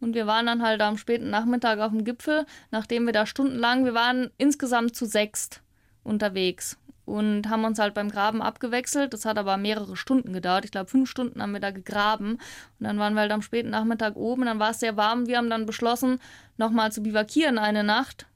Und 0.00 0.14
wir 0.14 0.26
waren 0.26 0.46
dann 0.46 0.62
halt 0.62 0.80
am 0.80 0.96
späten 0.96 1.30
Nachmittag 1.30 1.78
auf 1.80 1.90
dem 1.90 2.04
Gipfel, 2.04 2.46
nachdem 2.70 3.06
wir 3.06 3.12
da 3.12 3.26
stundenlang, 3.26 3.84
wir 3.84 3.94
waren 3.94 4.30
insgesamt 4.36 4.94
zu 4.94 5.06
sechst 5.06 5.62
unterwegs 6.04 6.76
und 7.04 7.48
haben 7.48 7.64
uns 7.64 7.78
halt 7.78 7.94
beim 7.94 8.10
Graben 8.10 8.42
abgewechselt. 8.42 9.12
Das 9.12 9.24
hat 9.24 9.38
aber 9.38 9.56
mehrere 9.56 9.96
Stunden 9.96 10.32
gedauert. 10.32 10.64
Ich 10.64 10.70
glaube, 10.70 10.90
fünf 10.90 11.10
Stunden 11.10 11.42
haben 11.42 11.52
wir 11.52 11.60
da 11.60 11.70
gegraben. 11.70 12.32
Und 12.32 12.40
dann 12.86 12.98
waren 12.98 13.14
wir 13.14 13.20
halt 13.20 13.32
am 13.32 13.42
späten 13.42 13.70
Nachmittag 13.70 14.16
oben. 14.16 14.44
Dann 14.44 14.58
war 14.58 14.70
es 14.70 14.80
sehr 14.80 14.96
warm. 14.96 15.26
Wir 15.26 15.38
haben 15.38 15.50
dann 15.50 15.66
beschlossen, 15.66 16.20
nochmal 16.56 16.92
zu 16.92 17.02
bivakieren 17.02 17.58
eine 17.58 17.82
Nacht. 17.82 18.26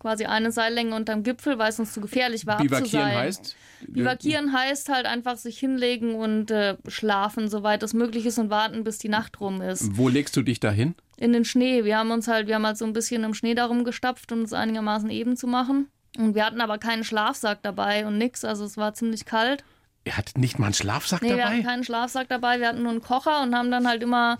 Quasi 0.00 0.24
eine 0.24 0.50
Seillänge 0.50 0.96
unterm 0.96 1.22
Gipfel, 1.22 1.58
weil 1.58 1.68
es 1.68 1.78
uns 1.78 1.92
zu 1.92 2.00
gefährlich 2.00 2.44
war, 2.44 2.58
Bivakieren 2.58 3.02
abzuseilen. 3.02 3.18
heißt? 3.18 3.56
Bivakieren 3.86 4.52
heißt 4.52 4.88
halt 4.88 5.06
einfach 5.06 5.36
sich 5.36 5.58
hinlegen 5.60 6.16
und 6.16 6.50
äh, 6.50 6.76
schlafen, 6.88 7.48
soweit 7.48 7.84
es 7.84 7.94
möglich 7.94 8.26
ist 8.26 8.38
und 8.38 8.50
warten, 8.50 8.82
bis 8.82 8.98
die 8.98 9.08
Nacht 9.08 9.40
rum 9.40 9.62
ist. 9.62 9.96
Wo 9.96 10.08
legst 10.08 10.36
du 10.36 10.42
dich 10.42 10.58
da 10.58 10.72
hin? 10.72 10.96
In 11.18 11.32
den 11.32 11.44
Schnee. 11.44 11.84
Wir 11.84 11.98
haben 11.98 12.10
uns 12.10 12.26
halt, 12.26 12.48
wir 12.48 12.56
haben 12.56 12.66
halt 12.66 12.78
so 12.78 12.84
ein 12.84 12.94
bisschen 12.94 13.22
im 13.22 13.32
Schnee 13.32 13.54
darum 13.54 13.84
gestapft, 13.84 14.32
um 14.32 14.40
es 14.42 14.52
einigermaßen 14.52 15.08
eben 15.10 15.36
zu 15.36 15.46
machen. 15.46 15.88
Und 16.18 16.34
wir 16.34 16.44
hatten 16.44 16.60
aber 16.60 16.78
keinen 16.78 17.04
Schlafsack 17.04 17.62
dabei 17.62 18.06
und 18.06 18.18
nix, 18.18 18.44
also 18.44 18.64
es 18.64 18.76
war 18.76 18.94
ziemlich 18.94 19.24
kalt. 19.24 19.64
Ihr 20.04 20.16
hattet 20.16 20.38
nicht 20.38 20.58
mal 20.58 20.66
einen 20.66 20.74
Schlafsack 20.74 21.22
Nee, 21.22 21.36
wir 21.36 21.44
hatten 21.44 21.56
dabei? 21.58 21.68
keinen 21.68 21.84
Schlafsack 21.84 22.28
dabei, 22.28 22.60
wir 22.60 22.68
hatten 22.68 22.82
nur 22.82 22.92
einen 22.92 23.02
Kocher 23.02 23.42
und 23.42 23.54
haben 23.54 23.70
dann 23.70 23.88
halt 23.88 24.02
immer 24.02 24.38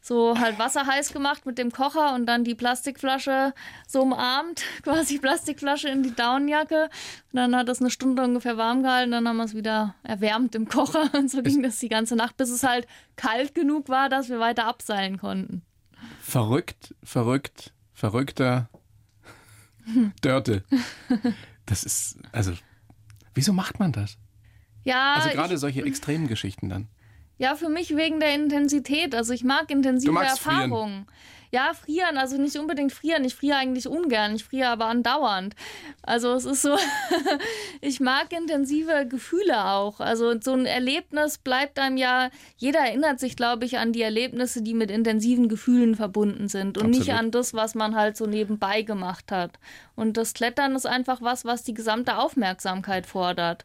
so 0.00 0.38
halt 0.38 0.58
Wasser 0.58 0.86
heiß 0.86 1.14
gemacht 1.14 1.46
mit 1.46 1.56
dem 1.56 1.72
Kocher 1.72 2.14
und 2.14 2.26
dann 2.26 2.44
die 2.44 2.54
Plastikflasche 2.54 3.54
so 3.86 4.02
umarmt, 4.02 4.62
quasi 4.82 5.18
Plastikflasche 5.18 5.88
in 5.88 6.02
die 6.02 6.14
Daunenjacke. 6.14 6.90
Und 7.32 7.36
dann 7.36 7.56
hat 7.56 7.68
das 7.68 7.80
eine 7.80 7.90
Stunde 7.90 8.22
ungefähr 8.22 8.58
warm 8.58 8.82
gehalten, 8.82 9.12
dann 9.12 9.26
haben 9.26 9.38
wir 9.38 9.44
es 9.44 9.54
wieder 9.54 9.94
erwärmt 10.02 10.54
im 10.56 10.68
Kocher 10.68 11.10
und 11.14 11.30
so 11.30 11.42
ging 11.42 11.62
das 11.62 11.78
die 11.78 11.88
ganze 11.88 12.16
Nacht, 12.16 12.36
bis 12.36 12.50
es 12.50 12.64
halt 12.64 12.86
kalt 13.16 13.54
genug 13.54 13.88
war, 13.88 14.08
dass 14.08 14.28
wir 14.28 14.40
weiter 14.40 14.66
abseilen 14.66 15.18
konnten. 15.18 15.62
Verrückt, 16.20 16.94
verrückt, 17.02 17.72
verrückter 17.94 18.68
Dörte. 20.20 20.64
Das 21.66 21.82
ist, 21.84 22.18
also, 22.32 22.52
wieso 23.34 23.52
macht 23.52 23.78
man 23.78 23.92
das? 23.92 24.18
Ja, 24.84 25.14
Also 25.14 25.28
ich, 25.28 25.34
gerade 25.34 25.56
solche 25.58 25.82
extremen 25.84 26.28
Geschichten 26.28 26.68
dann. 26.68 26.88
Ja, 27.38 27.56
für 27.56 27.68
mich 27.68 27.96
wegen 27.96 28.20
der 28.20 28.34
Intensität. 28.34 29.14
Also 29.14 29.32
ich 29.32 29.44
mag 29.44 29.70
intensive 29.70 30.12
magst 30.12 30.40
frieren. 30.40 31.06
Ja, 31.54 31.72
frieren, 31.72 32.18
also 32.18 32.36
nicht 32.36 32.56
unbedingt 32.56 32.90
frieren. 32.90 33.24
Ich 33.24 33.36
friere 33.36 33.58
eigentlich 33.58 33.86
ungern. 33.86 34.34
Ich 34.34 34.42
friere 34.42 34.70
aber 34.70 34.86
andauernd. 34.86 35.54
Also 36.02 36.32
es 36.32 36.46
ist 36.46 36.62
so, 36.62 36.76
ich 37.80 38.00
mag 38.00 38.32
intensive 38.32 39.06
Gefühle 39.06 39.64
auch. 39.66 40.00
Also 40.00 40.34
so 40.40 40.52
ein 40.54 40.66
Erlebnis 40.66 41.38
bleibt 41.38 41.78
einem 41.78 41.96
ja, 41.96 42.30
jeder 42.56 42.80
erinnert 42.80 43.20
sich, 43.20 43.36
glaube 43.36 43.66
ich, 43.66 43.78
an 43.78 43.92
die 43.92 44.02
Erlebnisse, 44.02 44.62
die 44.62 44.74
mit 44.74 44.90
intensiven 44.90 45.48
Gefühlen 45.48 45.94
verbunden 45.94 46.48
sind 46.48 46.76
und 46.76 46.90
nicht 46.90 47.02
Absolut. 47.02 47.20
an 47.20 47.30
das, 47.30 47.54
was 47.54 47.76
man 47.76 47.94
halt 47.94 48.16
so 48.16 48.26
nebenbei 48.26 48.82
gemacht 48.82 49.30
hat. 49.30 49.52
Und 49.94 50.16
das 50.16 50.34
Klettern 50.34 50.74
ist 50.74 50.86
einfach 50.86 51.22
was, 51.22 51.44
was 51.44 51.62
die 51.62 51.74
gesamte 51.74 52.18
Aufmerksamkeit 52.18 53.06
fordert. 53.06 53.64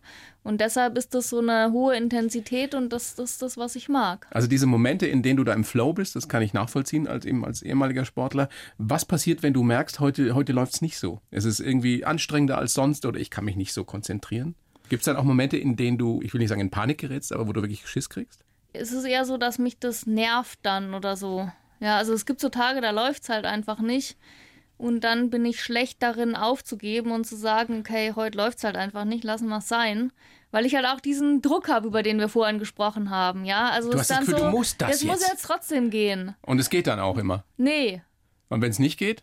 Und 0.49 0.61
deshalb 0.61 0.97
ist 0.97 1.13
das 1.13 1.29
so 1.29 1.39
eine 1.39 1.71
hohe 1.71 1.95
Intensität 1.95 2.73
und 2.73 2.91
das, 2.91 3.13
das 3.13 3.33
ist 3.33 3.41
das, 3.43 3.57
was 3.57 3.75
ich 3.75 3.87
mag. 3.87 4.25
Also 4.31 4.47
diese 4.47 4.65
Momente, 4.65 5.05
in 5.05 5.21
denen 5.21 5.37
du 5.37 5.43
da 5.43 5.53
im 5.53 5.63
Flow 5.63 5.93
bist, 5.93 6.15
das 6.15 6.27
kann 6.27 6.41
ich 6.41 6.53
nachvollziehen 6.53 7.07
als 7.07 7.25
eben 7.25 7.45
als 7.45 7.61
ehemaliger 7.61 8.03
Sportler. 8.03 8.49
Was 8.79 9.05
passiert, 9.05 9.43
wenn 9.43 9.53
du 9.53 9.61
merkst, 9.61 9.99
heute, 9.99 10.33
heute 10.33 10.51
läuft 10.51 10.73
es 10.73 10.81
nicht 10.81 10.97
so? 10.97 11.21
Es 11.29 11.45
ist 11.45 11.59
irgendwie 11.59 12.03
anstrengender 12.03 12.57
als 12.57 12.73
sonst 12.73 13.05
oder 13.05 13.19
ich 13.19 13.29
kann 13.29 13.45
mich 13.45 13.57
nicht 13.57 13.73
so 13.73 13.83
konzentrieren? 13.83 14.55
Gibt 14.89 15.01
es 15.01 15.05
dann 15.05 15.17
auch 15.17 15.23
Momente, 15.23 15.55
in 15.55 15.75
denen 15.75 15.99
du, 15.99 16.19
ich 16.23 16.33
will 16.33 16.39
nicht 16.39 16.49
sagen 16.49 16.61
in 16.61 16.71
Panik 16.71 16.97
gerätst, 16.97 17.31
aber 17.31 17.47
wo 17.47 17.53
du 17.53 17.61
wirklich 17.61 17.87
Schiss 17.87 18.09
kriegst? 18.09 18.43
es 18.73 18.91
ist 18.91 19.05
eher 19.05 19.25
so, 19.25 19.37
dass 19.37 19.59
mich 19.59 19.79
das 19.79 20.05
nervt 20.05 20.59
dann 20.63 20.93
oder 20.93 21.15
so. 21.15 21.49
Ja, 21.79 21.97
also 21.97 22.13
es 22.13 22.25
gibt 22.25 22.39
so 22.39 22.49
Tage, 22.49 22.81
da 22.81 22.91
läuft 22.91 23.23
es 23.23 23.29
halt 23.29 23.45
einfach 23.45 23.79
nicht. 23.79 24.17
Und 24.79 25.01
dann 25.01 25.29
bin 25.29 25.43
ich 25.45 25.61
schlecht 25.61 26.01
darin 26.01 26.35
aufzugeben 26.35 27.11
und 27.11 27.27
zu 27.27 27.35
sagen, 27.35 27.79
okay, 27.81 28.13
heute 28.15 28.37
läuft 28.37 28.59
es 28.59 28.63
halt 28.63 28.77
einfach 28.77 29.03
nicht, 29.03 29.23
lassen 29.25 29.49
wir 29.49 29.57
es 29.57 29.67
sein. 29.67 30.11
Weil 30.51 30.65
ich 30.65 30.73
halt 30.73 30.85
auch 30.87 31.01
diesen 31.01 31.41
Druck 31.41 31.67
habe, 31.67 31.85
über 31.87 32.01
den 32.01 32.17
wir 32.17 32.29
vorhin 32.29 32.59
gesprochen 32.59 33.09
haben. 33.09 33.43
Ja, 33.45 33.69
also 33.69 33.89
Du 33.91 33.95
es 33.97 33.99
hast 34.03 34.11
das 34.11 34.19
Gefühl, 34.21 34.37
so, 34.39 34.45
du 34.45 34.51
musst 34.51 34.81
das 34.81 34.89
jetzt 34.89 35.03
muss 35.03 35.27
jetzt. 35.27 35.43
trotzdem 35.45 35.89
gehen. 35.89 36.33
Und 36.41 36.59
es 36.59 36.69
geht 36.69 36.87
dann 36.87 36.99
auch 37.01 37.17
immer. 37.17 37.43
Nee. 37.57 38.01
Und 38.47 38.61
wenn 38.61 38.71
es 38.71 38.79
nicht 38.79 38.97
geht, 38.97 39.21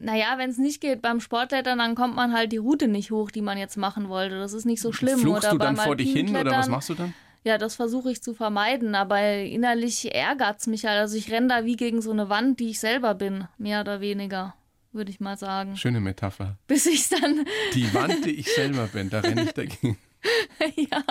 Naja, 0.00 0.34
wenn 0.36 0.50
es 0.50 0.58
nicht 0.58 0.80
geht 0.80 1.00
beim 1.00 1.20
Sportklettern, 1.20 1.78
dann 1.78 1.94
kommt 1.94 2.16
man 2.16 2.32
halt 2.34 2.50
die 2.52 2.56
Route 2.58 2.88
nicht 2.88 3.12
hoch, 3.12 3.30
die 3.30 3.40
man 3.40 3.56
jetzt 3.56 3.76
machen 3.76 4.08
wollte. 4.08 4.38
Das 4.38 4.52
ist 4.52 4.64
nicht 4.66 4.82
so 4.82 4.92
schlimm. 4.92 5.20
fluchst 5.20 5.44
oder 5.44 5.52
du 5.52 5.58
dann 5.58 5.76
vor 5.76 5.94
dich 5.96 6.12
hin 6.12 6.36
oder 6.36 6.50
was 6.50 6.68
machst 6.68 6.88
du 6.90 6.94
dann? 6.94 7.14
Ja, 7.44 7.56
das 7.56 7.76
versuche 7.76 8.10
ich 8.10 8.20
zu 8.20 8.34
vermeiden, 8.34 8.94
aber 8.96 9.20
innerlich 9.22 10.12
ärgert 10.12 10.58
es 10.58 10.66
mich 10.66 10.84
halt. 10.86 10.98
Also 10.98 11.16
ich 11.16 11.30
renne 11.30 11.46
da 11.46 11.64
wie 11.64 11.76
gegen 11.76 12.02
so 12.02 12.10
eine 12.10 12.28
Wand, 12.28 12.58
die 12.60 12.70
ich 12.70 12.80
selber 12.80 13.14
bin, 13.14 13.46
mehr 13.58 13.80
oder 13.80 14.00
weniger, 14.00 14.54
würde 14.92 15.10
ich 15.10 15.20
mal 15.20 15.36
sagen. 15.36 15.76
Schöne 15.76 16.00
Metapher. 16.00 16.58
Bis 16.66 16.86
ich 16.86 17.08
dann, 17.08 17.44
Die 17.74 17.92
Wand, 17.94 18.24
die 18.24 18.32
ich 18.32 18.52
selber 18.52 18.86
bin, 18.86 19.10
da 19.10 19.20
renne 19.20 19.44
ich 19.44 19.52
dagegen. 19.52 19.98
ja. 20.76 21.02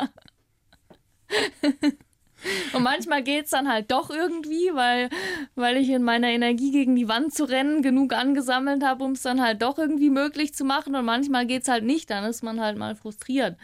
Und 2.73 2.83
manchmal 2.83 3.23
geht 3.23 3.45
es 3.45 3.51
dann 3.51 3.67
halt 3.67 3.91
doch 3.91 4.09
irgendwie, 4.09 4.71
weil, 4.73 5.09
weil 5.55 5.77
ich 5.77 5.89
in 5.89 6.03
meiner 6.03 6.29
Energie 6.29 6.71
gegen 6.71 6.95
die 6.95 7.07
Wand 7.07 7.33
zu 7.33 7.45
rennen 7.45 7.81
genug 7.81 8.13
angesammelt 8.13 8.83
habe, 8.83 9.03
um 9.03 9.13
es 9.13 9.23
dann 9.23 9.41
halt 9.41 9.61
doch 9.61 9.77
irgendwie 9.77 10.09
möglich 10.09 10.53
zu 10.53 10.63
machen. 10.63 10.95
Und 10.95 11.05
manchmal 11.05 11.45
geht 11.45 11.63
es 11.63 11.67
halt 11.67 11.83
nicht, 11.83 12.09
dann 12.09 12.23
ist 12.25 12.43
man 12.43 12.61
halt 12.61 12.77
mal 12.77 12.95
frustriert. 12.95 13.57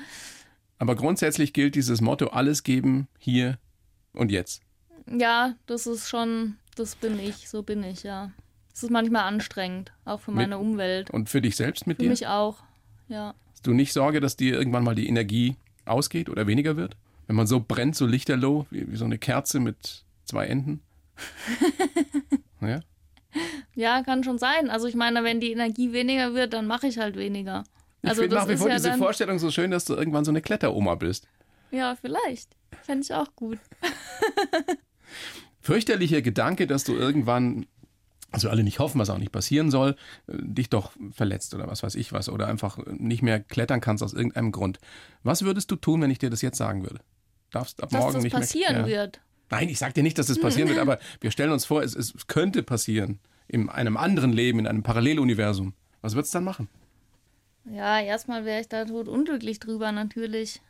Aber 0.79 0.95
grundsätzlich 0.95 1.53
gilt 1.53 1.75
dieses 1.75 2.01
Motto, 2.01 2.27
alles 2.27 2.63
geben, 2.63 3.07
hier 3.17 3.57
und 4.13 4.31
jetzt. 4.31 4.61
Ja, 5.07 5.55
das 5.65 5.87
ist 5.87 6.09
schon, 6.09 6.57
das 6.75 6.95
bin 6.95 7.19
ich, 7.19 7.49
so 7.49 7.63
bin 7.63 7.83
ich, 7.83 8.03
ja. 8.03 8.31
Es 8.73 8.83
ist 8.83 8.89
manchmal 8.89 9.23
anstrengend, 9.23 9.91
auch 10.03 10.19
für 10.19 10.31
meine 10.31 10.57
Umwelt. 10.57 11.11
Und 11.11 11.29
für 11.29 11.41
dich 11.41 11.55
selbst 11.55 11.85
mit 11.85 11.97
Für 11.97 12.03
dir? 12.03 12.09
mich 12.09 12.27
auch, 12.27 12.57
ja. 13.07 13.35
Hast 13.51 13.67
du 13.67 13.73
nicht 13.73 13.93
Sorge, 13.93 14.19
dass 14.19 14.35
dir 14.35 14.55
irgendwann 14.55 14.83
mal 14.83 14.95
die 14.95 15.07
Energie 15.07 15.55
ausgeht 15.85 16.27
oder 16.29 16.47
weniger 16.47 16.75
wird? 16.75 16.97
Wenn 17.27 17.35
man 17.35 17.47
so 17.47 17.59
brennt, 17.59 17.95
so 17.95 18.05
lichterloh, 18.05 18.65
wie, 18.71 18.91
wie 18.91 18.95
so 18.95 19.05
eine 19.05 19.17
Kerze 19.19 19.59
mit 19.59 20.03
zwei 20.25 20.47
Enden? 20.47 20.81
ja? 22.61 22.79
Ja, 23.75 24.03
kann 24.03 24.23
schon 24.23 24.37
sein. 24.37 24.69
Also 24.69 24.87
ich 24.87 24.95
meine, 24.95 25.23
wenn 25.23 25.39
die 25.39 25.51
Energie 25.51 25.93
weniger 25.93 26.33
wird, 26.33 26.53
dann 26.53 26.67
mache 26.67 26.87
ich 26.87 26.97
halt 26.97 27.15
weniger. 27.15 27.63
Ich 28.01 28.09
Also 28.09 28.21
finde 28.21 28.35
nach 28.35 28.47
wie 28.47 28.57
vor 28.57 28.69
ja 28.69 28.75
diese 28.75 28.89
dann, 28.89 28.99
Vorstellung 28.99 29.39
so 29.39 29.49
schön, 29.51 29.71
dass 29.71 29.85
du 29.85 29.93
irgendwann 29.95 30.25
so 30.25 30.31
eine 30.31 30.41
Kletteroma 30.41 30.95
bist. 30.95 31.27
Ja, 31.71 31.95
vielleicht. 31.95 32.49
Fände 32.83 33.03
ich 33.03 33.13
auch 33.13 33.33
gut. 33.35 33.59
Fürchterlicher 35.61 36.21
Gedanke, 36.21 36.67
dass 36.67 36.83
du 36.83 36.93
irgendwann, 36.93 37.65
also 38.33 38.49
alle 38.49 38.63
nicht 38.63 38.79
hoffen, 38.79 38.99
was 38.99 39.09
auch 39.09 39.17
nicht 39.19 39.31
passieren 39.31 39.71
soll, 39.71 39.95
äh, 40.27 40.33
dich 40.41 40.69
doch 40.69 40.91
verletzt 41.11 41.53
oder 41.53 41.67
was 41.67 41.83
weiß 41.83 41.95
ich 41.95 42.11
was 42.11 42.27
oder 42.27 42.47
einfach 42.47 42.77
nicht 42.87 43.21
mehr 43.21 43.39
klettern 43.39 43.79
kannst 43.79 44.03
aus 44.03 44.13
irgendeinem 44.13 44.51
Grund. 44.51 44.79
Was 45.23 45.43
würdest 45.43 45.71
du 45.71 45.75
tun, 45.77 46.01
wenn 46.01 46.11
ich 46.11 46.19
dir 46.19 46.29
das 46.29 46.41
jetzt 46.41 46.57
sagen 46.57 46.81
würde? 46.81 46.99
Darfst 47.51 47.81
ab 47.81 47.89
Dass 47.89 47.99
morgen 48.01 48.13
das 48.15 48.23
nicht 48.23 48.33
passieren 48.33 48.81
mehr. 48.81 48.81
Ja. 48.81 48.87
wird. 48.87 49.21
Nein, 49.49 49.69
ich 49.69 49.77
sag 49.77 49.93
dir 49.93 50.03
nicht, 50.03 50.17
dass 50.17 50.27
das 50.27 50.39
passieren 50.41 50.67
wird, 50.67 50.79
aber 50.85 50.99
wir 51.21 51.29
stellen 51.31 51.51
uns 51.51 51.65
vor, 51.65 51.83
es, 51.83 51.95
es 51.95 52.27
könnte 52.27 52.63
passieren. 52.63 53.19
in 53.47 53.69
einem 53.69 53.97
anderen 53.97 54.33
Leben, 54.33 54.59
in 54.59 54.67
einem 54.67 54.83
Paralleluniversum, 54.83 55.73
was 56.01 56.15
würdest 56.15 56.33
du 56.33 56.37
dann 56.37 56.43
machen? 56.45 56.69
Ja, 57.65 57.99
erstmal 58.01 58.45
wäre 58.45 58.61
ich 58.61 58.67
da 58.67 58.83
tot 58.85 59.07
unglücklich 59.07 59.59
drüber 59.59 59.91
natürlich. 59.91 60.61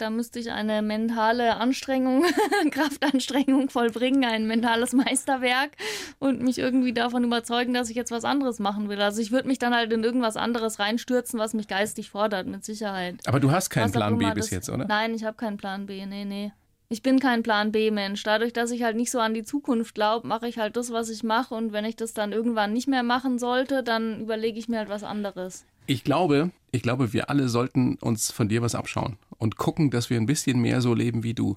Da 0.00 0.08
müsste 0.08 0.38
ich 0.38 0.50
eine 0.50 0.80
mentale 0.80 1.56
Anstrengung, 1.56 2.24
Kraftanstrengung 2.70 3.68
vollbringen, 3.68 4.24
ein 4.24 4.46
mentales 4.46 4.92
Meisterwerk 4.94 5.72
und 6.18 6.40
mich 6.42 6.58
irgendwie 6.58 6.92
davon 6.92 7.24
überzeugen, 7.24 7.74
dass 7.74 7.90
ich 7.90 7.96
jetzt 7.96 8.10
was 8.10 8.24
anderes 8.24 8.58
machen 8.60 8.88
will. 8.88 9.00
Also 9.02 9.20
ich 9.20 9.30
würde 9.30 9.48
mich 9.48 9.58
dann 9.58 9.74
halt 9.74 9.92
in 9.92 10.02
irgendwas 10.02 10.36
anderes 10.36 10.78
reinstürzen, 10.78 11.38
was 11.38 11.52
mich 11.54 11.68
geistig 11.68 12.10
fordert, 12.10 12.46
mit 12.46 12.64
Sicherheit. 12.64 13.16
Aber 13.26 13.40
du 13.40 13.50
hast 13.50 13.68
keinen 13.70 13.84
Was 13.84 13.92
Plan 13.92 14.16
B 14.18 14.24
immer 14.24 14.34
bis 14.34 14.46
das- 14.46 14.50
jetzt, 14.52 14.70
oder? 14.70 14.86
Nein, 14.86 15.14
ich 15.14 15.24
habe 15.24 15.36
keinen 15.36 15.56
Plan 15.58 15.86
B. 15.86 16.06
Nee, 16.06 16.24
nee. 16.24 16.52
Ich 16.88 17.02
bin 17.02 17.20
kein 17.20 17.44
Plan 17.44 17.70
B-Mensch. 17.70 18.22
Dadurch, 18.24 18.52
dass 18.52 18.72
ich 18.72 18.82
halt 18.82 18.96
nicht 18.96 19.12
so 19.12 19.20
an 19.20 19.32
die 19.32 19.44
Zukunft 19.44 19.94
glaube, 19.94 20.26
mache 20.26 20.48
ich 20.48 20.58
halt 20.58 20.76
das, 20.76 20.90
was 20.90 21.08
ich 21.08 21.22
mache. 21.22 21.54
Und 21.54 21.72
wenn 21.72 21.84
ich 21.84 21.94
das 21.94 22.14
dann 22.14 22.32
irgendwann 22.32 22.72
nicht 22.72 22.88
mehr 22.88 23.04
machen 23.04 23.38
sollte, 23.38 23.84
dann 23.84 24.20
überlege 24.22 24.58
ich 24.58 24.68
mir 24.68 24.78
halt 24.78 24.88
was 24.88 25.04
anderes. 25.04 25.64
Ich 25.86 26.02
glaube, 26.02 26.50
ich 26.72 26.82
glaube, 26.82 27.12
wir 27.12 27.30
alle 27.30 27.48
sollten 27.48 27.96
uns 27.96 28.30
von 28.30 28.48
dir 28.48 28.62
was 28.62 28.74
abschauen 28.74 29.16
und 29.38 29.56
gucken, 29.56 29.90
dass 29.90 30.10
wir 30.10 30.16
ein 30.16 30.26
bisschen 30.26 30.60
mehr 30.60 30.80
so 30.80 30.94
leben 30.94 31.22
wie 31.22 31.34
du. 31.34 31.56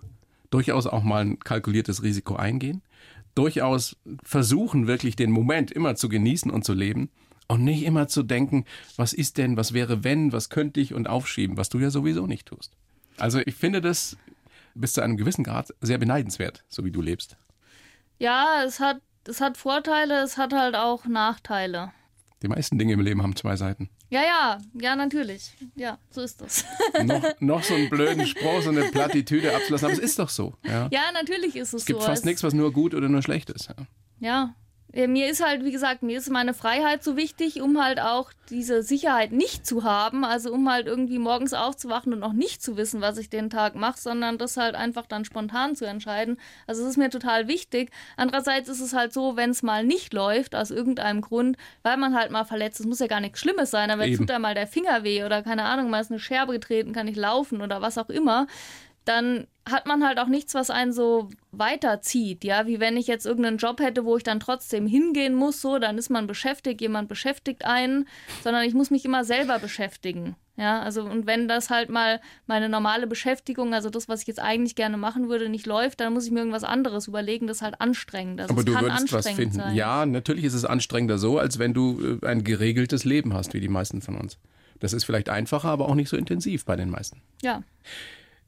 Durchaus 0.50 0.88
auch 0.88 1.04
mal 1.04 1.26
ein 1.26 1.40
kalkuliertes 1.40 2.04
Risiko 2.04 2.36
eingehen. 2.36 2.82
Durchaus 3.36 3.98
versuchen, 4.24 4.88
wirklich 4.88 5.16
den 5.16 5.32
Moment 5.32 5.72
immer 5.72 5.96
zu 5.96 6.10
genießen 6.10 6.52
und 6.52 6.64
zu 6.64 6.74
leben. 6.74 7.10
Und 7.48 7.64
nicht 7.64 7.84
immer 7.84 8.08
zu 8.08 8.24
denken, 8.24 8.66
was 8.96 9.14
ist 9.14 9.38
denn, 9.38 9.58
was 9.58 9.74
wäre 9.74 10.04
wenn, 10.04 10.32
was 10.32 10.50
könnte 10.50 10.80
ich 10.80 10.94
und 10.94 11.10
aufschieben, 11.10 11.58
was 11.58 11.70
du 11.70 11.80
ja 11.80 11.90
sowieso 11.90 12.26
nicht 12.26 12.48
tust. 12.48 12.72
Also 13.18 13.40
ich 13.46 13.56
finde 13.56 13.82
das 13.82 14.18
bis 14.76 14.94
zu 14.94 15.02
einem 15.02 15.18
gewissen 15.18 15.44
Grad 15.44 15.74
sehr 15.82 15.98
beneidenswert, 15.98 16.64
so 16.70 16.86
wie 16.86 16.92
du 16.92 17.02
lebst. 17.02 17.36
Ja, 18.18 18.64
es 18.66 18.80
hat, 18.80 19.02
es 19.28 19.42
hat 19.42 19.58
Vorteile, 19.58 20.24
es 20.24 20.38
hat 20.38 20.54
halt 20.54 20.76
auch 20.76 21.06
Nachteile. 21.06 21.92
Die 22.44 22.48
meisten 22.50 22.78
Dinge 22.78 22.94
im 22.94 23.00
Leben 23.00 23.24
haben 23.24 23.36
zwei 23.36 23.56
Seiten. 23.56 23.90
Ja, 24.10 24.22
ja, 24.22 24.58
ja, 24.80 24.96
natürlich. 24.96 25.54
Ja, 25.76 25.98
so 26.12 26.22
ist 26.22 26.42
das. 26.42 26.66
noch, 27.04 27.24
noch 27.40 27.64
so 27.64 27.74
einen 27.74 27.90
blöden 27.90 28.28
Spruch, 28.28 28.62
so 28.62 28.70
eine 28.70 28.84
Plattitüde 28.92 29.56
abzulassen, 29.56 29.86
aber 29.86 29.94
es 29.94 30.00
ist 30.00 30.20
doch 30.20 30.30
so. 30.30 30.56
Ja. 30.66 30.90
ja, 30.92 31.02
natürlich 31.14 31.56
ist 31.56 31.74
es 31.74 31.82
Es 31.82 31.86
gibt 31.86 32.02
so. 32.02 32.06
fast 32.06 32.20
Es- 32.24 32.26
nichts, 32.26 32.44
was 32.44 32.54
nur 32.54 32.72
gut 32.74 32.94
oder 32.94 33.08
nur 33.10 33.22
schlecht 33.22 33.50
ist. 33.50 33.70
Ja. 33.70 33.76
Ja. 34.20 34.56
Ja, 34.96 35.08
Mir 35.08 35.28
ist 35.28 35.44
halt, 35.44 35.66
wie 35.66 35.72
gesagt, 35.72 36.04
mir 36.04 36.20
ist 36.20 36.30
meine 36.30 36.54
Freiheit 36.54 37.04
so 37.04 37.18
wichtig, 37.18 37.62
um 37.62 37.84
halt 37.84 38.00
auch 38.00 38.32
diese 38.52 38.84
Sicherheit 38.84 39.32
nicht 39.32 39.66
zu 39.66 39.84
haben. 39.84 40.24
Also 40.24 40.54
um 40.54 40.72
halt 40.72 40.86
irgendwie 40.86 41.18
morgens 41.18 41.56
aufzuwachen 41.56 42.14
und 42.14 42.20
noch 42.20 42.34
nicht 42.34 42.62
zu 42.62 42.78
wissen, 42.78 43.02
was 43.02 43.18
ich 43.18 43.28
den 43.28 43.50
Tag 43.50 43.74
mache, 43.74 44.00
sondern 44.00 44.38
das 44.38 44.56
halt 44.56 44.76
einfach 44.76 45.08
dann 45.08 45.26
spontan 45.26 45.76
zu 45.76 45.86
entscheiden. 45.86 46.38
Also 46.68 46.84
es 46.84 46.90
ist 46.90 46.98
mir 46.98 47.10
total 47.10 47.48
wichtig. 47.48 47.90
Andererseits 48.18 48.70
ist 48.70 48.82
es 48.82 48.94
halt 48.94 49.14
so, 49.14 49.36
wenn 49.36 49.50
es 49.50 49.64
mal 49.64 49.84
nicht 49.84 50.14
läuft, 50.14 50.56
aus 50.56 50.70
irgendeinem 50.70 51.22
Grund, 51.22 51.58
weil 51.82 51.98
man 51.98 52.16
halt 52.16 52.30
mal 52.30 52.44
verletzt 52.46 52.80
ist, 52.80 52.86
muss 52.86 53.00
ja 53.00 53.08
gar 53.08 53.20
nichts 53.20 53.40
Schlimmes 53.40 53.72
sein, 53.72 53.90
aber 53.90 54.04
jetzt 54.04 54.20
Eben. 54.20 54.28
tut 54.28 54.30
da 54.30 54.38
mal 54.38 54.54
der 54.54 54.68
Finger 54.68 55.04
weh 55.04 55.24
oder 55.24 55.42
keine 55.42 55.64
Ahnung, 55.64 55.90
mal 55.90 56.02
ist 56.02 56.12
eine 56.12 56.20
Scherbe 56.20 56.54
getreten, 56.54 56.94
kann 56.94 57.08
ich 57.08 57.16
laufen 57.16 57.62
oder 57.62 57.82
was 57.82 57.98
auch 57.98 58.10
immer 58.10 58.46
dann 59.06 59.48
hat 59.70 59.86
man 59.86 60.06
halt 60.06 60.20
auch 60.20 60.28
nichts, 60.28 60.54
was 60.56 60.70
einen 60.70 60.92
so 60.92 61.30
weiterzieht, 61.52 62.44
ja, 62.44 62.68
wie 62.68 62.80
wenn 62.80 62.98
ich 62.98 63.08
jetzt 63.08 63.26
irgendeinen 63.26 63.58
Job 63.58 63.80
hätte, 63.80 64.04
wo 64.04 64.18
ich 64.18 64.24
dann 64.24 64.40
trotzdem 64.40 64.86
hingehen 64.86 65.36
muss, 65.36 65.62
so, 65.62 65.80
dann 65.80 65.98
ist 65.98 66.10
man 66.10 66.28
beschäftigt, 66.28 66.82
jemand 66.82 67.08
beschäftigt 67.08 67.64
einen, 67.64 68.08
sondern 68.44 68.64
ich 68.64 68.74
muss 68.74 68.92
mich 68.92 69.06
immer 69.06 69.24
selber 69.24 69.60
beschäftigen. 69.60 70.36
Ja, 70.56 70.82
also 70.82 71.04
und 71.04 71.26
wenn 71.26 71.48
das 71.48 71.72
halt 71.72 71.90
mal 71.90 72.22
meine 72.46 72.70
normale 72.70 73.08
Beschäftigung, 73.08 73.74
also 73.74 73.90
das, 73.90 74.08
was 74.08 74.22
ich 74.22 74.28
jetzt 74.28 74.40
eigentlich 74.40 74.76
gerne 74.76 74.98
machen 74.98 75.28
würde, 75.28 75.50
nicht 75.50 75.66
läuft, 75.66 76.00
dann 76.00 76.14
muss 76.14 76.26
ich 76.26 76.32
mir 76.32 76.40
irgendwas 76.40 76.64
anderes 76.64 77.08
überlegen, 77.08 77.48
das 77.48 77.58
ist 77.58 77.62
halt 77.64 77.82
anstrengend. 77.82 78.40
Also 78.40 78.54
Aber 78.54 78.64
du 78.64 78.74
kann 78.74 78.84
würdest 78.84 79.12
was 79.14 79.28
finden. 79.30 79.56
sein. 79.56 79.76
Ja, 79.76 80.06
natürlich 80.06 80.44
ist 80.44 80.54
es 80.54 80.66
anstrengender 80.66 81.18
so, 81.18 81.40
als 81.40 81.58
wenn 81.58 81.74
du 81.74 82.20
äh, 82.22 82.28
ein 82.28 82.44
geregeltes 82.44 83.04
Leben 83.04 83.34
hast, 83.34 83.56
wie 83.56 83.62
die 83.62 83.70
meisten 83.70 84.02
von 84.02 84.16
uns. 84.16 84.38
Das 84.80 84.94
ist 84.94 85.06
vielleicht 85.06 85.30
einfacher, 85.30 85.70
aber 85.70 85.88
auch 85.88 85.96
nicht 85.96 86.10
so 86.10 86.18
intensiv 86.18 86.66
bei 86.66 86.76
den 86.76 86.90
meisten. 86.90 87.22
Ja. 87.42 87.64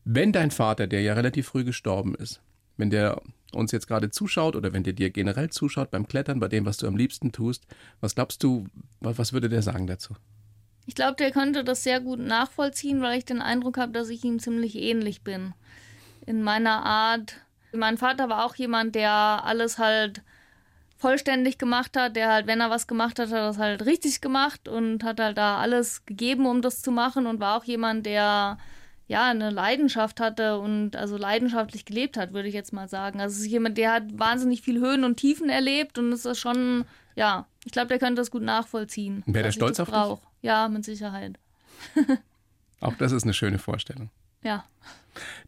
Wenn 0.06 0.32
dein 0.32 0.52
Vater, 0.52 0.88
der 0.88 1.02
ja 1.02 1.14
relativ 1.14 1.48
früh 1.48 1.64
gestorben 1.64 2.16
ist, 2.16 2.40
wenn 2.78 2.90
der 2.90 3.22
uns 3.54 3.72
jetzt 3.72 3.88
gerade 3.88 4.12
zuschaut 4.12 4.56
oder 4.56 4.72
wenn 4.74 4.84
der 4.84 4.94
dir 4.94 5.10
generell 5.10 5.50
zuschaut 5.50 5.90
beim 5.92 6.08
Klettern, 6.08 6.40
bei 6.40 6.48
dem, 6.48 6.66
was 6.66 6.78
du 6.78 6.88
am 6.88 6.96
liebsten 6.96 7.32
tust, 7.32 7.66
was 8.02 8.16
glaubst 8.16 8.44
du, 8.44 8.66
wa- 9.00 9.14
was 9.16 9.34
würde 9.34 9.50
der 9.50 9.62
sagen 9.62 9.88
dazu? 9.88 10.14
Ich 10.86 10.94
glaube, 10.94 11.16
der 11.16 11.32
könnte 11.32 11.64
das 11.64 11.84
sehr 11.84 12.00
gut 12.00 12.20
nachvollziehen, 12.20 13.02
weil 13.02 13.18
ich 13.18 13.26
den 13.26 13.42
Eindruck 13.42 13.78
habe, 13.78 13.92
dass 13.92 14.10
ich 14.10 14.24
ihm 14.24 14.40
ziemlich 14.40 14.76
ähnlich 14.76 15.22
bin. 15.24 15.54
In 16.26 16.44
meiner 16.44 16.86
Art. 16.86 17.38
Mein 17.74 17.98
Vater 17.98 18.30
war 18.30 18.46
auch 18.46 18.56
jemand, 18.56 18.94
der 18.94 19.12
alles 19.12 19.80
halt 19.80 20.22
vollständig 20.98 21.58
gemacht 21.58 21.98
hat, 21.98 22.16
der 22.16 22.32
halt, 22.32 22.48
wenn 22.48 22.62
er 22.62 22.70
was 22.70 22.88
gemacht 22.88 23.20
hat, 23.20 23.30
hat 23.30 23.36
er 23.36 23.48
das 23.48 23.58
halt 23.58 23.86
richtig 23.86 24.22
gemacht 24.22 24.68
und 24.68 25.04
hat 25.04 25.20
halt 25.20 25.38
da 25.38 25.58
alles 25.58 26.06
gegeben, 26.06 26.46
um 26.46 26.62
das 26.62 26.82
zu 26.82 26.92
machen 26.92 27.26
und 27.26 27.40
war 27.40 27.58
auch 27.58 27.64
jemand, 27.64 28.06
der 28.06 28.58
ja 29.08 29.30
eine 29.30 29.50
Leidenschaft 29.50 30.20
hatte 30.20 30.60
und 30.60 30.96
also 30.96 31.18
leidenschaftlich 31.18 31.86
gelebt 31.86 32.18
hat, 32.18 32.34
würde 32.34 32.48
ich 32.48 32.54
jetzt 32.54 32.74
mal 32.74 32.88
sagen. 32.88 33.22
Also 33.22 33.36
es 33.36 33.42
ist 33.42 33.52
jemand, 33.52 33.78
der 33.78 33.92
hat 33.92 34.04
wahnsinnig 34.18 34.62
viel 34.62 34.80
Höhen 34.80 35.04
und 35.04 35.18
Tiefen 35.18 35.50
erlebt 35.50 35.98
und 35.98 36.12
es 36.12 36.26
ist 36.26 36.40
schon, 36.40 36.86
ja, 37.16 37.48
ich 37.66 37.72
glaube, 37.72 37.88
der 37.88 38.00
könnte 38.00 38.16
das 38.16 38.32
gut 38.32 38.42
nachvollziehen. 38.42 39.24
Wäre 39.26 39.44
der 39.44 39.52
stolz 39.52 39.80
auf 39.80 39.90
dich? 39.90 40.28
Ja, 40.42 40.68
mit 40.70 40.86
Sicherheit. 40.86 41.38
Auch 42.80 42.96
das 42.96 43.12
ist 43.12 43.24
eine 43.24 43.34
schöne 43.34 43.60
Vorstellung. 43.60 44.10
Ja. 44.44 44.66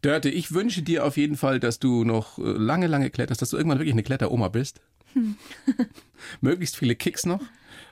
Dörte, 0.02 0.30
ich 0.30 0.54
wünsche 0.54 0.82
dir 0.82 1.06
auf 1.06 1.18
jeden 1.18 1.36
Fall, 1.36 1.60
dass 1.60 1.78
du 1.78 2.04
noch 2.04 2.40
äh, 2.40 2.42
lange, 2.42 2.88
lange 2.88 3.10
kletterst, 3.10 3.42
dass 3.42 3.50
du 3.50 3.58
irgendwann 3.58 3.80
wirklich 3.80 3.94
eine 3.94 4.04
Kletteroma 4.04 4.48
bist. 4.48 4.82
Möglichst 6.42 6.78
viele 6.78 6.96
Kicks 6.96 7.26
noch 7.26 7.42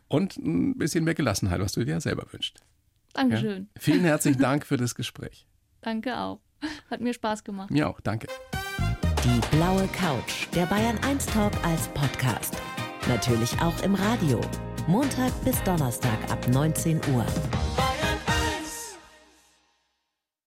und 0.08 0.38
ein 0.38 0.78
bisschen 0.78 1.04
mehr 1.04 1.16
Gelassenheit, 1.16 1.60
was 1.60 1.74
du 1.74 1.84
dir 1.84 1.92
ja 1.92 2.02
selber 2.02 2.26
wünschst. 2.32 2.60
Ja? 2.60 3.22
Dankeschön. 3.22 3.70
Vielen 3.78 4.02
herzlichen 4.04 4.42
Dank 4.42 4.66
für 4.66 4.78
das 4.78 4.96
Gespräch. 4.96 5.46
Danke 5.86 6.18
auch. 6.18 6.40
Hat 6.90 7.00
mir 7.00 7.14
Spaß 7.14 7.44
gemacht. 7.44 7.70
Mir 7.70 7.88
auch, 7.88 8.02
danke. 8.02 8.28
Die 9.24 9.56
blaue 9.56 9.88
Couch, 9.90 10.48
der 10.56 10.66
Bayern 10.66 10.98
1 11.04 11.28
Talk 11.28 11.54
als 11.64 11.88
Podcast. 11.90 12.58
Natürlich 13.08 13.54
auch 13.62 13.84
im 13.84 13.94
Radio. 13.94 14.42
Montag 14.88 15.32
bis 15.44 15.62
Donnerstag 15.64 16.18
ab 16.32 16.48
19 16.48 17.00
Uhr. 17.14 17.26